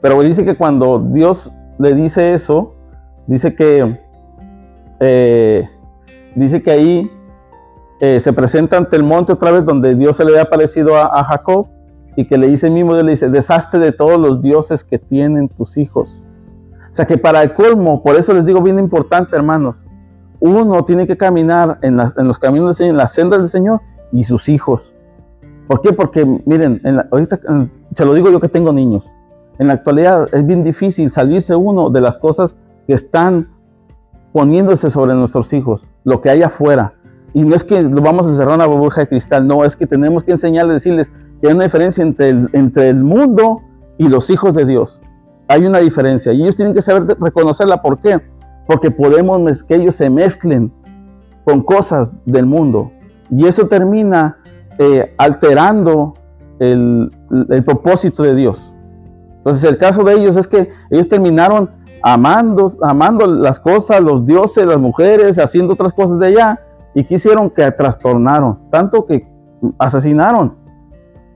Pero 0.00 0.20
dice 0.22 0.44
que 0.44 0.56
cuando 0.56 1.00
Dios 1.00 1.52
le 1.78 1.94
dice 1.94 2.32
eso, 2.34 2.74
dice 3.26 3.56
que, 3.56 4.00
eh, 5.00 5.68
dice 6.36 6.62
que 6.62 6.70
ahí 6.70 7.10
eh, 7.98 8.20
se 8.20 8.32
presenta 8.32 8.76
ante 8.76 8.94
el 8.94 9.02
monte 9.02 9.32
otra 9.32 9.50
vez 9.50 9.64
donde 9.64 9.96
Dios 9.96 10.16
se 10.16 10.24
le 10.24 10.30
había 10.30 10.42
aparecido 10.42 10.96
a 10.96 11.24
Jacob 11.24 11.71
y 12.16 12.26
que 12.26 12.36
le 12.38 12.48
dice 12.48 12.70
mismo, 12.70 12.94
Dios 12.94 13.04
le 13.04 13.10
dice, 13.12 13.28
deshazte 13.28 13.78
de 13.78 13.92
todos 13.92 14.18
los 14.20 14.42
dioses 14.42 14.84
que 14.84 14.98
tienen 14.98 15.48
tus 15.48 15.76
hijos. 15.78 16.26
O 16.90 16.94
sea 16.94 17.06
que 17.06 17.16
para 17.16 17.42
el 17.42 17.54
colmo, 17.54 18.02
por 18.02 18.16
eso 18.16 18.34
les 18.34 18.44
digo 18.44 18.60
bien 18.60 18.78
importante, 18.78 19.34
hermanos, 19.34 19.86
uno 20.40 20.84
tiene 20.84 21.06
que 21.06 21.16
caminar 21.16 21.78
en, 21.82 21.96
los 21.96 22.38
caminos 22.38 22.66
del 22.68 22.74
Señor, 22.74 22.90
en 22.90 22.96
las 22.98 23.14
sendas 23.14 23.38
del 23.38 23.48
Señor 23.48 23.80
y 24.12 24.24
sus 24.24 24.48
hijos. 24.48 24.94
¿Por 25.68 25.80
qué? 25.80 25.92
Porque, 25.92 26.26
miren, 26.44 26.80
en 26.84 26.96
la- 26.96 27.08
ahorita 27.10 27.40
se 27.94 28.04
lo 28.04 28.12
digo 28.12 28.30
yo 28.30 28.40
que 28.40 28.48
tengo 28.48 28.72
niños. 28.72 29.14
En 29.58 29.68
la 29.68 29.74
actualidad 29.74 30.28
es 30.32 30.44
bien 30.44 30.64
difícil 30.64 31.10
salirse 31.10 31.54
uno 31.54 31.90
de 31.90 32.00
las 32.00 32.18
cosas 32.18 32.56
que 32.86 32.94
están 32.94 33.48
poniéndose 34.32 34.90
sobre 34.90 35.14
nuestros 35.14 35.52
hijos, 35.52 35.90
lo 36.04 36.20
que 36.20 36.30
hay 36.30 36.42
afuera. 36.42 36.94
Y 37.34 37.44
no 37.44 37.54
es 37.54 37.64
que 37.64 37.82
lo 37.82 38.02
vamos 38.02 38.26
a 38.28 38.34
cerrar 38.34 38.56
una 38.56 38.66
burbuja 38.66 39.02
de 39.02 39.08
cristal, 39.08 39.46
no, 39.46 39.64
es 39.64 39.76
que 39.76 39.86
tenemos 39.86 40.24
que 40.24 40.32
enseñarles, 40.32 40.74
decirles 40.76 41.12
hay 41.46 41.54
una 41.54 41.64
diferencia 41.64 42.02
entre 42.02 42.30
el, 42.30 42.48
entre 42.52 42.88
el 42.88 43.02
mundo 43.02 43.62
y 43.98 44.08
los 44.08 44.30
hijos 44.30 44.54
de 44.54 44.64
Dios. 44.64 45.00
Hay 45.48 45.66
una 45.66 45.78
diferencia 45.78 46.32
y 46.32 46.42
ellos 46.42 46.56
tienen 46.56 46.74
que 46.74 46.80
saber 46.80 47.16
reconocerla. 47.20 47.82
¿Por 47.82 48.00
qué? 48.00 48.20
Porque 48.66 48.90
podemos 48.90 49.64
que 49.64 49.74
ellos 49.74 49.94
se 49.94 50.08
mezclen 50.08 50.72
con 51.44 51.62
cosas 51.62 52.12
del 52.24 52.46
mundo. 52.46 52.92
Y 53.30 53.46
eso 53.46 53.66
termina 53.66 54.38
eh, 54.78 55.14
alterando 55.18 56.14
el, 56.58 57.10
el 57.50 57.64
propósito 57.64 58.22
de 58.22 58.34
Dios. 58.34 58.74
Entonces 59.38 59.64
el 59.64 59.76
caso 59.76 60.04
de 60.04 60.14
ellos 60.14 60.36
es 60.36 60.46
que 60.46 60.70
ellos 60.90 61.08
terminaron 61.08 61.70
amando, 62.02 62.66
amando 62.82 63.26
las 63.26 63.58
cosas, 63.58 64.00
los 64.00 64.24
dioses, 64.24 64.66
las 64.66 64.78
mujeres, 64.78 65.38
haciendo 65.38 65.74
otras 65.74 65.92
cosas 65.92 66.18
de 66.18 66.26
allá 66.28 66.60
y 66.94 67.04
quisieron 67.04 67.50
que 67.50 67.70
trastornaron, 67.72 68.70
tanto 68.70 69.06
que 69.06 69.26
asesinaron. 69.78 70.61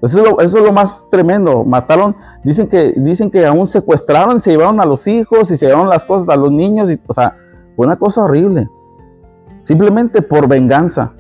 Eso 0.03 0.41
es, 0.41 0.55
lo, 0.55 0.73
más 0.73 1.07
tremendo. 1.11 1.65
Mataron, 1.65 2.15
dicen 2.45 2.69
que, 2.69 2.93
dicen 2.97 3.31
que 3.31 3.47
aún 3.47 3.67
secuestraron, 3.67 4.41
se 4.41 4.51
llevaron 4.51 4.81
a 4.81 4.85
los 4.85 5.07
hijos 5.07 5.51
y 5.51 5.57
se 5.57 5.67
llevaron 5.67 5.89
las 5.89 6.05
cosas 6.05 6.29
a 6.29 6.37
los 6.37 6.53
niños. 6.53 6.91
Y, 6.91 7.01
o 7.07 7.13
sea, 7.13 7.35
fue 7.75 7.87
una 7.87 7.97
cosa 7.97 8.25
horrible. 8.25 8.69
Simplemente 9.63 10.23
por 10.23 10.47
venganza. 10.49 11.13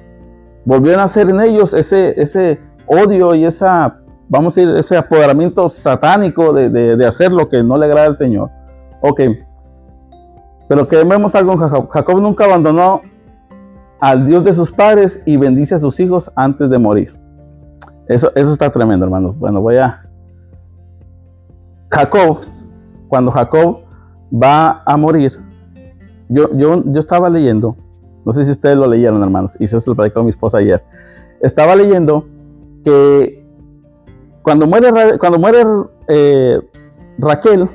Volvieron 0.64 1.00
a 1.00 1.04
hacer 1.04 1.30
en 1.30 1.40
ellos 1.40 1.72
ese, 1.74 2.20
ese 2.20 2.60
odio 2.86 3.34
y 3.34 3.44
esa, 3.44 3.98
vamos 4.28 4.56
a 4.56 4.60
decir, 4.60 4.76
ese 4.76 4.96
apoderamiento 4.96 5.68
satánico 5.68 6.52
de, 6.52 6.68
de- 6.68 6.96
de 6.96 7.06
hacer 7.06 7.32
lo 7.32 7.48
que 7.48 7.62
no 7.62 7.78
le 7.78 7.86
agrada 7.86 8.08
al 8.08 8.16
Señor. 8.16 8.50
Ok. 9.00 9.20
Pero 10.68 10.86
que 10.86 11.02
vemos 11.02 11.34
algo 11.34 11.52
en 11.52 11.60
Jacob. 11.60 11.88
Jacob 11.90 12.20
nunca 12.20 12.44
abandonó 12.44 13.00
al 14.00 14.26
Dios 14.26 14.44
de 14.44 14.52
sus 14.52 14.70
padres 14.72 15.22
y 15.24 15.36
bendice 15.36 15.76
a 15.76 15.78
sus 15.78 15.98
hijos 16.00 16.30
antes 16.36 16.68
de 16.68 16.78
morir. 16.78 17.15
Eso, 18.08 18.30
eso 18.34 18.52
está 18.52 18.70
tremendo, 18.70 19.04
hermanos. 19.04 19.38
Bueno, 19.38 19.60
voy 19.60 19.76
a... 19.76 20.02
Jacob, 21.90 22.40
cuando 23.08 23.30
Jacob 23.30 23.78
va 24.32 24.82
a 24.84 24.96
morir, 24.96 25.32
yo, 26.28 26.50
yo, 26.54 26.82
yo 26.84 27.00
estaba 27.00 27.30
leyendo, 27.30 27.76
no 28.24 28.32
sé 28.32 28.44
si 28.44 28.50
ustedes 28.50 28.76
lo 28.76 28.88
leyeron, 28.88 29.22
hermanos, 29.22 29.56
y 29.60 29.64
eso 29.64 29.78
se 29.78 29.88
lo 29.88 29.96
platicó 29.96 30.22
mi 30.24 30.30
esposa 30.30 30.58
ayer. 30.58 30.82
Estaba 31.40 31.76
leyendo 31.76 32.26
que 32.84 33.46
cuando 34.42 34.66
muere, 34.66 35.18
cuando 35.18 35.38
muere 35.38 35.64
eh, 36.08 36.60
Raquel, 37.18 37.68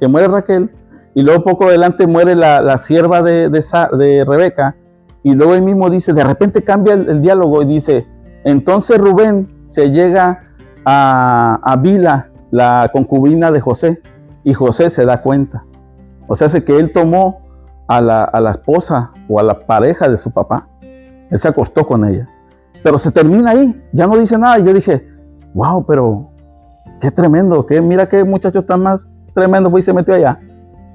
que 0.00 0.08
muere 0.08 0.28
Raquel, 0.28 0.70
y 1.14 1.22
luego 1.22 1.44
poco 1.44 1.66
adelante 1.66 2.06
muere 2.06 2.34
la, 2.34 2.62
la 2.62 2.78
sierva 2.78 3.22
de, 3.22 3.50
de, 3.50 4.24
Rebeca, 4.24 4.76
y 5.22 5.34
luego 5.34 5.54
él 5.54 5.62
mismo 5.62 5.90
dice, 5.90 6.12
de 6.12 6.24
repente 6.24 6.62
cambia 6.62 6.94
el 6.94 7.20
diálogo 7.20 7.62
y 7.62 7.66
dice, 7.66 8.06
entonces 8.44 8.98
Rubén 8.98 9.57
se 9.68 9.90
llega 9.90 10.42
a, 10.84 11.60
a 11.62 11.76
Bila, 11.76 12.30
la 12.50 12.90
concubina 12.92 13.50
de 13.50 13.60
José, 13.60 14.02
y 14.44 14.54
José 14.54 14.90
se 14.90 15.04
da 15.04 15.22
cuenta. 15.22 15.64
O 16.26 16.34
sea, 16.34 16.46
hace 16.46 16.64
que 16.64 16.78
él 16.78 16.92
tomó 16.92 17.40
a 17.86 18.00
la, 18.00 18.24
a 18.24 18.40
la 18.40 18.50
esposa 18.50 19.12
o 19.28 19.38
a 19.38 19.42
la 19.42 19.60
pareja 19.60 20.08
de 20.08 20.16
su 20.16 20.30
papá. 20.30 20.68
Él 21.30 21.38
se 21.38 21.48
acostó 21.48 21.86
con 21.86 22.04
ella. 22.04 22.28
Pero 22.82 22.98
se 22.98 23.10
termina 23.10 23.50
ahí, 23.50 23.82
ya 23.92 24.06
no 24.06 24.16
dice 24.16 24.38
nada. 24.38 24.58
Y 24.58 24.64
yo 24.64 24.72
dije, 24.72 25.06
wow, 25.54 25.84
pero 25.84 26.30
qué 27.00 27.10
tremendo, 27.10 27.66
que 27.66 27.80
mira 27.80 28.08
qué 28.08 28.24
muchacho 28.24 28.64
tan 28.64 28.82
más 28.82 29.08
tremendo 29.34 29.70
fue 29.70 29.80
y 29.80 29.82
se 29.82 29.92
metió 29.92 30.14
allá. 30.14 30.40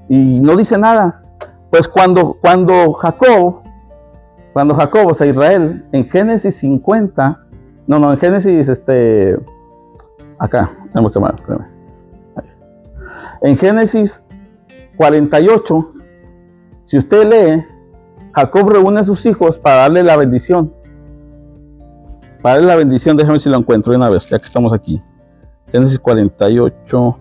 Y 0.10 0.40
no 0.42 0.56
dice 0.56 0.78
nada. 0.78 1.22
Pues 1.70 1.88
cuando, 1.88 2.38
cuando 2.40 2.94
Jacob, 2.94 3.62
cuando 4.54 4.76
Jacob, 4.76 5.08
o 5.08 5.14
sea, 5.14 5.28
Israel, 5.28 5.86
en 5.92 6.06
Génesis 6.06 6.56
50, 6.58 7.43
no, 7.88 8.00
no, 8.00 8.12
en 8.12 8.18
Génesis, 8.18 8.70
este, 8.70 9.38
acá, 10.40 10.72
tenemos 10.92 11.12
que 11.12 11.20
más. 11.20 11.34
En 13.42 13.58
Génesis 13.58 14.26
48, 14.96 15.94
si 16.86 16.98
usted 16.98 17.28
lee, 17.28 17.66
Jacob 18.34 18.70
reúne 18.70 19.02
a 19.02 19.04
sus 19.04 19.26
hijos 19.26 19.58
para 19.58 19.78
darle 19.78 20.04
la 20.04 20.16
bendición. 20.16 20.74
Para 22.42 22.56
darle 22.56 22.68
la 22.68 22.76
bendición, 22.76 23.18
déjame 23.18 23.40
si 23.40 23.50
lo 23.50 23.58
encuentro 23.58 23.92
de 23.92 23.98
una 23.98 24.10
vez, 24.10 24.30
ya 24.30 24.40
que 24.40 24.46
estamos 24.46 24.74
aquí. 24.74 25.02
Génesis 25.72 26.00
48. 26.00 27.18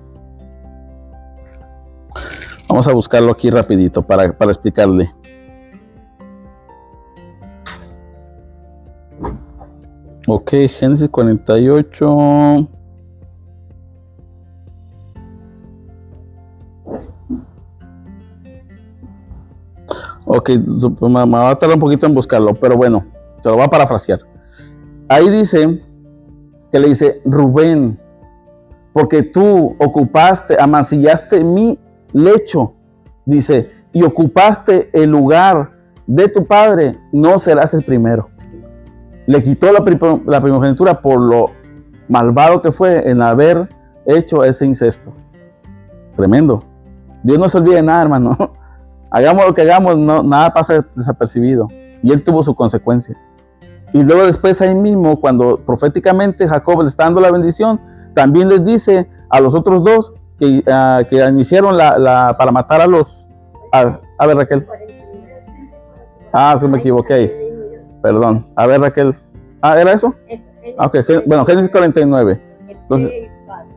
Vamos 2.69 2.89
a 2.89 2.93
buscarlo 2.93 3.33
aquí 3.33 3.51
rapidito 3.51 4.03
para, 4.03 4.37
para 4.37 4.51
explicarle. 4.51 5.13
Ok, 10.35 10.51
Génesis 10.67 11.11
48. 11.11 12.09
Ok, 20.25 20.51
me, 21.03 21.27
va 21.27 21.51
a 21.51 21.59
tardar 21.59 21.75
un 21.75 21.81
poquito 21.81 22.07
en 22.07 22.15
buscarlo, 22.15 22.55
pero 22.55 22.79
bueno, 22.79 23.05
se 23.43 23.51
lo 23.51 23.57
voy 23.57 23.65
a 23.65 23.69
parafrasear. 23.69 24.21
Ahí 25.07 25.29
dice 25.29 25.83
que 26.71 26.81
le 26.81 26.89
dice, 26.89 27.21
Rubén, 27.27 28.01
porque 28.95 29.23
tú 29.23 29.77
ocupaste, 29.79 30.57
amancillaste 30.59 31.45
mi 31.45 31.79
lecho, 32.15 32.73
dice, 33.27 33.71
y 33.93 34.03
ocupaste 34.03 34.89
el 34.95 35.11
lugar 35.11 35.73
de 36.07 36.27
tu 36.29 36.47
padre, 36.47 36.99
no 37.13 37.39
serás 37.39 37.75
el 37.75 37.83
primero. 37.83 38.32
Le 39.33 39.43
quitó 39.43 39.73
la, 39.73 39.81
pri- 39.83 39.99
la 40.27 40.41
primogenitura 40.41 41.01
por 41.01 41.19
lo 41.21 41.51
malvado 42.09 42.61
que 42.61 42.71
fue 42.71 43.09
en 43.09 43.23
haber 43.23 43.69
hecho 44.05 44.45
ese 44.45 44.67
incesto. 44.67 45.13
Tremendo. 46.17 46.63
Dios 47.23 47.39
no 47.39 47.49
se 47.49 47.57
olvide 47.57 47.77
de 47.77 47.83
nada, 47.83 48.03
hermano. 48.03 48.37
Hagamos 49.11 49.47
lo 49.47 49.55
que 49.55 49.63
hagamos, 49.63 49.97
no, 49.97 50.23
nada 50.23 50.53
pasa 50.53 50.85
desapercibido. 50.95 51.69
Y 52.03 52.13
él 52.13 52.23
tuvo 52.25 52.43
su 52.43 52.55
consecuencia. 52.55 53.17
Y 53.95 54.03
luego 54.03 54.27
después 54.27 54.61
ahí 54.61 54.75
mismo, 54.75 55.21
cuando 55.21 55.59
proféticamente 55.59 56.49
Jacob 56.49 56.81
le 56.83 56.89
está 56.89 57.05
dando 57.05 57.21
la 57.21 57.31
bendición, 57.31 57.81
también 58.15 58.49
les 58.49 58.65
dice 58.65 59.09
a 59.31 59.41
los 59.41 59.55
otros 59.55 59.83
dos 59.85 60.13
que, 60.39 60.63
ah, 60.71 61.01
iniciaron 61.31 61.77
la- 61.79 62.37
para 62.39 62.53
matar 62.53 62.81
a 62.83 62.87
los... 62.87 63.29
A, 63.73 63.99
a 64.19 64.27
ver, 64.27 64.37
Raquel. 64.37 64.67
Ah, 66.33 66.57
que 66.61 66.69
me 66.69 66.79
equivoqué 66.79 67.15
ahí. 67.15 67.33
Perdón. 68.03 68.47
A 68.57 68.67
ver, 68.67 68.81
Raquel. 68.81 69.15
Ah, 69.61 69.81
¿era 69.81 69.93
eso? 69.93 70.15
Ah, 70.79 70.87
ok. 70.87 70.95
Gé- 70.97 71.23
Bueno, 71.27 71.45
Génesis 71.47 71.71
49. 71.71 72.41
Entonces- 72.69 73.31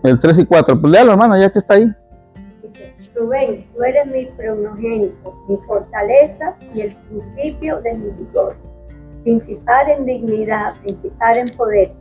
El 0.03 0.19
3 0.19 0.37
y 0.39 0.45
4. 0.45 0.79
Pues 0.79 0.91
léalo, 0.91 1.11
hermano, 1.11 1.37
ya 1.37 1.51
que 1.51 1.57
está 1.59 1.75
ahí. 1.75 1.85
Dice, 2.61 2.93
Rubén, 3.15 3.65
tú 3.75 3.83
eres 3.83 4.05
mi 4.07 4.25
primogénito, 4.37 5.33
mi 5.47 5.57
fortaleza 5.65 6.55
y 6.73 6.81
el 6.81 6.95
principio 7.07 7.81
de 7.81 7.93
mi 7.93 8.09
vigor. 8.11 8.55
Principal 9.23 9.89
en 9.89 10.05
dignidad, 10.05 10.75
principal 10.81 11.37
en 11.37 11.57
poder, 11.57 11.91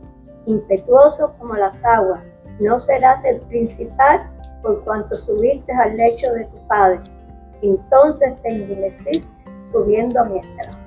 impetuoso 0.45 1.33
como 1.39 1.55
las 1.55 1.83
aguas. 1.83 2.21
No 2.59 2.79
serás 2.79 3.23
el 3.25 3.39
principal 3.41 4.29
por 4.61 4.83
cuanto 4.83 5.15
subiste 5.17 5.71
al 5.73 5.97
lecho 5.97 6.31
de 6.33 6.45
tu 6.45 6.67
padre. 6.67 6.99
Entonces 7.61 8.33
te 8.43 8.49
envileciste 8.53 9.27
subiendo 9.71 10.19
a 10.21 10.25
mi 10.25 10.39
estrado. 10.39 10.77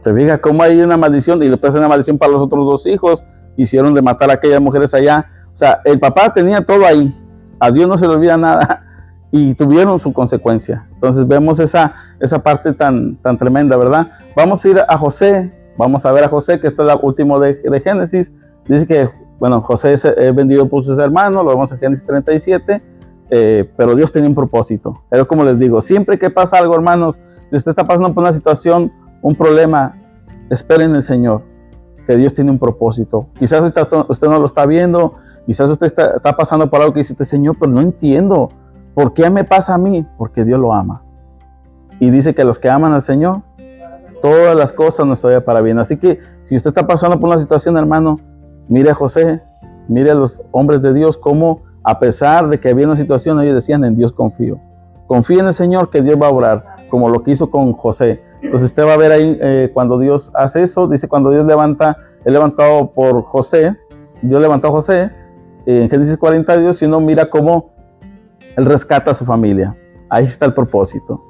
Se 0.00 0.14
fija 0.14 0.38
cómo 0.40 0.62
hay 0.62 0.80
una 0.80 0.96
maldición 0.96 1.42
y 1.42 1.48
después 1.48 1.74
hay 1.74 1.80
una 1.80 1.88
maldición 1.88 2.18
para 2.18 2.32
los 2.32 2.42
otros 2.42 2.64
dos 2.64 2.86
hijos. 2.86 3.24
Hicieron 3.56 3.94
de 3.94 4.02
matar 4.02 4.30
a 4.30 4.34
aquellas 4.34 4.60
mujeres 4.60 4.94
allá. 4.94 5.26
O 5.52 5.56
sea, 5.56 5.80
el 5.84 5.98
papá 5.98 6.32
tenía 6.32 6.64
todo 6.64 6.86
ahí. 6.86 7.14
A 7.58 7.70
Dios 7.70 7.88
no 7.88 7.98
se 7.98 8.06
le 8.06 8.14
olvida 8.14 8.36
nada. 8.36 8.84
Y 9.30 9.52
tuvieron 9.52 10.00
su 10.00 10.10
consecuencia. 10.14 10.88
Entonces 10.94 11.28
vemos 11.28 11.60
esa, 11.60 11.94
esa 12.18 12.42
parte 12.42 12.72
tan, 12.72 13.16
tan 13.16 13.36
tremenda, 13.36 13.76
¿verdad? 13.76 14.10
Vamos 14.34 14.64
a 14.64 14.68
ir 14.70 14.82
a 14.88 14.96
José. 14.96 15.52
Vamos 15.76 16.06
a 16.06 16.12
ver 16.12 16.24
a 16.24 16.28
José, 16.30 16.58
que 16.58 16.66
esto 16.66 16.82
es 16.82 16.90
el 16.90 16.98
último 17.02 17.38
de, 17.38 17.56
de 17.62 17.80
Génesis. 17.80 18.32
Dice 18.66 18.86
que, 18.86 19.10
bueno, 19.38 19.60
José 19.60 19.92
es 19.92 20.06
es 20.06 20.34
vendido 20.34 20.66
por 20.66 20.82
sus 20.82 20.96
hermanos. 20.96 21.44
Lo 21.44 21.50
vemos 21.50 21.70
en 21.72 21.78
Génesis 21.78 22.06
37. 22.06 22.82
eh, 23.30 23.70
pero 23.76 23.94
Dios 23.94 24.10
tenía 24.12 24.30
un 24.30 24.34
propósito. 24.34 25.02
Pero 25.10 25.28
como 25.28 25.44
les 25.44 25.58
digo, 25.58 25.82
siempre 25.82 26.18
que 26.18 26.30
pasa 26.30 26.56
algo, 26.56 26.74
hermanos, 26.74 27.20
si 27.50 27.56
usted 27.56 27.72
está 27.72 27.86
pasando 27.86 28.14
por 28.14 28.22
una 28.22 28.32
situación, 28.32 28.90
un 29.22 29.34
problema, 29.34 29.96
espere 30.50 30.84
en 30.84 30.94
el 30.94 31.02
Señor. 31.02 31.42
que 32.06 32.16
Dios 32.16 32.32
tiene 32.32 32.50
un 32.50 32.58
propósito. 32.58 33.28
Quizás 33.38 33.62
usted, 33.62 34.28
no 34.28 34.38
lo 34.38 34.46
está 34.46 34.64
viendo, 34.64 35.16
quizás 35.44 35.68
usted 35.68 35.86
está, 35.88 36.36
pasando 36.38 36.70
por 36.70 36.80
algo 36.80 36.94
que 36.94 37.00
dice, 37.00 37.22
Señor, 37.22 37.56
pero 37.60 37.70
no 37.70 37.82
entiendo. 37.82 38.48
¿Por 38.94 39.12
qué 39.12 39.28
me 39.28 39.44
pasa 39.44 39.74
a 39.74 39.78
mí? 39.78 40.06
Porque 40.16 40.42
Dios 40.42 40.58
lo 40.58 40.72
ama. 40.72 41.02
Y 42.00 42.08
dice 42.08 42.34
que 42.34 42.44
los 42.44 42.58
que 42.58 42.70
aman 42.70 42.94
al 42.94 43.02
Señor, 43.02 43.42
todas 44.22 44.56
las 44.56 44.72
cosas 44.72 45.06
nos 45.06 45.22
vayan 45.22 45.44
para 45.44 45.60
bien. 45.60 45.78
Así 45.78 45.98
que 45.98 46.18
si 46.44 46.56
usted 46.56 46.70
está 46.70 46.86
pasando 46.86 47.20
por 47.20 47.28
una 47.28 47.38
situación, 47.38 47.76
hermano, 47.76 48.16
mire 48.68 48.90
a 48.90 48.94
José, 48.94 49.42
mire 49.88 50.10
a 50.10 50.14
los 50.14 50.40
hombres 50.50 50.80
de 50.80 50.94
Dios, 50.94 51.18
como 51.18 51.60
a 51.84 51.98
pesar 51.98 52.48
de 52.48 52.58
que 52.58 52.70
había 52.70 52.86
una 52.86 52.96
situación, 52.96 53.40
ellos 53.40 53.54
decían, 53.54 53.84
en 53.84 53.96
Dios 53.96 54.12
confío. 54.12 54.58
Confía 55.06 55.40
en 55.40 55.46
el 55.46 55.54
Señor 55.54 55.90
que 55.90 56.02
Dios 56.02 56.18
va 56.20 56.26
a 56.26 56.30
obrar, 56.30 56.64
como 56.90 57.08
lo 57.08 57.22
que 57.22 57.32
hizo 57.32 57.50
con 57.50 57.72
José. 57.72 58.22
Entonces 58.42 58.70
usted 58.70 58.86
va 58.86 58.94
a 58.94 58.96
ver 58.96 59.12
ahí 59.12 59.38
eh, 59.40 59.70
cuando 59.72 59.98
Dios 59.98 60.30
hace 60.34 60.62
eso, 60.62 60.86
dice 60.86 61.08
cuando 61.08 61.30
Dios 61.30 61.44
levanta, 61.46 61.96
he 62.24 62.30
levantado 62.30 62.92
por 62.92 63.22
José, 63.24 63.76
Dios 64.22 64.40
levantó 64.40 64.68
a 64.68 64.70
José, 64.70 65.10
eh, 65.66 65.82
en 65.82 65.90
Génesis 65.90 66.16
40 66.16 66.56
Dios, 66.58 66.76
si 66.76 66.84
uno 66.84 67.00
mira 67.00 67.28
cómo 67.28 67.72
Él 68.56 68.64
rescata 68.64 69.10
a 69.10 69.14
su 69.14 69.24
familia. 69.24 69.76
Ahí 70.08 70.24
está 70.24 70.46
el 70.46 70.54
propósito. 70.54 71.22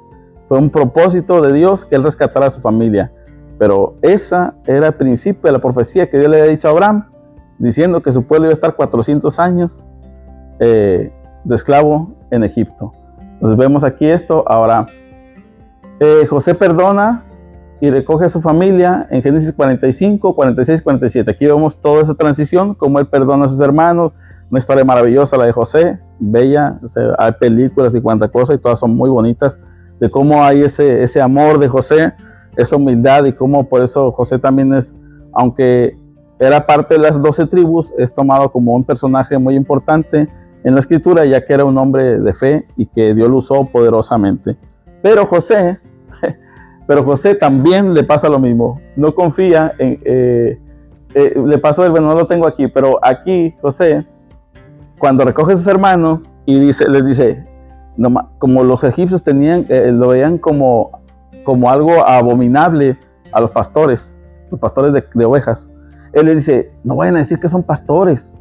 Fue 0.47 0.57
un 0.57 0.69
propósito 0.69 1.41
de 1.41 1.53
Dios 1.53 1.85
que 1.85 1.95
Él 1.95 2.03
rescatara 2.03 2.47
a 2.47 2.49
su 2.49 2.61
familia. 2.61 3.11
Pero 3.57 3.95
esa 4.01 4.55
era 4.65 4.87
el 4.87 4.93
principio 4.93 5.41
de 5.43 5.51
la 5.51 5.59
profecía 5.59 6.09
que 6.09 6.17
Dios 6.17 6.31
le 6.31 6.39
había 6.39 6.51
dicho 6.51 6.69
a 6.69 6.71
Abraham, 6.71 7.09
diciendo 7.57 8.01
que 8.01 8.11
su 8.11 8.23
pueblo 8.23 8.45
iba 8.45 8.51
a 8.51 8.53
estar 8.53 8.75
400 8.75 9.37
años 9.37 9.85
eh, 10.59 11.11
de 11.43 11.55
esclavo 11.55 12.13
en 12.31 12.43
Egipto. 12.45 12.93
Entonces 13.33 13.57
vemos 13.57 13.83
aquí 13.83 14.05
esto. 14.07 14.43
Ahora, 14.47 14.85
eh, 15.99 16.25
José 16.27 16.55
perdona 16.55 17.25
y 17.81 17.89
recoge 17.89 18.25
a 18.25 18.29
su 18.29 18.41
familia 18.41 19.07
en 19.09 19.21
Génesis 19.21 19.53
45, 19.53 20.35
46, 20.35 20.81
47. 20.81 21.31
Aquí 21.31 21.45
vemos 21.45 21.79
toda 21.79 22.01
esa 22.01 22.13
transición, 22.13 22.75
cómo 22.75 22.99
él 22.99 23.07
perdona 23.07 23.45
a 23.45 23.47
sus 23.47 23.61
hermanos. 23.61 24.15
Una 24.49 24.57
historia 24.57 24.83
maravillosa 24.83 25.37
la 25.37 25.45
de 25.45 25.53
José, 25.53 25.99
bella. 26.19 26.79
hay 27.17 27.31
películas 27.33 27.95
y 27.95 28.01
cuantas 28.01 28.29
cosas 28.29 28.57
y 28.57 28.59
todas 28.59 28.79
son 28.79 28.95
muy 28.95 29.09
bonitas 29.09 29.59
de 29.99 30.09
cómo 30.09 30.43
hay 30.43 30.61
ese, 30.61 31.03
ese 31.03 31.21
amor 31.21 31.59
de 31.59 31.67
José, 31.67 32.13
esa 32.57 32.75
humildad 32.75 33.25
y 33.25 33.33
cómo 33.33 33.67
por 33.67 33.81
eso 33.81 34.11
José 34.11 34.39
también 34.39 34.73
es, 34.73 34.95
aunque 35.33 35.97
era 36.39 36.65
parte 36.65 36.95
de 36.95 37.01
las 37.01 37.21
doce 37.21 37.45
tribus, 37.45 37.93
es 37.97 38.13
tomado 38.13 38.51
como 38.51 38.73
un 38.73 38.83
personaje 38.83 39.37
muy 39.37 39.55
importante 39.55 40.27
en 40.63 40.73
la 40.73 40.79
escritura, 40.79 41.25
ya 41.25 41.45
que 41.45 41.53
era 41.53 41.65
un 41.65 41.77
hombre 41.77 42.19
de 42.19 42.33
fe 42.33 42.65
y 42.75 42.85
que 42.85 43.13
Dios 43.13 43.29
lo 43.29 43.37
usó 43.37 43.65
poderosamente. 43.65 44.57
Pero 45.01 45.25
José, 45.25 45.79
pero 46.87 47.03
José 47.03 47.35
también 47.35 47.93
le 47.93 48.03
pasa 48.03 48.29
lo 48.29 48.39
mismo, 48.39 48.79
no 48.95 49.13
confía 49.13 49.73
en, 49.77 49.99
eh, 50.03 50.59
eh, 51.15 51.33
le 51.43 51.57
pasó, 51.57 51.89
bueno, 51.89 52.07
no 52.07 52.15
lo 52.15 52.27
tengo 52.27 52.45
aquí, 52.45 52.67
pero 52.67 52.99
aquí 53.01 53.55
José, 53.61 54.05
cuando 54.99 55.25
recoge 55.25 55.53
a 55.53 55.57
sus 55.57 55.67
hermanos 55.67 56.29
y 56.45 56.59
dice, 56.59 56.87
les 56.87 57.05
dice, 57.05 57.45
como 58.37 58.63
los 58.63 58.83
egipcios 58.83 59.23
tenían, 59.23 59.65
eh, 59.69 59.91
lo 59.91 60.09
veían 60.09 60.37
como, 60.37 60.91
como 61.43 61.69
algo 61.69 62.05
abominable 62.05 62.97
a 63.31 63.41
los 63.41 63.51
pastores, 63.51 64.19
los 64.51 64.59
pastores 64.59 64.93
de, 64.93 65.25
ovejas. 65.25 65.71
Él 66.13 66.27
les 66.27 66.35
dice, 66.35 66.71
no 66.83 66.95
vayan 66.95 67.15
a 67.15 67.19
decir 67.19 67.39
que 67.39 67.49
son 67.49 67.63
pastores, 67.63 68.37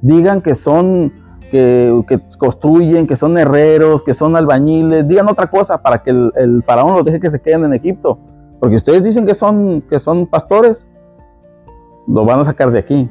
digan 0.00 0.40
que 0.40 0.54
son, 0.54 1.12
que, 1.54 2.20
construyen, 2.38 3.06
que 3.06 3.14
son 3.14 3.38
herreros, 3.38 4.02
que 4.02 4.12
son 4.12 4.34
albañiles, 4.34 5.06
digan 5.06 5.28
otra 5.28 5.48
cosa 5.48 5.80
para 5.80 6.02
que 6.02 6.10
el, 6.10 6.62
faraón 6.64 6.96
los 6.96 7.04
deje 7.04 7.20
que 7.20 7.30
se 7.30 7.40
queden 7.40 7.64
en 7.64 7.74
Egipto. 7.74 8.18
Porque 8.58 8.76
ustedes 8.76 9.02
dicen 9.02 9.24
que 9.24 9.34
son, 9.34 9.82
que 9.82 9.98
son 9.98 10.26
pastores, 10.26 10.88
lo 12.08 12.24
van 12.24 12.40
a 12.40 12.44
sacar 12.44 12.72
de 12.72 12.80
aquí. 12.80 13.10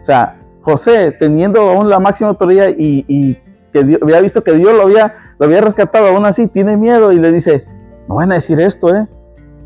O 0.00 0.02
sea, 0.02 0.40
José, 0.62 1.12
teniendo 1.12 1.60
aún 1.60 1.88
la 1.88 2.00
máxima 2.00 2.30
autoridad 2.30 2.68
y 2.76 3.34
que 3.72 3.98
había 4.02 4.20
visto 4.20 4.42
que 4.42 4.52
Dios 4.52 4.74
lo 4.74 4.82
había, 4.82 5.14
lo 5.38 5.46
había 5.46 5.60
rescatado, 5.60 6.08
aún 6.08 6.26
así 6.26 6.48
tiene 6.48 6.76
miedo 6.76 7.12
y 7.12 7.18
le 7.18 7.30
dice, 7.30 7.66
no 8.08 8.16
van 8.16 8.32
a 8.32 8.36
decir 8.36 8.58
esto, 8.58 8.94
¿eh? 8.94 9.06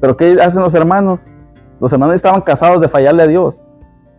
Pero 0.01 0.17
¿qué 0.17 0.39
hacen 0.43 0.63
los 0.63 0.75
hermanos? 0.75 1.31
Los 1.81 1.93
hermanos 1.93 2.17
estaban 2.17 2.43
casados 2.43 2.81
de 2.81 2.89
fallarle 2.89 3.23
a 3.23 3.27
Dios 3.27 3.63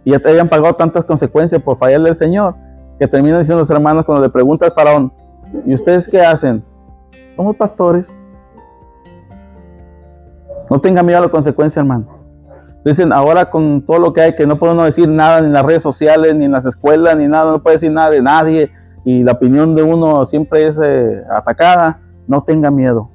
y 0.03 0.11
ya 0.11 0.19
te 0.19 0.29
habían 0.29 0.49
pagado 0.49 0.73
tantas 0.73 1.03
consecuencias 1.03 1.61
por 1.61 1.77
fallarle 1.77 2.09
al 2.09 2.15
Señor 2.15 2.55
que 3.01 3.07
terminan 3.07 3.39
diciendo 3.39 3.61
los 3.61 3.69
hermanos 3.71 4.05
cuando 4.05 4.23
le 4.23 4.29
pregunta 4.29 4.67
al 4.67 4.73
faraón, 4.73 5.11
¿y 5.65 5.73
ustedes 5.73 6.07
qué 6.07 6.21
hacen? 6.21 6.63
Somos 7.35 7.55
pastores. 7.55 8.15
No 10.69 10.79
tenga 10.79 11.01
miedo 11.01 11.17
a 11.17 11.21
la 11.21 11.29
consecuencia, 11.29 11.79
hermano. 11.79 12.05
Dicen, 12.85 13.11
ahora 13.11 13.49
con 13.49 13.83
todo 13.87 13.97
lo 13.97 14.13
que 14.13 14.21
hay, 14.21 14.35
que 14.35 14.45
no 14.45 14.59
podemos 14.59 14.85
decir 14.85 15.09
nada 15.09 15.41
ni 15.41 15.47
en 15.47 15.53
las 15.53 15.65
redes 15.65 15.81
sociales, 15.81 16.35
ni 16.35 16.45
en 16.45 16.51
las 16.51 16.67
escuelas, 16.67 17.17
ni 17.17 17.27
nada, 17.27 17.53
no 17.53 17.63
puede 17.63 17.77
decir 17.77 17.91
nada 17.91 18.11
de 18.11 18.21
nadie, 18.21 18.69
y 19.03 19.23
la 19.23 19.31
opinión 19.31 19.73
de 19.73 19.81
uno 19.81 20.23
siempre 20.27 20.67
es 20.67 20.79
eh, 20.79 21.23
atacada, 21.35 21.99
no 22.27 22.43
tenga 22.43 22.69
miedo, 22.69 23.09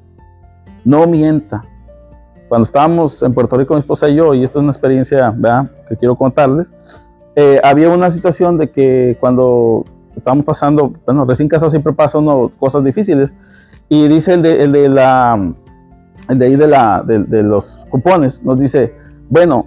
no 0.84 1.06
mienta. 1.06 1.64
Cuando 2.48 2.64
estábamos 2.64 3.22
en 3.22 3.32
Puerto 3.32 3.56
Rico, 3.56 3.74
mi 3.74 3.80
esposa 3.80 4.08
y 4.08 4.16
yo, 4.16 4.34
y 4.34 4.42
esto 4.42 4.58
es 4.58 4.64
una 4.64 4.72
experiencia 4.72 5.32
que 5.88 5.96
quiero 5.96 6.16
contarles, 6.16 6.74
eh, 7.36 7.60
había 7.62 7.90
una 7.90 8.10
situación 8.10 8.56
de 8.56 8.70
que 8.70 9.18
cuando 9.20 9.84
estábamos 10.16 10.46
pasando, 10.46 10.94
bueno, 11.04 11.26
recién 11.26 11.48
casados 11.48 11.72
siempre 11.72 11.92
pasan 11.92 12.24
cosas 12.58 12.82
difíciles, 12.82 13.34
y 13.90 14.08
dice 14.08 14.34
el 14.34 14.42
de, 14.42 14.62
el 14.62 14.72
de 14.72 14.88
la, 14.88 15.54
el 16.30 16.38
de 16.38 16.46
ahí 16.46 16.56
de, 16.56 16.66
la, 16.66 17.04
de, 17.06 17.42
los 17.42 17.86
cupones, 17.90 18.42
nos 18.42 18.58
dice, 18.58 18.94
bueno, 19.28 19.66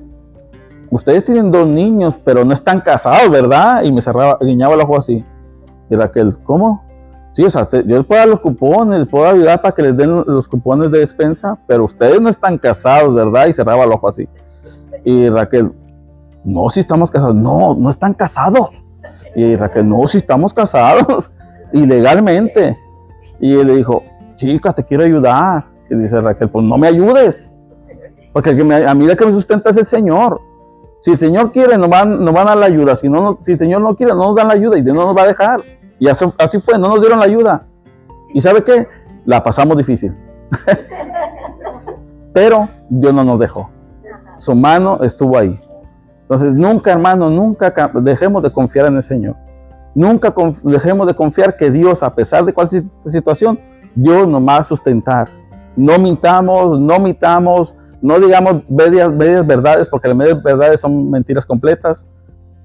ustedes 0.89 1.23
tienen 1.23 1.51
dos 1.51 1.67
niños, 1.67 2.19
pero 2.25 2.43
no 2.43 2.53
están 2.53 2.81
casados, 2.81 3.29
¿verdad? 3.29 3.83
Y 3.83 3.91
me 3.91 4.01
cerraba, 4.01 4.39
guiñaba 4.41 4.73
el 4.73 4.81
ojo 4.81 4.97
así. 4.97 5.23
Y 5.91 5.95
Raquel, 5.95 6.37
¿cómo? 6.43 6.83
Sí, 7.31 7.43
o 7.43 7.49
sea, 7.51 7.69
yo 7.69 7.97
les 7.97 8.05
puedo 8.05 8.19
dar 8.19 8.27
los 8.27 8.39
cupones, 8.39 9.05
puedo 9.05 9.25
ayudar 9.25 9.61
para 9.61 9.75
que 9.75 9.83
les 9.83 9.95
den 9.95 10.23
los 10.25 10.49
cupones 10.49 10.89
de 10.89 10.99
despensa, 10.99 11.59
pero 11.67 11.85
ustedes 11.85 12.19
no 12.19 12.29
están 12.29 12.57
casados, 12.57 13.13
¿verdad? 13.13 13.45
Y 13.45 13.53
cerraba 13.53 13.83
el 13.83 13.91
ojo 13.91 14.07
así. 14.07 14.27
Y 15.05 15.29
Raquel, 15.29 15.71
no, 16.43 16.69
si 16.69 16.79
estamos 16.79 17.11
casados. 17.11 17.35
No, 17.35 17.75
no 17.75 17.89
están 17.89 18.13
casados. 18.13 18.85
Y 19.35 19.55
Raquel, 19.55 19.87
no, 19.87 20.05
si 20.07 20.17
estamos 20.17 20.53
casados, 20.53 21.31
ilegalmente. 21.73 22.77
Y 23.39 23.53
él 23.53 23.67
le 23.67 23.75
dijo, 23.77 24.03
chica, 24.35 24.73
te 24.73 24.83
quiero 24.83 25.03
ayudar. 25.03 25.67
Y 25.89 25.95
dice 25.95 26.19
Raquel, 26.21 26.49
pues 26.49 26.65
no 26.65 26.77
me 26.77 26.87
ayudes, 26.87 27.49
porque 28.33 28.51
a 28.51 28.93
mí 28.93 29.05
la 29.05 29.15
que 29.15 29.25
me 29.25 29.31
sustenta 29.31 29.71
es 29.71 29.77
el 29.77 29.85
Señor. 29.85 30.39
Si 31.01 31.11
el 31.11 31.17
Señor 31.17 31.51
quiere, 31.51 31.77
nos 31.77 31.89
van, 31.89 32.23
nos 32.23 32.33
van 32.33 32.47
a 32.47 32.51
dar 32.51 32.57
la 32.57 32.65
ayuda. 32.67 32.95
Si, 32.95 33.09
no, 33.09 33.35
si 33.35 33.53
el 33.53 33.59
Señor 33.59 33.81
no 33.81 33.95
quiere, 33.95 34.13
no 34.13 34.27
nos 34.27 34.35
dan 34.35 34.49
la 34.49 34.53
ayuda 34.53 34.77
y 34.77 34.83
no 34.83 34.93
nos 34.93 35.17
va 35.17 35.23
a 35.23 35.27
dejar. 35.27 35.61
Y 35.97 36.07
así, 36.07 36.25
fue, 36.59 36.77
no 36.77 36.89
nos 36.89 37.01
dieron 37.01 37.19
la 37.19 37.25
ayuda. 37.25 37.67
¿Y 38.33 38.41
sabe 38.41 38.63
qué? 38.63 38.87
La 39.25 39.43
pasamos 39.43 39.77
difícil. 39.77 40.15
Pero 42.33 42.69
Dios 42.89 43.13
no 43.13 43.23
nos 43.23 43.39
dejó. 43.39 43.69
Su 44.37 44.55
mano 44.55 44.99
estuvo 45.01 45.37
ahí. 45.37 45.59
Entonces, 46.29 46.53
nunca, 46.53 46.91
hermano, 46.91 47.27
nunca 47.31 47.73
dejemos 47.95 48.43
de 48.43 48.53
confiar 48.53 48.85
en 48.85 48.97
el 48.97 49.01
Señor. 49.01 49.35
Nunca 49.95 50.31
dejemos 50.63 51.07
de 51.07 51.15
confiar 51.15 51.57
que 51.57 51.71
Dios, 51.71 52.03
a 52.03 52.13
pesar 52.13 52.45
de 52.45 52.53
cualquier 52.53 52.83
situación, 52.83 53.59
Dios 53.95 54.27
nos 54.27 54.47
va 54.47 54.57
a 54.57 54.63
sustentar. 54.63 55.27
No 55.75 55.97
mintamos, 55.97 56.79
no 56.79 56.99
mitamos, 56.99 57.75
no 57.99 58.19
digamos 58.19 58.61
medias, 58.69 59.17
verdades, 59.17 59.89
porque 59.89 60.07
las 60.07 60.17
medias 60.17 60.43
verdades 60.43 60.81
son 60.81 61.09
mentiras 61.09 61.47
completas. 61.47 62.07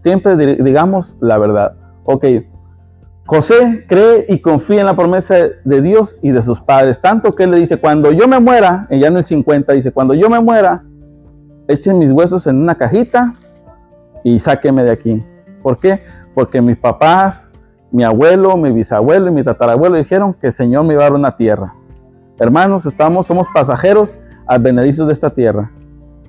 Siempre 0.00 0.36
digamos 0.36 1.16
la 1.22 1.38
verdad. 1.38 1.74
Ok, 2.04 2.26
José 3.24 3.86
cree 3.88 4.26
y 4.28 4.40
confía 4.40 4.80
en 4.80 4.86
la 4.86 4.94
promesa 4.94 5.36
de 5.64 5.80
Dios 5.80 6.18
y 6.20 6.32
de 6.32 6.42
sus 6.42 6.60
padres, 6.60 7.00
tanto 7.00 7.34
que 7.34 7.44
él 7.44 7.52
le 7.52 7.56
dice, 7.56 7.78
cuando 7.78 8.12
yo 8.12 8.28
me 8.28 8.40
muera, 8.40 8.86
ya 8.90 9.06
en 9.06 9.16
el 9.16 9.24
50 9.24 9.72
dice, 9.72 9.90
cuando 9.90 10.12
yo 10.12 10.28
me 10.28 10.38
muera, 10.38 10.84
echen 11.66 11.98
mis 11.98 12.12
huesos 12.12 12.46
en 12.46 12.60
una 12.60 12.74
cajita 12.74 13.32
y 14.24 14.40
sáqueme 14.40 14.82
de 14.82 14.90
aquí. 14.90 15.24
¿Por 15.62 15.78
qué? 15.78 16.00
Porque 16.34 16.60
mis 16.60 16.76
papás, 16.76 17.50
mi 17.92 18.02
abuelo, 18.02 18.56
mi 18.56 18.72
bisabuelo 18.72 19.28
y 19.28 19.30
mi 19.30 19.44
tatarabuelo 19.44 19.96
dijeron 19.96 20.34
que 20.34 20.48
el 20.48 20.52
Señor 20.52 20.84
me 20.84 20.94
iba 20.94 21.02
a 21.02 21.10
dar 21.10 21.12
una 21.12 21.36
tierra. 21.36 21.74
Hermanos, 22.40 22.84
estamos, 22.86 23.28
somos 23.28 23.46
pasajeros 23.54 24.18
benedictos 24.60 25.06
de 25.06 25.12
esta 25.12 25.30
tierra. 25.30 25.70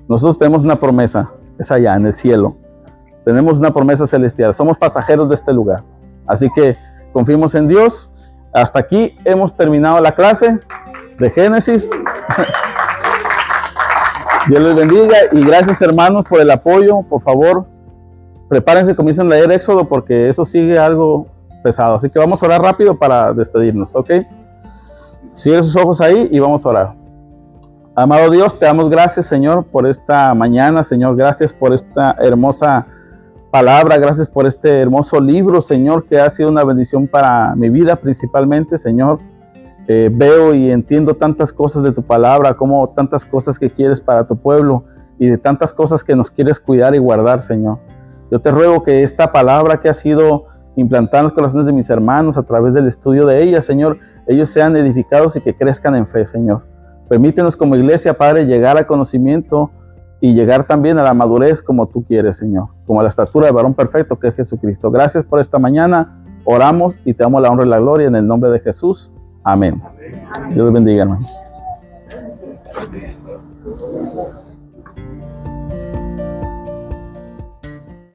Nosotros 0.08 0.38
tenemos 0.38 0.62
una 0.62 0.78
promesa, 0.78 1.32
es 1.58 1.72
allá 1.72 1.96
en 1.96 2.06
el 2.06 2.14
cielo. 2.14 2.56
Tenemos 3.24 3.58
una 3.58 3.74
promesa 3.74 4.06
celestial, 4.06 4.54
somos 4.54 4.78
pasajeros 4.78 5.28
de 5.28 5.34
este 5.34 5.52
lugar. 5.52 5.82
Así 6.26 6.48
que 6.54 6.76
confiemos 7.12 7.56
en 7.56 7.66
Dios. 7.66 8.10
Hasta 8.54 8.78
aquí 8.78 9.16
hemos 9.24 9.56
terminado 9.56 10.00
la 10.00 10.12
clase 10.14 10.60
de 11.18 11.30
Génesis. 11.30 11.90
Dios 14.48 14.62
les 14.62 14.76
bendiga 14.76 15.16
y 15.32 15.44
gracias 15.44 15.82
hermanos 15.82 16.24
por 16.28 16.40
el 16.40 16.50
apoyo. 16.52 17.02
Por 17.02 17.20
favor, 17.20 17.66
prepárense, 18.48 18.94
comiencen 18.94 19.26
a 19.26 19.30
leer 19.30 19.50
Éxodo 19.52 19.86
porque 19.86 20.28
eso 20.28 20.44
sigue 20.44 20.78
algo 20.78 21.26
pesado. 21.62 21.94
Así 21.94 22.10
que 22.10 22.18
vamos 22.18 22.42
a 22.42 22.46
orar 22.46 22.62
rápido 22.62 22.98
para 22.98 23.32
despedirnos, 23.32 23.94
¿ok? 23.96 24.10
Cierren 25.34 25.64
sus 25.64 25.76
ojos 25.76 26.00
ahí 26.00 26.28
y 26.30 26.38
vamos 26.38 26.64
a 26.64 26.68
orar. 26.68 26.94
Amado 27.94 28.30
Dios, 28.30 28.58
te 28.58 28.66
damos 28.66 28.90
gracias, 28.90 29.26
Señor, 29.26 29.64
por 29.64 29.86
esta 29.86 30.34
mañana, 30.34 30.82
Señor. 30.82 31.16
Gracias 31.16 31.52
por 31.52 31.72
esta 31.72 32.14
hermosa 32.18 32.86
palabra. 33.50 33.96
Gracias 33.96 34.28
por 34.28 34.46
este 34.46 34.80
hermoso 34.80 35.18
libro, 35.18 35.60
Señor, 35.60 36.04
que 36.04 36.20
ha 36.20 36.28
sido 36.28 36.50
una 36.50 36.62
bendición 36.62 37.06
para 37.06 37.54
mi 37.56 37.70
vida 37.70 37.96
principalmente, 37.96 38.76
Señor. 38.76 39.18
Eh, 39.88 40.10
veo 40.12 40.52
y 40.52 40.70
entiendo 40.70 41.14
tantas 41.14 41.52
cosas 41.52 41.82
de 41.82 41.92
tu 41.92 42.02
palabra, 42.02 42.54
como 42.54 42.88
tantas 42.90 43.24
cosas 43.24 43.58
que 43.58 43.70
quieres 43.70 44.00
para 44.00 44.26
tu 44.26 44.36
pueblo 44.36 44.84
y 45.18 45.28
de 45.28 45.38
tantas 45.38 45.72
cosas 45.72 46.04
que 46.04 46.14
nos 46.14 46.30
quieres 46.30 46.60
cuidar 46.60 46.94
y 46.94 46.98
guardar, 46.98 47.40
Señor. 47.40 47.78
Yo 48.30 48.40
te 48.40 48.50
ruego 48.50 48.82
que 48.82 49.02
esta 49.02 49.32
palabra 49.32 49.80
que 49.80 49.88
ha 49.88 49.94
sido 49.94 50.46
implantada 50.76 51.20
en 51.20 51.24
los 51.24 51.32
corazones 51.32 51.66
de 51.66 51.72
mis 51.72 51.88
hermanos 51.90 52.36
a 52.38 52.42
través 52.42 52.74
del 52.74 52.86
estudio 52.86 53.26
de 53.26 53.42
ella, 53.42 53.62
Señor, 53.62 53.98
ellos 54.26 54.48
sean 54.48 54.76
edificados 54.76 55.36
y 55.36 55.40
que 55.40 55.54
crezcan 55.54 55.94
en 55.94 56.06
fe, 56.06 56.26
Señor. 56.26 56.66
Permítenos 57.08 57.56
como 57.56 57.76
iglesia, 57.76 58.18
Padre, 58.18 58.46
llegar 58.46 58.76
al 58.76 58.86
conocimiento 58.86 59.70
y 60.20 60.34
llegar 60.34 60.66
también 60.66 60.98
a 60.98 61.02
la 61.02 61.14
madurez 61.14 61.62
como 61.62 61.86
tú 61.86 62.04
quieres, 62.04 62.36
Señor, 62.38 62.68
como 62.86 63.00
a 63.00 63.02
la 63.04 63.08
estatura 63.08 63.46
de 63.46 63.52
varón 63.52 63.74
perfecto 63.74 64.18
que 64.18 64.28
es 64.28 64.36
Jesucristo. 64.36 64.90
Gracias 64.90 65.24
por 65.24 65.40
esta 65.40 65.58
mañana. 65.58 66.16
Oramos 66.44 66.98
y 67.04 67.14
te 67.14 67.22
damos 67.22 67.42
la 67.42 67.50
honra 67.50 67.64
y 67.64 67.68
la 67.68 67.78
gloria 67.78 68.08
en 68.08 68.16
el 68.16 68.26
nombre 68.26 68.50
de 68.50 68.60
Jesús. 68.60 69.12
Amén. 69.44 69.82
Dios 70.50 70.72
bendiga, 70.72 71.02
hermanos. 71.02 71.32